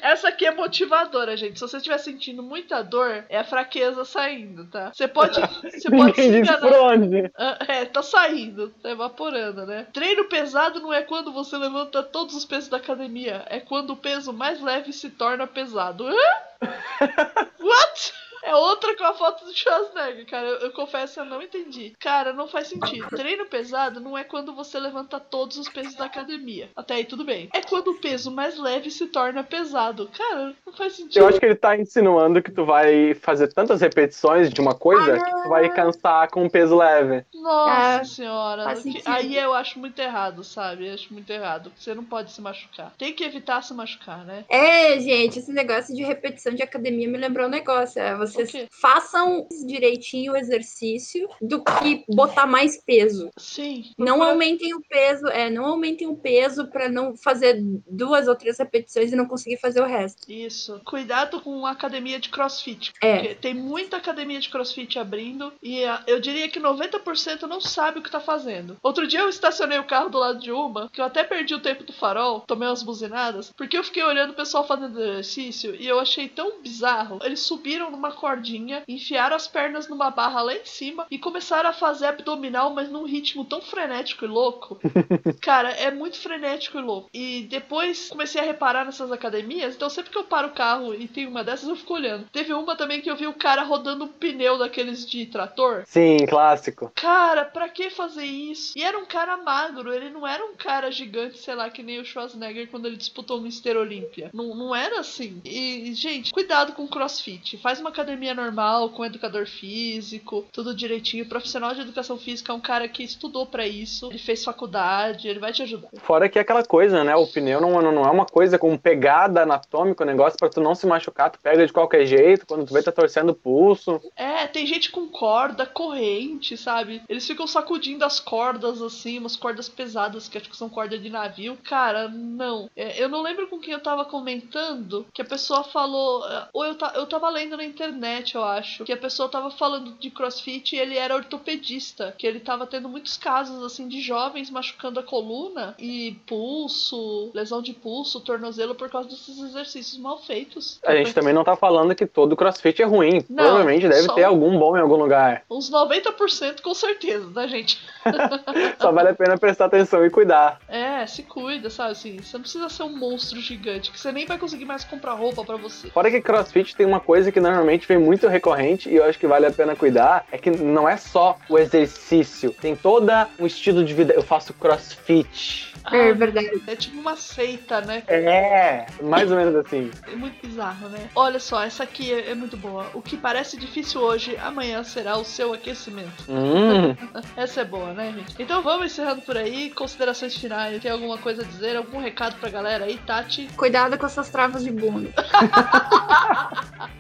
Essa 0.03 0.29
aqui 0.29 0.45
é 0.45 0.51
motivadora, 0.51 1.37
gente. 1.37 1.55
Se 1.59 1.61
você 1.61 1.77
estiver 1.77 1.99
sentindo 1.99 2.43
muita 2.43 2.83
dor, 2.83 3.25
é 3.29 3.39
a 3.39 3.45
fraqueza 3.45 4.05
saindo, 4.05 4.67
tá? 4.67 4.93
Você 4.93 5.07
pode, 5.07 5.41
você 5.41 5.91
pode 5.91 6.15
se 6.15 6.29
Ninguém 6.29 6.43
disse 6.43 6.57
por 6.59 6.69
enganar. 6.69 6.83
onde. 6.93 7.31
Ah, 7.37 7.59
É, 7.69 7.85
tá 7.85 8.03
saindo, 8.03 8.69
tá 8.83 8.91
evaporando, 8.91 9.65
né? 9.65 9.87
Treino 9.93 10.25
pesado 10.25 10.81
não 10.81 10.93
é 10.93 11.03
quando 11.03 11.33
você 11.33 11.57
levanta 11.57 12.03
todos 12.03 12.35
os 12.35 12.45
pesos 12.45 12.69
da 12.69 12.77
academia, 12.79 13.45
é 13.49 13.61
quando 13.61 13.91
o 13.91 13.97
peso 13.97 14.33
mais 14.33 14.61
leve 14.61 14.93
se 14.93 15.09
torna 15.11 15.47
pesado. 15.47 16.07
Hã? 16.07 16.15
What? 16.61 18.13
É 18.47 18.55
outra 18.55 18.97
com 18.97 19.05
a 19.05 19.13
foto 19.15 19.45
do 19.45 19.53
Schwarzenegger, 19.55 20.27
cara. 20.27 20.47
Eu, 20.47 20.57
eu 20.59 20.71
confesso, 20.73 21.21
eu 21.21 21.25
não 21.25 21.43
entendi. 21.43 21.93
Cara, 21.99 22.33
não 22.33 22.47
faz 22.47 22.69
sentido. 22.69 23.09
Treino 23.09 23.47
pesado 23.47 24.01
não 24.01 24.17
é 24.17 24.23
quando 24.25 24.55
você 24.55 24.79
levanta 24.79 25.19
todos 25.19 25.57
os 25.59 25.69
pesos 25.69 25.95
da 25.95 26.05
academia. 26.05 26.69
Até 26.77 26.95
aí 26.95 27.05
tudo 27.05 27.25
bem. 27.25 27.49
É 27.53 27.61
quando 27.61 27.89
o 27.89 28.01
peso 28.01 28.31
mais 28.31 28.57
leve 28.59 28.91
se 28.91 29.07
torna 29.07 29.43
pesado. 29.43 30.09
Cara, 30.17 30.55
não 30.65 30.73
faz 30.73 30.95
sentido. 30.95 31.19
Eu 31.23 31.29
acho 31.29 31.41
que 31.41 31.47
ele 31.47 31.55
tá 31.57 31.77
insinuando 31.77 32.43
que 32.43 32.51
tu 32.53 32.65
vai 32.65 33.15
fazer 33.15 33.53
tantas 33.53 33.81
repetições 33.81 34.51
de 34.51 34.61
uma 34.61 34.75
coisa 34.75 35.19
que 35.19 35.31
tu 35.43 35.49
vai 35.49 35.69
cansar 35.75 36.29
com 36.31 36.45
um 36.45 36.49
peso 36.49 36.77
leve. 36.77 37.25
Nossa 37.35 38.01
É, 38.01 38.05
senhora. 38.05 38.75
que- 38.77 39.03
aí 39.07 39.37
eu 39.37 39.53
acho 39.55 39.79
muito 39.79 39.99
errado, 40.01 40.45
sabe? 40.45 40.87
Eu 40.89 40.95
acho 40.95 41.13
muito 41.13 41.31
errado. 41.31 41.73
Você 41.77 41.95
não 41.95 42.05
pode 42.05 42.31
se 42.33 42.41
machucar. 42.41 42.93
Tem 42.97 43.13
que 43.13 43.25
evitar 43.25 43.63
se 43.63 43.75
machucar, 43.75 44.25
né? 44.25 44.45
É, 44.49 44.99
gente, 45.01 45.39
esse 45.39 45.53
negócio 45.53 45.95
de 45.95 46.03
repetição 46.03 46.55
de 46.55 46.63
academia 46.63 47.09
me 47.09 47.19
lembrou 47.19 47.47
um 47.47 47.51
negócio. 47.51 48.01
É, 48.01 48.15
vocês 48.37 48.69
façam 48.71 49.47
direitinho 49.67 50.33
o 50.33 50.37
exercício 50.37 51.29
do 51.41 51.63
que 51.63 52.05
botar 52.09 52.47
mais 52.47 52.77
peso. 52.83 53.31
Sim. 53.37 53.85
Não 53.99 54.23
aumentem 54.23 54.75
o 54.75 54.81
peso, 54.81 55.27
é, 55.29 55.51
não 55.51 55.65
aumentem 55.67 56.07
o 56.07 56.17
peso 56.17 56.67
para 56.69 56.89
não 56.89 57.17
fazer 57.17 57.61
duas 57.89 58.29
ou 58.29 58.35
três 58.35 58.59
repetições 58.59 59.13
e 59.13 59.17
não 59.17 59.27
conseguir 59.27 59.59
fazer 59.59 59.81
o 59.81 59.87
resto. 59.87 60.31
Isso. 60.31 60.81
Cuidado 60.85 61.41
com 61.41 61.67
a 61.67 61.71
academia 61.71 62.19
de 62.19 62.29
crossfit. 62.29 62.93
É. 63.01 63.19
Porque 63.19 63.35
tem 63.35 63.55
muita 63.55 63.97
academia 63.97 64.41
de 64.41 64.49
crossfit 64.49 64.99
abrindo 64.99 65.53
e 65.63 65.85
ah, 65.85 66.03
eu 66.07 66.21
diria 66.21 66.49
que 66.49 66.61
90% 66.61 67.43
não 67.43 67.61
sabe 67.61 67.99
o 67.99 68.03
que 68.03 68.11
tá 68.11 68.21
fazendo. 68.21 68.77
Outro 68.83 69.07
dia 69.07 69.21
eu 69.21 69.29
estacionei 69.29 69.79
o 69.79 69.87
carro 69.87 70.09
do 70.09 70.19
lado 70.19 70.39
de 70.39 70.51
uma, 70.51 70.89
que 70.89 71.01
eu 71.01 71.05
até 71.05 71.25
perdi 71.25 71.55
o 71.55 71.61
tempo 71.61 71.85
do 71.85 71.93
farol, 71.93 72.41
tomei 72.41 72.69
umas 72.69 72.83
buzinadas, 72.83 73.53
porque 73.57 73.77
eu 73.77 73.85
fiquei 73.85 74.03
olhando 74.03 74.31
o 74.31 74.37
pessoal 74.37 74.67
fazendo 74.67 75.01
exercício 75.01 75.75
e 75.75 75.87
eu 75.87 75.99
achei 75.99 76.29
tão 76.29 76.61
bizarro. 76.61 77.19
Eles 77.23 77.41
subiram 77.41 77.91
numa 77.91 78.13
cordinha, 78.17 78.83
enfiaram 78.89 79.37
as 79.37 79.47
pernas 79.47 79.89
numa 79.89 80.11
barra 80.11 80.43
lá 80.43 80.55
em 80.55 80.65
cima 80.65 81.07
e 81.11 81.19
começaram 81.19 81.71
a 81.71 81.73
fazer 81.73 82.07
abdominal, 82.07 82.71
mas 82.71 82.91
num 82.91 83.05
ritmo 83.05 83.45
tão 83.45 83.61
frenético 83.63 84.25
e 84.25 84.29
louco. 84.29 84.81
Cara, 85.41 85.71
é 85.71 85.91
muito 85.91 86.19
frenético 86.19 86.79
e 86.79 86.83
louco. 86.83 87.09
E 87.13 87.43
depois 87.49 88.09
comecei 88.09 88.41
a 88.41 88.45
reparar 88.45 88.85
nessas 88.85 89.13
academias, 89.13 89.75
então 89.77 89.89
sempre 89.91 90.11
que 90.11 90.19
eu 90.19 90.25
paro 90.25 90.49
o 90.49 90.53
carro 90.55 90.95
e 90.95 91.07
tem 91.07 91.27
uma 91.27 91.45
dessas, 91.45 91.69
eu 91.69 91.77
fico 91.77 91.95
olhando. 91.95 92.27
Teve 92.33 92.53
uma 92.53 92.75
também 92.77 93.01
que 93.01 93.11
eu 93.11 93.17
vi 93.17 93.27
o 93.27 93.35
cara 93.35 93.63
rodando 93.63 94.05
um 94.05 94.09
pneu 94.09 94.59
daqueles 94.59 95.09
de 95.09 95.27
trator. 95.27 95.85
Sim, 95.87 96.19
clássico. 96.27 96.91
Cara, 96.95 97.45
pra 97.45 97.69
que 97.69 97.91
fazer 97.91 98.25
isso? 98.25 98.73
E 98.77 98.83
era 98.83 98.99
um 98.99 99.05
cara 99.07 99.37
magro, 99.37 99.93
ele 99.93 100.11
não 100.11 100.27
era 100.27 100.45
um 100.45 100.55
cara 100.57 100.91
gigante, 100.91 101.39
sei 101.39 101.55
lá, 101.55 101.69
que 101.71 101.83
nem 101.83 102.01
o 102.01 102.05
Schwarzenegger 102.05 102.69
quando 102.71 102.87
ele 102.87 102.97
disputou 102.97 103.39
o 103.39 103.43
Mister 103.43 103.77
Olímpia. 103.77 104.31
Não, 104.33 104.55
não 104.55 104.75
era 104.75 105.01
assim. 105.01 105.41
E, 105.45 105.93
gente, 105.95 106.33
cuidado 106.33 106.73
com 106.73 106.85
o 106.85 106.89
crossfit. 106.89 107.57
Faz 107.59 107.81
uma, 107.81 107.93
ca- 107.93 108.06
academia 108.07 108.35
normal, 108.35 108.91
com 108.91 109.05
educador 109.05 109.47
físico, 109.47 110.47
tudo 110.53 110.75
direitinho. 110.75 111.25
O 111.25 111.29
profissional 111.29 111.75
de 111.75 111.81
educação 111.81 112.17
física 112.17 112.53
é 112.53 112.55
um 112.55 112.61
cara 112.61 112.89
que 112.89 113.03
estudou 113.03 113.45
para 113.45 113.67
isso, 113.67 114.09
ele 114.09 114.19
fez 114.19 114.45
faculdade, 114.45 115.29
ele 115.29 115.41
vai 115.41 115.53
te 115.53 115.63
ajudar. 115.63 115.89
Fora 116.03 116.29
que 116.29 116.39
é 116.39 116.43
aquela 116.43 116.65
coisa, 116.65 117.03
né? 117.03 117.17
O 117.17 117.27
pneu 117.27 117.61
não, 117.61 117.83
não 117.83 118.05
é 118.05 118.11
uma 118.11 118.25
coisa 118.25 118.59
com 118.59 118.77
pegada 118.79 119.43
anatômica, 119.43 120.05
o 120.05 120.07
negócio 120.07 120.39
para 120.39 120.49
tu 120.49 120.61
não 120.61 120.75
se 120.75 120.87
machucar, 120.87 121.31
tu 121.31 121.41
pega 121.41 121.67
de 121.67 121.73
qualquer 121.73 122.07
jeito, 122.07 122.47
quando 122.47 122.65
tu 122.65 122.73
vê 122.73 122.83
tá 122.83 122.93
torcendo 122.93 123.31
o 123.31 123.35
pulso. 123.35 124.01
É, 124.15 124.47
tem 124.47 124.67
gente 124.67 124.91
com 124.91 125.09
corda, 125.09 125.67
corrente, 125.67 126.57
sabe? 126.57 127.03
Eles 127.09 127.27
ficam 127.27 127.47
sacudindo 127.47 128.05
as 128.05 128.21
cordas 128.21 128.81
assim, 128.81 129.19
umas 129.19 129.37
cordas 129.37 129.69
pesadas 129.69 130.29
que 130.29 130.39
acho 130.39 130.49
que 130.49 130.57
são 130.57 130.69
cordas 130.69 131.03
de 131.03 131.11
navio. 131.11 131.59
Cara, 131.65 132.09
não. 132.09 132.71
É, 132.77 133.03
eu 133.03 133.09
não 133.09 133.23
lembro 133.23 133.49
com 133.49 133.59
quem 133.59 133.73
eu 133.73 133.81
tava 133.81 134.05
comentando 134.05 135.07
que 135.13 135.23
a 135.23 135.25
pessoa 135.25 135.65
falou. 135.65 136.23
Ou 136.53 136.65
eu, 136.65 136.75
ta, 136.77 136.93
eu 136.95 137.07
tava 137.07 137.29
lendo 137.31 137.57
na 137.57 137.65
internet, 137.65 137.96
eu 138.35 138.45
acho. 138.45 138.85
Que 138.85 138.93
a 138.93 138.97
pessoa 138.97 139.29
tava 139.29 139.51
falando 139.51 139.93
de 139.99 140.11
crossfit 140.11 140.75
e 140.75 140.79
ele 140.79 140.97
era 140.97 141.15
ortopedista. 141.15 142.15
Que 142.17 142.27
ele 142.27 142.41
tava 142.41 142.67
tendo 142.67 142.89
muitos 142.89 143.17
casos, 143.17 143.63
assim, 143.63 143.89
de 143.89 144.01
jovens 144.01 144.51
machucando 144.51 145.01
a 145.01 145.03
coluna 145.03 145.75
e 145.79 146.17
pulso, 146.27 147.31
lesão 147.35 147.63
de 147.63 147.73
pulso, 147.73 148.21
tornozelo 148.21 148.75
por 148.75 148.91
causa 148.91 149.09
desses 149.09 149.39
exercícios 149.39 149.99
mal 149.99 150.19
feitos. 150.19 150.79
A 150.85 150.95
gente 150.95 151.15
também 151.15 151.35
não 151.35 151.45
tá 151.45 151.57
falando 151.57 151.95
que 151.95 152.07
todo 152.07 152.37
crossfit 152.37 152.83
é 152.83 152.85
ruim. 152.85 153.25
Não, 153.29 153.45
Provavelmente 153.45 153.89
deve 153.89 154.09
ter 154.15 154.25
algum 154.25 154.59
bom 154.59 154.77
em 154.77 154.81
algum 154.81 154.97
lugar. 154.97 155.43
Uns 155.51 155.71
90% 155.71 156.61
com 156.63 156.75
certeza, 156.75 157.29
né, 157.31 157.49
gente? 157.49 157.79
Só 158.81 158.93
vale 158.93 159.11
a 159.11 159.15
pena 159.15 159.39
prestar 159.39 159.67
atenção 159.67 160.05
e 160.05 160.11
cuidar. 160.11 160.61
É, 160.69 161.07
se 161.07 161.23
cuida, 161.23 161.71
sabe? 161.71 161.93
Assim, 161.93 162.19
você 162.19 162.37
não 162.37 162.43
precisa 162.43 162.69
ser 162.69 162.83
um 162.83 162.97
monstro 162.97 163.41
gigante, 163.41 163.91
que 163.91 163.99
você 163.99 164.13
nem 164.13 164.27
vai 164.27 164.39
conseguir 164.39 164.65
mais 164.65 164.85
comprar 164.85 165.15
roupa 165.15 165.45
para 165.45 165.57
você. 165.57 165.91
Fora 165.91 166.11
que 166.11 166.21
crossfit 166.21 166.75
tem 166.75 166.87
uma 166.87 167.01
coisa 167.01 167.31
que 167.31 167.41
normalmente 167.41 167.86
vem 167.87 167.99
muito 167.99 168.29
recorrente 168.29 168.89
e 168.89 168.97
eu 168.97 169.05
acho 169.05 169.19
que 169.19 169.27
vale 169.27 169.47
a 169.47 169.53
pena 169.53 169.77
cuidar, 169.77 170.27
é 170.31 170.39
que 170.39 170.51
não 170.51 170.89
é 170.89 170.97
só 170.97 171.39
o 171.49 171.59
exercício, 171.59 172.51
tem 172.61 172.75
toda 172.75 173.29
um 173.39 173.47
estilo 173.47 173.85
de 173.85 173.95
vida. 173.95 174.13
Eu 174.13 174.23
faço 174.23 174.53
crossfit. 174.55 175.75
É 175.93 176.13
verdade. 176.13 176.63
É 176.67 176.75
tipo 176.75 176.99
uma 176.99 177.17
seita, 177.17 177.81
né? 177.81 178.03
É, 178.09 178.87
mais 179.03 179.31
ou 179.31 179.37
menos 179.37 179.55
assim. 179.55 179.91
É 180.11 180.17
muito 180.17 180.45
bizarro, 180.45 180.89
né? 180.89 181.09
Olha 181.15 181.39
só, 181.39 181.63
essa 181.63 181.85
aqui 181.85 182.13
é, 182.13 182.31
é 182.31 182.35
muito 182.35 182.57
boa. 182.57 182.91
O 182.93 183.01
que 183.01 183.17
parece 183.17 183.57
difícil 183.57 184.01
hoje, 184.01 184.37
amanhã 184.37 184.83
será 184.83 185.17
o 185.17 185.25
seu 185.25 185.53
aquecimento. 185.53 186.25
Hum. 186.29 186.97
essa 187.37 187.61
é 187.61 187.65
boa, 187.65 187.93
né, 187.93 188.13
gente? 188.17 188.35
Então 188.43 188.63
vamos 188.63 188.87
encerrando 188.87 189.23
por 189.23 189.37
aí. 189.37 189.71
Considerações 189.71 190.37
finais. 190.37 190.83
Tem 190.83 190.91
alguma 190.91 191.19
coisa 191.19 191.43
a 191.43 191.45
dizer? 191.45 191.77
Algum 191.77 192.01
recado 192.01 192.37
pra 192.41 192.51
galera 192.51 192.85
aí, 192.87 192.99
Tati? 192.99 193.49
Cuidado 193.57 193.97
com 193.97 194.07
essas 194.07 194.29
travas 194.29 194.65
de 194.65 194.71
bunda. 194.71 195.11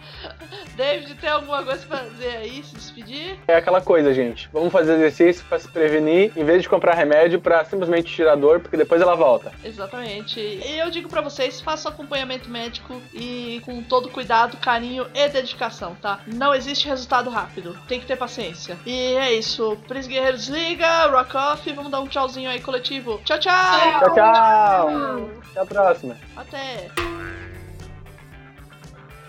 David, 0.76 1.14
tem 1.14 1.30
alguma 1.30 1.62
coisa 1.62 1.84
pra 1.86 2.00
dizer 2.00 2.36
aí, 2.36 2.62
se 2.62 2.74
despedir? 2.74 3.38
É 3.48 3.56
aquela 3.56 3.80
coisa, 3.80 4.12
gente. 4.12 4.48
Vamos 4.52 4.72
fazer 4.72 4.94
exercício 4.94 5.44
pra 5.48 5.58
se 5.58 5.68
prevenir, 5.68 6.32
em 6.36 6.44
vez 6.44 6.62
de 6.62 6.68
comprar 6.68 6.94
remédio 6.94 7.40
pra 7.40 7.64
simplesmente 7.64 8.12
tirar 8.12 8.36
dor, 8.36 8.60
porque 8.60 8.76
depois 8.76 9.00
ela 9.00 9.14
volta. 9.14 9.52
Exatamente. 9.64 10.38
E 10.38 10.78
eu 10.78 10.90
digo 10.90 11.08
pra 11.08 11.20
vocês, 11.20 11.60
façam 11.60 11.90
acompanhamento 11.90 12.50
médico 12.50 13.00
e 13.14 13.62
com 13.64 13.82
todo 13.82 14.10
cuidado, 14.10 14.56
carinho 14.58 15.06
e 15.14 15.28
dedicação, 15.28 15.96
tá? 16.00 16.20
Não 16.26 16.54
existe 16.54 16.86
resultado 16.86 17.30
rápido. 17.30 17.76
Tem 17.88 17.98
que 17.98 18.06
ter 18.06 18.16
paciência. 18.16 18.76
E 18.84 19.14
é 19.14 19.32
isso. 19.32 19.78
Pris 19.88 20.06
Guerreiros 20.06 20.48
liga, 20.48 21.06
rock 21.06 21.36
off. 21.36 21.72
Vamos 21.72 21.90
dar 21.90 22.00
um 22.00 22.06
tchauzinho 22.06 22.50
aí 22.50 22.60
coletivo. 22.60 23.20
Tchau, 23.24 23.38
tchau! 23.38 24.00
Tchau, 24.00 24.14
tchau! 24.14 25.30
Até 25.50 25.60
a 25.60 25.66
próxima. 25.66 26.16
Até! 26.36 26.90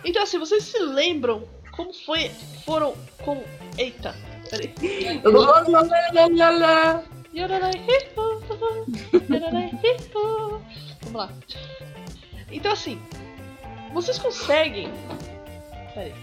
Então 0.08 0.24
assim, 0.24 0.39
vocês 0.39 0.64
se 0.64 0.80
lembram 0.80 1.43
como 1.76 1.93
foi. 1.93 2.30
Foram. 2.66 2.95
Como. 3.24 3.43
Eita! 3.78 4.16
Peraí. 4.49 4.74
Vamos 11.03 11.14
lá. 11.14 11.30
Então 12.49 12.72
assim, 12.72 13.01
vocês 13.93 14.18
conseguem. 14.18 14.89
Peraí. 15.93 16.14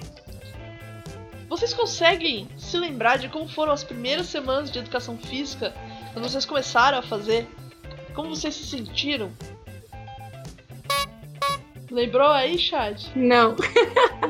Vocês 1.47 1.75
conseguem 1.75 2.49
se 2.57 2.79
lembrar 2.79 3.19
de 3.19 3.29
como 3.29 3.47
foram 3.47 3.73
as 3.73 3.85
primeiras 3.85 4.29
semanas 4.29 4.71
de 4.71 4.79
educação 4.79 5.19
física? 5.19 5.75
Quando 6.15 6.27
vocês 6.27 6.47
começaram 6.47 6.99
a 6.99 7.03
fazer? 7.03 7.47
Como 8.15 8.31
vocês 8.31 8.55
se 8.55 8.65
sentiram? 8.65 9.31
Lembrou 11.95 12.29
aí, 12.29 12.59
Chad? 12.59 13.01
Não. 13.15 13.55